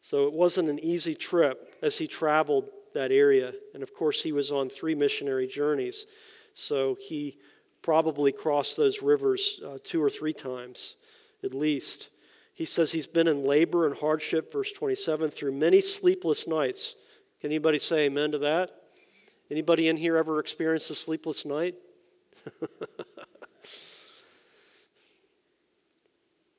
So 0.00 0.26
it 0.26 0.32
wasn't 0.32 0.70
an 0.70 0.80
easy 0.80 1.14
trip 1.14 1.72
as 1.82 1.98
he 1.98 2.08
traveled 2.08 2.68
that 2.94 3.12
area. 3.12 3.52
And 3.74 3.84
of 3.84 3.94
course, 3.94 4.24
he 4.24 4.32
was 4.32 4.50
on 4.50 4.70
three 4.70 4.96
missionary 4.96 5.46
journeys. 5.46 6.06
So 6.52 6.96
he 7.00 7.38
probably 7.88 8.30
crossed 8.32 8.76
those 8.76 9.00
rivers 9.00 9.62
uh, 9.66 9.78
two 9.82 10.02
or 10.02 10.10
three 10.10 10.34
times 10.34 10.96
at 11.42 11.54
least. 11.54 12.10
He 12.52 12.66
says 12.66 12.92
he's 12.92 13.06
been 13.06 13.26
in 13.26 13.44
labor 13.44 13.86
and 13.86 13.96
hardship, 13.96 14.52
verse 14.52 14.70
27, 14.72 15.30
through 15.30 15.52
many 15.52 15.80
sleepless 15.80 16.46
nights. 16.46 16.96
Can 17.40 17.48
anybody 17.48 17.78
say 17.78 18.04
amen 18.04 18.32
to 18.32 18.38
that? 18.40 18.72
Anybody 19.50 19.88
in 19.88 19.96
here 19.96 20.18
ever 20.18 20.38
experienced 20.38 20.90
a 20.90 20.94
sleepless 20.94 21.46
night? 21.46 21.76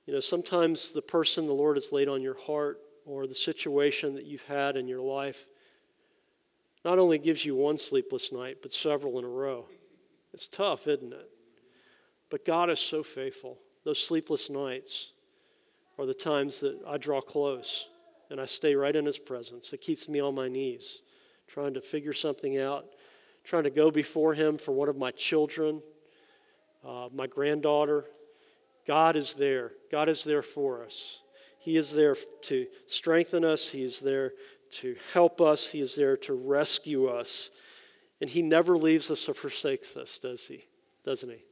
you 0.08 0.14
know, 0.16 0.20
sometimes 0.20 0.94
the 0.94 1.02
person 1.04 1.46
the 1.46 1.54
Lord 1.54 1.78
has 1.78 1.92
laid 1.92 2.08
on 2.08 2.24
your 2.24 2.40
heart 2.40 2.80
or 3.06 3.28
the 3.28 3.36
situation 3.36 4.16
that 4.16 4.26
you've 4.26 4.46
had 4.46 4.76
in 4.78 4.88
your 4.88 5.02
life 5.02 5.46
not 6.84 6.98
only 6.98 7.20
gives 7.20 7.46
you 7.46 7.56
one 7.56 7.78
sleepless 7.78 8.32
night, 8.32 8.64
but 8.64 8.72
several 8.72 9.20
in 9.20 9.26
a 9.26 9.30
row. 9.30 9.68
It's 10.34 10.48
tough, 10.48 10.88
isn't 10.88 11.14
it? 11.14 11.30
But 12.30 12.46
God 12.46 12.70
is 12.70 12.80
so 12.80 13.04
faithful. 13.04 13.58
Those 13.84 14.02
sleepless 14.02 14.50
nights 14.50 15.14
are 15.98 16.06
the 16.06 16.14
times 16.14 16.60
that 16.60 16.80
I 16.88 16.98
draw 16.98 17.22
close 17.22 17.90
and 18.30 18.40
I 18.40 18.46
stay 18.46 18.76
right 18.76 18.96
in 18.96 19.06
His 19.06 19.18
presence. 19.18 19.74
It 19.74 19.82
keeps 19.82 20.08
me 20.08 20.20
on 20.20 20.36
my 20.36 20.48
knees, 20.48 21.02
trying 21.48 21.74
to 21.74 21.82
figure 21.82 22.14
something 22.14 22.60
out 22.60 22.86
trying 23.44 23.64
to 23.64 23.70
go 23.70 23.90
before 23.92 24.34
Him 24.34 24.58
for 24.58 24.72
one 24.72 24.90
of 24.90 24.98
my 24.98 25.12
children, 25.12 25.82
uh, 26.86 27.10
my 27.14 27.28
granddaughter. 27.28 28.06
God 28.88 29.16
is 29.16 29.34
there. 29.34 29.72
God 29.92 30.10
is 30.10 30.24
there 30.24 30.42
for 30.42 30.84
us. 30.84 31.24
He 31.60 31.76
is 31.76 31.94
there 31.94 32.16
to 32.44 32.68
strengthen 32.88 33.44
us, 33.44 33.72
He 33.72 33.84
is 33.84 34.00
there 34.00 34.34
to 34.72 34.96
help 35.14 35.42
us, 35.42 35.72
He 35.72 35.82
is 35.82 35.96
there 35.96 36.16
to 36.18 36.34
rescue 36.34 37.08
us. 37.08 37.52
And 38.22 38.30
He 38.30 38.42
never 38.42 38.78
leaves 38.78 39.10
us 39.10 39.28
or 39.30 39.34
forsakes 39.34 39.96
us, 39.96 40.18
does 40.20 40.48
He? 40.48 40.66
Doesn't 41.06 41.30
He? 41.30 41.44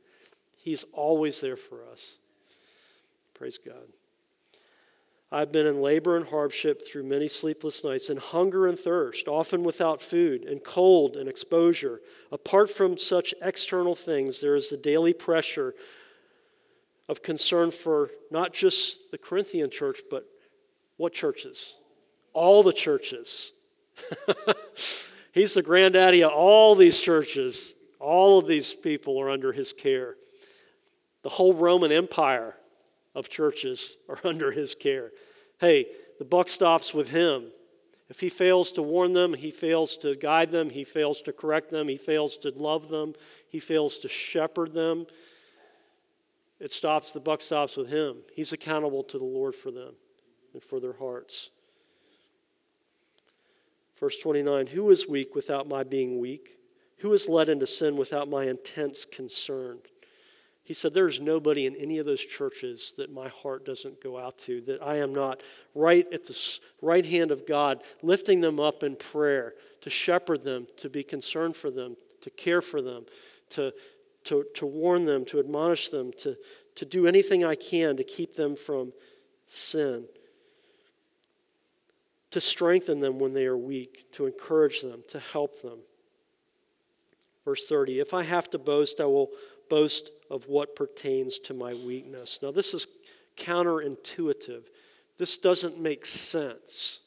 He's 0.58 0.84
always 0.94 1.40
there 1.40 1.56
for 1.56 1.80
us. 1.92 2.18
Praise 3.34 3.58
God. 3.58 3.88
I've 5.32 5.52
been 5.52 5.68
in 5.68 5.82
labor 5.82 6.16
and 6.16 6.26
hardship 6.26 6.88
through 6.88 7.04
many 7.04 7.28
sleepless 7.28 7.84
nights, 7.84 8.10
and 8.10 8.18
hunger 8.18 8.68
and 8.68 8.80
thirst, 8.80 9.28
often 9.28 9.64
without 9.64 10.02
food, 10.02 10.44
and 10.44 10.64
cold 10.64 11.18
and 11.18 11.28
exposure. 11.28 12.00
Apart 12.32 12.70
from 12.70 12.98
such 12.98 13.34
external 13.42 13.94
things, 13.94 14.40
there 14.40 14.56
is 14.56 14.70
the 14.70 14.78
daily 14.78 15.14
pressure 15.14 15.76
of 17.10 17.22
concern 17.22 17.72
for 17.72 18.12
not 18.32 18.54
just 18.54 19.12
the 19.12 19.18
Corinthian 19.18 19.70
church, 19.70 20.00
but 20.10 20.26
what 20.96 21.14
churches? 21.14 21.78
All 22.34 22.64
the 22.64 22.74
churches. 22.74 23.52
He's 25.38 25.54
the 25.54 25.62
granddaddy 25.62 26.24
of 26.24 26.32
all 26.32 26.74
these 26.74 27.00
churches. 27.00 27.76
All 28.00 28.40
of 28.40 28.48
these 28.48 28.74
people 28.74 29.22
are 29.22 29.30
under 29.30 29.52
his 29.52 29.72
care. 29.72 30.16
The 31.22 31.30
whole 31.30 31.54
Roman 31.54 31.92
Empire 31.92 32.56
of 33.14 33.30
churches 33.30 33.98
are 34.10 34.18
under 34.24 34.52
his 34.52 34.74
care. 34.74 35.12
Hey, 35.60 35.86
the 36.18 36.26
buck 36.26 36.50
stops 36.50 36.92
with 36.92 37.10
him. 37.10 37.52
If 38.10 38.20
he 38.20 38.30
fails 38.30 38.72
to 38.74 38.82
warn 38.82 39.12
them, 39.12 39.32
he 39.36 39.52
fails 39.52 39.96
to 39.98 40.16
guide 40.16 40.50
them, 40.50 40.72
he 40.72 40.84
fails 40.84 41.22
to 41.24 41.34
correct 41.34 41.70
them, 41.70 41.88
he 41.88 41.98
fails 41.98 42.38
to 42.38 42.50
love 42.50 42.90
them, 42.90 43.14
he 43.48 43.60
fails 43.60 44.00
to 44.00 44.08
shepherd 44.08 44.74
them, 44.74 45.06
it 46.60 46.72
stops, 46.72 47.12
the 47.12 47.20
buck 47.20 47.42
stops 47.42 47.78
with 47.78 47.90
him. 47.90 48.18
He's 48.34 48.54
accountable 48.54 49.04
to 49.04 49.20
the 49.20 49.26
Lord 49.26 49.54
for 49.54 49.70
them 49.70 49.94
and 50.54 50.64
for 50.64 50.80
their 50.80 50.94
hearts. 50.94 51.52
Verse 54.00 54.18
29 54.18 54.68
Who 54.68 54.90
is 54.90 55.08
weak 55.08 55.36
without 55.36 55.68
my 55.68 55.84
being 55.84 56.20
weak? 56.20 56.58
Who 56.98 57.14
is 57.14 57.30
led 57.30 57.50
into 57.50 57.68
sin 57.68 57.96
without 57.96 58.30
my 58.30 58.46
intense 58.46 59.06
concern? 59.06 59.80
He 60.64 60.74
said, 60.74 60.94
There's 60.94 61.22
nobody 61.22 61.66
in 61.66 61.76
any 61.76 61.98
of 61.98 62.06
those 62.06 62.26
churches 62.26 62.94
that 62.98 63.12
my 63.12 63.30
heart 63.30 63.66
doesn't 63.66 64.02
go 64.02 64.18
out 64.18 64.38
to, 64.40 64.62
that 64.62 64.82
I 64.82 64.98
am 64.98 65.14
not 65.14 65.42
right 65.74 66.06
at 66.12 66.26
the 66.26 66.60
right 66.82 67.06
hand 67.06 67.32
of 67.32 67.48
God, 67.48 67.84
lifting 68.02 68.42
them 68.42 68.60
up 68.60 68.84
in 68.84 68.96
prayer, 68.96 69.54
to 69.82 69.90
shepherd 69.90 70.44
them, 70.44 70.68
to 70.78 70.90
be 70.90 71.04
concerned 71.04 71.56
for 71.56 71.72
them, 71.72 71.96
to 71.96 72.08
to 72.28 72.32
care 72.32 72.62
for 72.62 72.82
them, 72.82 73.06
to, 73.50 73.74
to, 74.26 74.46
to 74.56 74.66
warn 74.66 75.06
them, 75.06 75.24
to 75.26 75.40
admonish 75.40 75.90
them, 75.90 76.12
to, 76.18 76.36
to 76.76 76.86
do 76.86 77.08
anything 77.08 77.46
I 77.46 77.56
can 77.56 77.96
to 77.98 78.04
keep 78.04 78.34
them 78.34 78.56
from 78.56 78.92
sin, 79.46 80.06
to 82.32 82.42
strengthen 82.42 83.00
them 83.00 83.20
when 83.20 83.34
they 83.34 83.46
are 83.46 83.58
weak, 83.58 84.12
to 84.14 84.26
encourage 84.26 84.82
them, 84.82 85.04
to 85.10 85.20
help 85.20 85.62
them. 85.62 85.80
Verse 87.46 87.68
30 87.68 88.00
If 88.00 88.14
I 88.14 88.24
have 88.24 88.50
to 88.52 88.58
boast, 88.58 89.00
I 89.00 89.06
will 89.06 89.30
boast 89.70 90.12
of 90.30 90.48
what 90.48 90.76
pertains 90.76 91.40
to 91.40 91.54
my 91.54 91.74
weakness. 91.74 92.40
Now, 92.42 92.52
this 92.52 92.74
is 92.74 92.88
counterintuitive. 93.38 94.64
This 95.18 95.38
doesn't 95.38 95.80
make 95.80 96.06
sense 96.06 97.02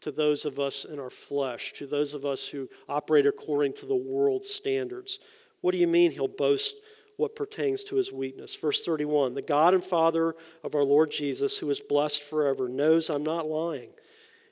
to 0.00 0.10
those 0.10 0.44
of 0.44 0.58
us 0.58 0.84
in 0.84 0.98
our 0.98 1.10
flesh, 1.10 1.72
to 1.74 1.86
those 1.86 2.14
of 2.14 2.24
us 2.24 2.46
who 2.46 2.68
operate 2.88 3.26
according 3.26 3.72
to 3.74 3.86
the 3.86 3.96
world's 3.96 4.48
standards. 4.48 5.18
What 5.60 5.72
do 5.72 5.78
you 5.78 5.86
mean 5.88 6.10
he'll 6.10 6.28
boast 6.28 6.76
what 7.16 7.34
pertains 7.34 7.82
to 7.84 7.96
his 7.96 8.12
weakness? 8.12 8.54
Verse 8.56 8.84
31 8.84 9.34
The 9.34 9.42
God 9.42 9.74
and 9.74 9.84
Father 9.84 10.34
of 10.62 10.74
our 10.74 10.84
Lord 10.84 11.10
Jesus, 11.10 11.58
who 11.58 11.68
is 11.70 11.80
blessed 11.80 12.22
forever, 12.22 12.68
knows 12.68 13.10
I'm 13.10 13.24
not 13.24 13.46
lying. 13.46 13.90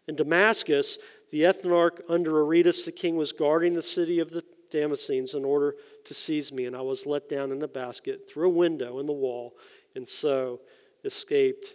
In 0.08 0.14
Damascus, 0.14 0.98
the 1.30 1.42
ethnarch 1.42 2.00
under 2.08 2.40
Aretas 2.40 2.84
the 2.84 2.92
king 2.92 3.16
was 3.16 3.32
guarding 3.32 3.74
the 3.74 3.82
city 3.82 4.20
of 4.20 4.30
the 4.30 4.44
Damascenes 4.70 5.34
in 5.34 5.44
order 5.44 5.74
to 6.04 6.14
seize 6.14 6.52
me, 6.52 6.66
and 6.66 6.76
I 6.76 6.80
was 6.80 7.06
let 7.06 7.28
down 7.28 7.52
in 7.52 7.62
a 7.62 7.68
basket 7.68 8.28
through 8.28 8.46
a 8.46 8.52
window 8.52 8.98
in 8.98 9.06
the 9.06 9.12
wall, 9.12 9.54
and 9.94 10.06
so 10.06 10.60
escaped 11.04 11.74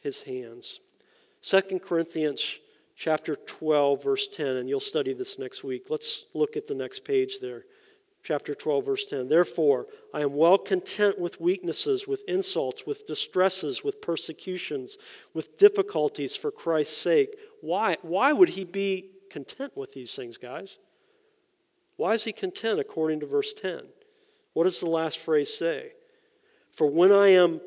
his 0.00 0.22
hands. 0.22 0.80
2 1.42 1.80
Corinthians 1.80 2.58
chapter 2.96 3.34
12 3.34 4.04
verse 4.04 4.28
10 4.28 4.56
and 4.56 4.68
you'll 4.68 4.78
study 4.78 5.14
this 5.14 5.38
next 5.38 5.64
week. 5.64 5.86
Let's 5.88 6.26
look 6.34 6.54
at 6.54 6.66
the 6.66 6.74
next 6.74 7.02
page 7.04 7.40
there. 7.40 7.64
Chapter 8.22 8.54
12 8.54 8.84
verse 8.84 9.06
10. 9.06 9.28
Therefore, 9.28 9.86
I 10.12 10.20
am 10.20 10.34
well 10.34 10.58
content 10.58 11.18
with 11.18 11.40
weaknesses, 11.40 12.06
with 12.06 12.22
insults, 12.28 12.84
with 12.86 13.06
distresses, 13.06 13.82
with 13.82 14.02
persecutions, 14.02 14.98
with 15.32 15.56
difficulties 15.56 16.36
for 16.36 16.50
Christ's 16.50 16.96
sake. 16.96 17.34
Why 17.62 17.96
why 18.02 18.32
would 18.32 18.50
he 18.50 18.64
be 18.64 19.10
content 19.30 19.76
with 19.76 19.92
these 19.92 20.14
things, 20.14 20.36
guys? 20.36 20.78
Why 21.96 22.12
is 22.12 22.24
he 22.24 22.32
content 22.32 22.80
according 22.80 23.20
to 23.20 23.26
verse 23.26 23.54
10? 23.54 23.82
What 24.52 24.64
does 24.64 24.80
the 24.80 24.90
last 24.90 25.18
phrase 25.18 25.52
say? 25.52 25.92
For 26.70 26.86
when 26.86 27.12
I 27.12 27.28
am 27.28 27.60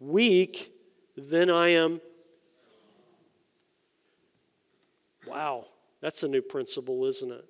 weak, 0.00 0.72
then 1.16 1.50
I 1.50 1.68
am. 1.70 2.00
Wow, 5.26 5.66
that's 6.00 6.22
a 6.22 6.28
new 6.28 6.42
principle, 6.42 7.04
isn't 7.06 7.30
it? 7.30 7.44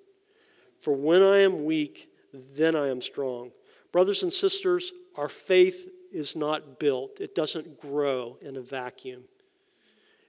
For 0.81 0.93
when 0.93 1.23
I 1.23 1.39
am 1.39 1.65
weak, 1.65 2.12
then 2.33 2.77
I 2.77 2.89
am 2.89 3.01
strong. 3.01 3.51
Brothers 3.93 4.23
and 4.23 4.33
sisters, 4.33 4.93
our 5.17 5.29
faith 5.29 5.89
is 6.13 6.37
not 6.37 6.79
built, 6.79 7.21
it 7.21 7.35
doesn't 7.35 7.81
grow 7.81 8.39
in 8.43 8.57
a 8.57 8.61
vacuum. 8.61 9.25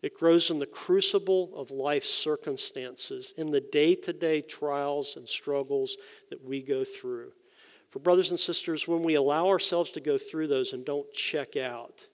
It 0.01 0.17
grows 0.17 0.51
in 0.51 0.59
the 0.59 0.65
crucible 0.65 1.51
of 1.55 1.71
life's 1.71 2.09
circumstances, 2.09 3.33
in 3.37 3.51
the 3.51 3.61
day 3.61 3.95
to 3.95 4.11
day 4.11 4.41
trials 4.41 5.15
and 5.15 5.27
struggles 5.27 5.95
that 6.29 6.43
we 6.43 6.61
go 6.61 6.83
through. 6.83 7.31
For 7.87 7.99
brothers 7.99 8.31
and 8.31 8.39
sisters, 8.39 8.85
when 8.85 9.01
we 9.01 9.13
allow 9.13 9.47
ourselves 9.47 9.91
to 9.91 10.01
go 10.01 10.17
through 10.17 10.47
those 10.47 10.73
and 10.73 10.83
don't 10.83 11.11
check 11.13 11.55
out, 11.55 12.07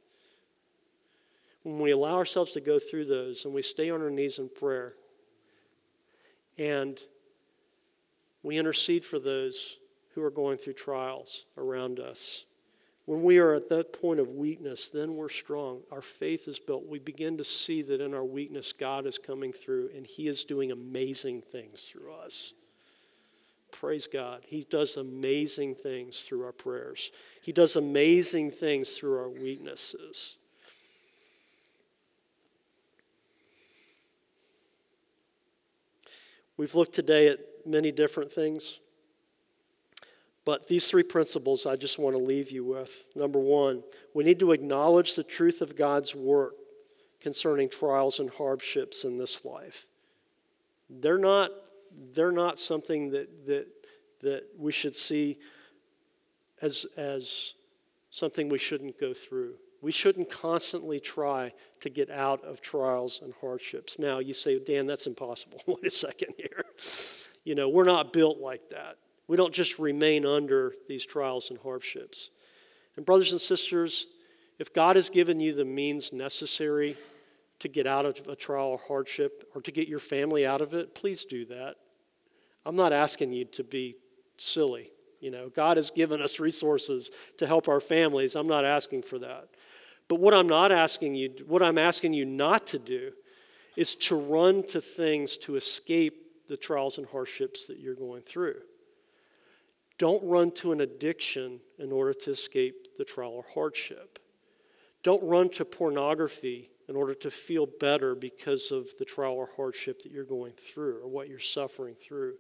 when 1.63 1.79
we 1.79 1.89
allow 1.91 2.15
ourselves 2.15 2.51
to 2.51 2.61
go 2.61 2.77
through 2.77 3.05
those 3.05 3.45
and 3.45 3.53
we 3.53 3.63
stay 3.63 3.89
on 3.89 4.01
our 4.01 4.11
knees 4.11 4.37
in 4.37 4.49
prayer 4.49 4.93
and 6.59 7.01
we 8.43 8.57
intercede 8.57 9.03
for 9.03 9.17
those 9.17 9.78
who 10.19 10.25
are 10.25 10.31
going 10.31 10.57
through 10.57 10.73
trials 10.73 11.45
around 11.57 11.99
us, 11.99 12.45
when 13.05 13.23
we 13.23 13.39
are 13.39 13.53
at 13.53 13.69
that 13.69 13.93
point 13.93 14.19
of 14.19 14.33
weakness, 14.33 14.89
then 14.89 15.15
we're 15.15 15.29
strong. 15.29 15.81
Our 15.91 16.01
faith 16.01 16.47
is 16.47 16.59
built. 16.59 16.85
We 16.85 16.99
begin 16.99 17.37
to 17.37 17.43
see 17.43 17.81
that 17.81 18.01
in 18.01 18.13
our 18.13 18.23
weakness, 18.23 18.71
God 18.71 19.07
is 19.07 19.17
coming 19.17 19.51
through 19.51 19.89
and 19.95 20.05
He 20.05 20.27
is 20.27 20.45
doing 20.45 20.71
amazing 20.71 21.41
things 21.41 21.83
through 21.83 22.13
us. 22.13 22.53
Praise 23.71 24.05
God. 24.05 24.41
He 24.45 24.63
does 24.69 24.97
amazing 24.97 25.75
things 25.75 26.19
through 26.19 26.43
our 26.43 26.51
prayers, 26.51 27.11
He 27.41 27.51
does 27.51 27.75
amazing 27.75 28.51
things 28.51 28.91
through 28.91 29.17
our 29.17 29.29
weaknesses. 29.29 30.35
We've 36.57 36.75
looked 36.75 36.93
today 36.93 37.29
at 37.29 37.39
many 37.65 37.91
different 37.91 38.31
things. 38.33 38.81
But 40.49 40.65
these 40.65 40.89
three 40.89 41.03
principles 41.03 41.67
I 41.67 41.75
just 41.75 41.99
want 41.99 42.17
to 42.17 42.23
leave 42.23 42.49
you 42.49 42.63
with. 42.63 43.05
Number 43.15 43.37
one, 43.37 43.83
we 44.15 44.23
need 44.23 44.39
to 44.39 44.51
acknowledge 44.51 45.13
the 45.13 45.21
truth 45.21 45.61
of 45.61 45.75
God's 45.75 46.15
work 46.15 46.55
concerning 47.21 47.69
trials 47.69 48.19
and 48.19 48.31
hardships 48.31 49.05
in 49.05 49.19
this 49.19 49.45
life. 49.45 49.85
They're 50.89 51.19
not, 51.19 51.51
they're 52.15 52.31
not 52.31 52.57
something 52.57 53.11
that, 53.11 53.45
that, 53.45 53.67
that 54.21 54.43
we 54.57 54.71
should 54.71 54.95
see 54.95 55.37
as, 56.63 56.87
as 56.97 57.53
something 58.09 58.49
we 58.49 58.57
shouldn't 58.57 58.99
go 58.99 59.13
through. 59.13 59.53
We 59.83 59.91
shouldn't 59.91 60.31
constantly 60.31 60.99
try 60.99 61.51
to 61.81 61.91
get 61.91 62.09
out 62.09 62.43
of 62.43 62.59
trials 62.59 63.21
and 63.23 63.35
hardships. 63.39 63.99
Now, 63.99 64.17
you 64.17 64.33
say, 64.33 64.57
Dan, 64.57 64.87
that's 64.87 65.05
impossible. 65.05 65.61
Wait 65.67 65.85
a 65.85 65.91
second 65.91 66.33
here. 66.37 66.65
You 67.43 67.53
know, 67.53 67.69
we're 67.69 67.83
not 67.83 68.11
built 68.11 68.39
like 68.39 68.67
that. 68.71 68.97
We 69.29 69.37
don't 69.37 69.53
just 69.53 69.77
remain 69.77 70.25
under 70.25 70.73
these 70.87 71.05
trials 71.05 71.51
and 71.51 71.59
hardships. 71.59 72.31
And, 72.97 73.05
brothers 73.05 73.31
and 73.31 73.39
sisters, 73.39 74.07
if 74.57 74.73
God 74.73 74.95
has 74.95 75.11
given 75.11 75.39
you 75.39 75.53
the 75.53 75.63
means 75.63 76.11
necessary 76.11 76.97
to 77.59 77.67
get 77.67 77.85
out 77.85 78.07
of 78.07 78.27
a 78.27 78.35
trial 78.35 78.69
or 78.69 78.79
hardship 78.79 79.47
or 79.53 79.61
to 79.61 79.71
get 79.71 79.87
your 79.87 79.99
family 79.99 80.47
out 80.47 80.61
of 80.61 80.73
it, 80.73 80.95
please 80.95 81.25
do 81.25 81.45
that. 81.45 81.75
I'm 82.65 82.75
not 82.75 82.91
asking 82.91 83.31
you 83.31 83.45
to 83.45 83.63
be 83.63 83.97
silly. 84.37 84.89
You 85.19 85.29
know, 85.29 85.49
God 85.49 85.77
has 85.77 85.91
given 85.91 86.23
us 86.23 86.39
resources 86.39 87.11
to 87.37 87.45
help 87.45 87.67
our 87.67 87.79
families. 87.79 88.35
I'm 88.35 88.47
not 88.47 88.65
asking 88.65 89.03
for 89.03 89.19
that. 89.19 89.49
But 90.07 90.19
what 90.19 90.33
I'm 90.33 90.47
not 90.47 90.71
asking 90.71 91.13
you, 91.13 91.35
what 91.45 91.61
I'm 91.61 91.77
asking 91.77 92.13
you 92.13 92.25
not 92.25 92.65
to 92.67 92.79
do 92.79 93.11
is 93.75 93.93
to 93.95 94.15
run 94.15 94.63
to 94.69 94.81
things 94.81 95.37
to 95.37 95.55
escape 95.55 96.47
the 96.47 96.57
trials 96.57 96.97
and 96.97 97.05
hardships 97.05 97.67
that 97.67 97.77
you're 97.77 97.93
going 97.93 98.23
through. 98.23 98.55
Don't 99.99 100.23
run 100.23 100.49
to 100.51 100.71
an 100.71 100.81
addiction 100.81 101.59
in 101.77 101.91
order 101.91 102.13
to 102.13 102.31
escape 102.31 102.97
the 102.97 103.05
trial 103.05 103.33
or 103.33 103.45
hardship. 103.53 104.17
Don't 105.03 105.21
run 105.23 105.49
to 105.49 105.65
pornography 105.65 106.71
in 106.87 106.95
order 106.95 107.13
to 107.13 107.29
feel 107.29 107.67
better 107.79 108.15
because 108.15 108.71
of 108.71 108.89
the 108.97 109.05
trial 109.05 109.33
or 109.33 109.47
hardship 109.55 110.01
that 110.01 110.11
you're 110.11 110.23
going 110.23 110.53
through 110.53 110.99
or 111.03 111.07
what 111.07 111.27
you're 111.27 111.37
suffering 111.37 111.95
through. 111.95 112.33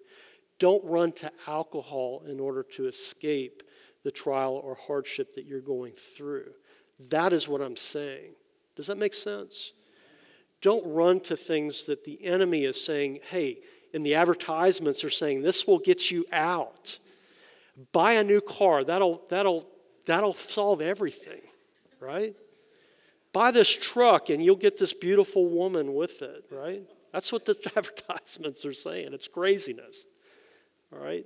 Don't 0.57 0.83
run 0.83 1.11
to 1.13 1.31
alcohol 1.47 2.23
in 2.27 2.39
order 2.39 2.63
to 2.63 2.87
escape 2.87 3.61
the 4.03 4.11
trial 4.11 4.59
or 4.63 4.75
hardship 4.75 5.33
that 5.33 5.45
you're 5.45 5.61
going 5.61 5.93
through. 5.93 6.51
That 7.09 7.33
is 7.33 7.47
what 7.47 7.61
I'm 7.61 7.75
saying. 7.75 8.31
Does 8.75 8.87
that 8.87 8.97
make 8.97 9.13
sense? 9.13 9.73
Don't 10.61 10.85
run 10.85 11.19
to 11.21 11.37
things 11.37 11.85
that 11.85 12.05
the 12.05 12.23
enemy 12.25 12.65
is 12.65 12.83
saying, 12.83 13.19
hey, 13.29 13.59
and 13.93 14.05
the 14.05 14.15
advertisements 14.15 15.03
are 15.03 15.09
saying, 15.09 15.41
this 15.41 15.67
will 15.67 15.79
get 15.79 16.09
you 16.09 16.25
out. 16.31 16.99
Buy 17.91 18.13
a 18.13 18.23
new 18.23 18.41
car. 18.41 18.83
That'll, 18.83 19.21
that'll, 19.29 19.67
that'll 20.05 20.33
solve 20.33 20.81
everything, 20.81 21.41
right? 21.99 22.35
Buy 23.31 23.51
this 23.51 23.69
truck 23.69 24.29
and 24.29 24.43
you'll 24.43 24.55
get 24.55 24.77
this 24.77 24.93
beautiful 24.93 25.47
woman 25.47 25.93
with 25.93 26.21
it, 26.21 26.45
right? 26.51 26.83
That's 27.13 27.31
what 27.31 27.45
the 27.45 27.55
advertisements 27.75 28.65
are 28.65 28.73
saying. 28.73 29.13
It's 29.13 29.27
craziness, 29.27 30.05
all 30.93 30.99
right? 30.99 31.25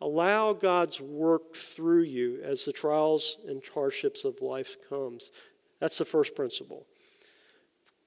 Allow 0.00 0.54
God's 0.54 1.00
work 1.00 1.54
through 1.54 2.02
you 2.02 2.40
as 2.42 2.64
the 2.64 2.72
trials 2.72 3.38
and 3.46 3.62
hardships 3.72 4.24
of 4.24 4.40
life 4.40 4.76
comes. 4.88 5.30
That's 5.78 5.98
the 5.98 6.04
first 6.04 6.34
principle. 6.34 6.86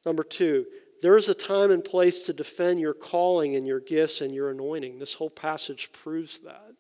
Number 0.06 0.24
two, 0.24 0.66
there 1.02 1.16
is 1.16 1.30
a 1.30 1.34
time 1.34 1.72
and 1.72 1.84
place 1.84 2.22
to 2.24 2.34
defend 2.34 2.80
your 2.80 2.94
calling 2.94 3.56
and 3.56 3.66
your 3.66 3.80
gifts 3.80 4.22
and 4.22 4.34
your 4.34 4.50
anointing. 4.50 5.00
This 5.00 5.14
whole 5.14 5.30
passage 5.30 5.92
proves 5.94 6.40
that. 6.40 6.74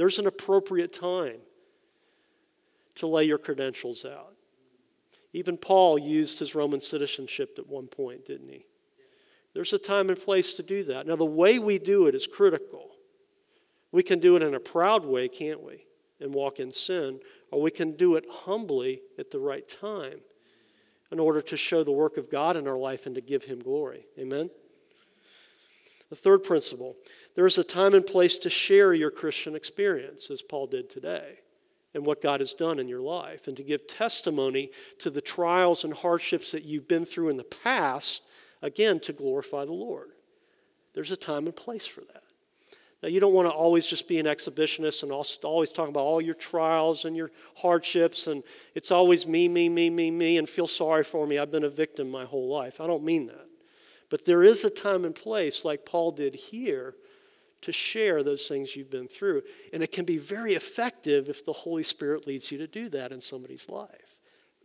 There's 0.00 0.18
an 0.18 0.26
appropriate 0.26 0.94
time 0.94 1.40
to 2.94 3.06
lay 3.06 3.24
your 3.24 3.36
credentials 3.36 4.06
out. 4.06 4.32
Even 5.34 5.58
Paul 5.58 5.98
used 5.98 6.38
his 6.38 6.54
Roman 6.54 6.80
citizenship 6.80 7.56
at 7.58 7.68
one 7.68 7.86
point, 7.86 8.24
didn't 8.24 8.48
he? 8.48 8.64
There's 9.52 9.74
a 9.74 9.78
time 9.78 10.08
and 10.08 10.18
place 10.18 10.54
to 10.54 10.62
do 10.62 10.84
that. 10.84 11.06
Now, 11.06 11.16
the 11.16 11.26
way 11.26 11.58
we 11.58 11.78
do 11.78 12.06
it 12.06 12.14
is 12.14 12.26
critical. 12.26 12.92
We 13.92 14.02
can 14.02 14.20
do 14.20 14.36
it 14.36 14.42
in 14.42 14.54
a 14.54 14.58
proud 14.58 15.04
way, 15.04 15.28
can't 15.28 15.62
we? 15.62 15.84
And 16.18 16.32
walk 16.32 16.60
in 16.60 16.70
sin, 16.70 17.20
or 17.50 17.60
we 17.60 17.70
can 17.70 17.92
do 17.92 18.14
it 18.14 18.24
humbly 18.30 19.02
at 19.18 19.30
the 19.30 19.38
right 19.38 19.68
time 19.68 20.20
in 21.12 21.20
order 21.20 21.42
to 21.42 21.58
show 21.58 21.84
the 21.84 21.92
work 21.92 22.16
of 22.16 22.30
God 22.30 22.56
in 22.56 22.66
our 22.66 22.78
life 22.78 23.04
and 23.04 23.16
to 23.16 23.20
give 23.20 23.44
Him 23.44 23.58
glory. 23.58 24.06
Amen? 24.18 24.48
The 26.08 26.16
third 26.16 26.42
principle 26.42 26.96
there 27.34 27.46
is 27.46 27.58
a 27.58 27.64
time 27.64 27.94
and 27.94 28.06
place 28.06 28.38
to 28.38 28.50
share 28.50 28.92
your 28.92 29.10
Christian 29.10 29.54
experience, 29.54 30.30
as 30.30 30.42
Paul 30.42 30.66
did 30.66 30.90
today, 30.90 31.40
and 31.94 32.04
what 32.04 32.22
God 32.22 32.40
has 32.40 32.52
done 32.52 32.78
in 32.78 32.88
your 32.88 33.00
life, 33.00 33.48
and 33.48 33.56
to 33.56 33.62
give 33.62 33.86
testimony 33.86 34.70
to 34.98 35.10
the 35.10 35.20
trials 35.20 35.84
and 35.84 35.94
hardships 35.94 36.52
that 36.52 36.64
you've 36.64 36.88
been 36.88 37.04
through 37.04 37.28
in 37.28 37.36
the 37.36 37.44
past, 37.44 38.22
again, 38.62 39.00
to 39.00 39.12
glorify 39.12 39.64
the 39.64 39.72
Lord. 39.72 40.10
There's 40.92 41.12
a 41.12 41.16
time 41.16 41.46
and 41.46 41.54
place 41.54 41.86
for 41.86 42.00
that. 42.00 42.22
Now, 43.02 43.08
you 43.08 43.18
don't 43.18 43.32
want 43.32 43.48
to 43.48 43.52
always 43.52 43.86
just 43.86 44.08
be 44.08 44.18
an 44.18 44.26
exhibitionist 44.26 45.02
and 45.02 45.10
always 45.42 45.72
talk 45.72 45.88
about 45.88 46.00
all 46.00 46.20
your 46.20 46.34
trials 46.34 47.06
and 47.06 47.16
your 47.16 47.30
hardships, 47.54 48.26
and 48.26 48.42
it's 48.74 48.90
always 48.90 49.26
me, 49.26 49.48
me, 49.48 49.70
me, 49.70 49.88
me, 49.88 50.10
me, 50.10 50.36
and 50.36 50.46
feel 50.46 50.66
sorry 50.66 51.02
for 51.02 51.26
me. 51.26 51.38
I've 51.38 51.50
been 51.50 51.64
a 51.64 51.70
victim 51.70 52.10
my 52.10 52.26
whole 52.26 52.48
life. 52.48 52.78
I 52.80 52.86
don't 52.86 53.04
mean 53.04 53.26
that. 53.28 53.46
But 54.10 54.26
there 54.26 54.42
is 54.42 54.64
a 54.64 54.70
time 54.70 55.06
and 55.06 55.14
place, 55.14 55.64
like 55.64 55.86
Paul 55.86 56.12
did 56.12 56.34
here, 56.34 56.94
to 57.62 57.72
share 57.72 58.22
those 58.22 58.46
things 58.48 58.74
you've 58.74 58.90
been 58.90 59.08
through. 59.08 59.42
And 59.72 59.82
it 59.82 59.92
can 59.92 60.04
be 60.04 60.18
very 60.18 60.54
effective 60.54 61.28
if 61.28 61.44
the 61.44 61.52
Holy 61.52 61.82
Spirit 61.82 62.26
leads 62.26 62.50
you 62.50 62.58
to 62.58 62.66
do 62.66 62.88
that 62.90 63.12
in 63.12 63.20
somebody's 63.20 63.68
life. 63.68 64.18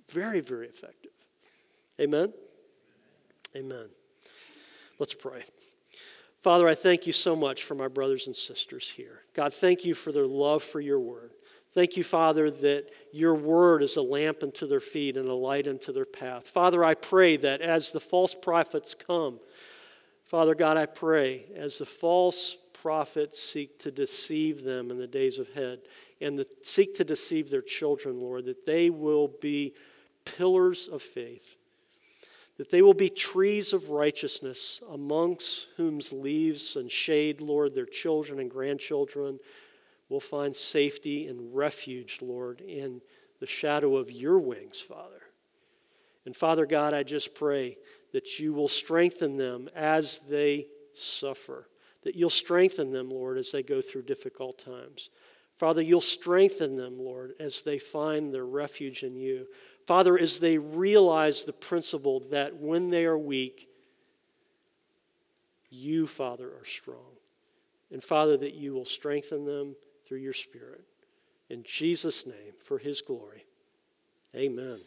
Very, 0.10 0.40
very 0.40 0.68
effective. 0.68 1.12
Amen? 2.00 2.34
Amen. 3.56 3.88
Let's 5.00 5.14
pray. 5.14 5.44
Father, 6.42 6.68
I 6.68 6.76
thank 6.76 7.08
you 7.08 7.14
so 7.14 7.36
much 7.36 7.64
for 7.64 7.76
my 7.76 7.88
brothers 7.88 8.28
and 8.28 8.36
sisters 8.36 8.90
here. 8.90 9.22
God, 9.34 9.54
thank 9.54 9.84
you 9.84 9.96
for 9.96 10.12
their 10.12 10.28
love 10.28 10.62
for 10.62 10.80
your 10.80 11.00
word. 11.00 11.32
Thank 11.74 11.98
you, 11.98 12.04
Father, 12.04 12.50
that 12.50 12.90
your 13.12 13.36
word 13.36 13.84
is 13.84 13.98
a 13.98 14.02
lamp 14.02 14.44
unto 14.44 14.66
their 14.66 14.80
feet 14.80 15.18
and 15.18 15.28
a 15.28 15.34
light 15.34 15.68
unto 15.68 15.92
their 15.92 16.06
path. 16.06 16.48
Father, 16.48 16.86
I 16.86 16.94
pray 16.94 17.36
that 17.38 17.62
as 17.62 17.92
the 17.92 18.00
false 18.00 18.34
prophets 18.34 18.96
come, 18.96 19.40
Father 20.24 20.56
God, 20.56 20.78
I 20.78 20.86
pray 20.86 21.46
as 21.56 21.80
the 21.80 21.86
false 21.86 22.56
prophets 22.86 23.42
seek 23.42 23.80
to 23.80 23.90
deceive 23.90 24.64
them 24.64 24.92
in 24.92 25.00
the 25.00 25.08
days 25.08 25.40
ahead 25.40 25.80
and 26.22 26.38
the, 26.38 26.46
seek 26.62 26.94
to 26.94 27.04
deceive 27.04 27.50
their 27.50 27.64
children, 27.64 28.22
Lord, 28.22 28.46
that 28.46 28.68
they 28.68 28.92
will 28.92 29.28
be 29.42 29.74
pillars 30.24 30.88
of 30.88 31.02
faith 31.02 31.56
that 32.58 32.70
they 32.70 32.84
will 32.84 32.94
be 32.94 33.10
trees 33.10 33.74
of 33.74 33.90
righteousness, 33.90 34.82
amongst 34.90 35.68
whose 35.76 36.14
leaves 36.14 36.78
and 36.78 36.90
shade, 36.90 37.42
Lord, 37.42 37.76
their 37.76 37.86
children 37.86 38.40
and 38.40 38.50
grandchildren 38.50 39.40
will 40.08 40.22
find 40.22 40.56
safety 40.56 41.28
and 41.28 41.54
refuge, 41.54 42.20
Lord, 42.22 42.62
in 42.62 43.02
the 43.42 43.46
shadow 43.46 43.98
of 43.98 44.10
your 44.10 44.40
wings, 44.40 44.80
Father. 44.80 45.22
And 46.26 46.34
Father 46.34 46.66
God, 46.66 46.94
I 46.94 47.04
just 47.04 47.36
pray 47.36 47.78
that 48.14 48.40
you 48.40 48.54
will 48.54 48.70
strengthen 48.70 49.36
them 49.36 49.68
as 49.76 50.20
they 50.30 50.68
suffer, 50.94 51.68
that 52.06 52.16
you'll 52.16 52.30
strengthen 52.30 52.92
them, 52.92 53.10
Lord, 53.10 53.38
as 53.38 53.52
they 53.52 53.64
go 53.64 53.82
through 53.82 54.04
difficult 54.04 54.58
times. 54.58 55.10
Father, 55.58 55.82
you'll 55.82 56.02
strengthen 56.02 56.76
them, 56.76 56.98
Lord, 56.98 57.34
as 57.40 57.62
they 57.62 57.80
find 57.80 58.34
their 58.34 58.46
refuge 58.46 59.04
in 59.04 59.16
you. 59.16 59.48
Father, 59.86 60.18
as 60.18 60.40
they 60.40 60.58
realize 60.58 61.44
the 61.44 61.54
principle 61.54 62.22
that 62.32 62.56
when 62.56 62.90
they 62.90 63.06
are 63.06 63.18
weak, 63.18 63.68
you, 65.70 66.06
Father, 66.08 66.48
are 66.48 66.66
strong. 66.66 67.18
And 67.92 68.04
Father, 68.04 68.38
that 68.38 68.54
you 68.54 68.74
will 68.74 68.86
strengthen 68.86 69.46
them 69.46 69.76
through 70.06 70.20
your 70.20 70.34
Spirit. 70.34 70.84
In 71.50 71.64
Jesus' 71.64 72.26
name, 72.28 72.54
for 72.64 72.78
his 72.78 73.02
glory. 73.02 73.46
Amen. 74.36 74.82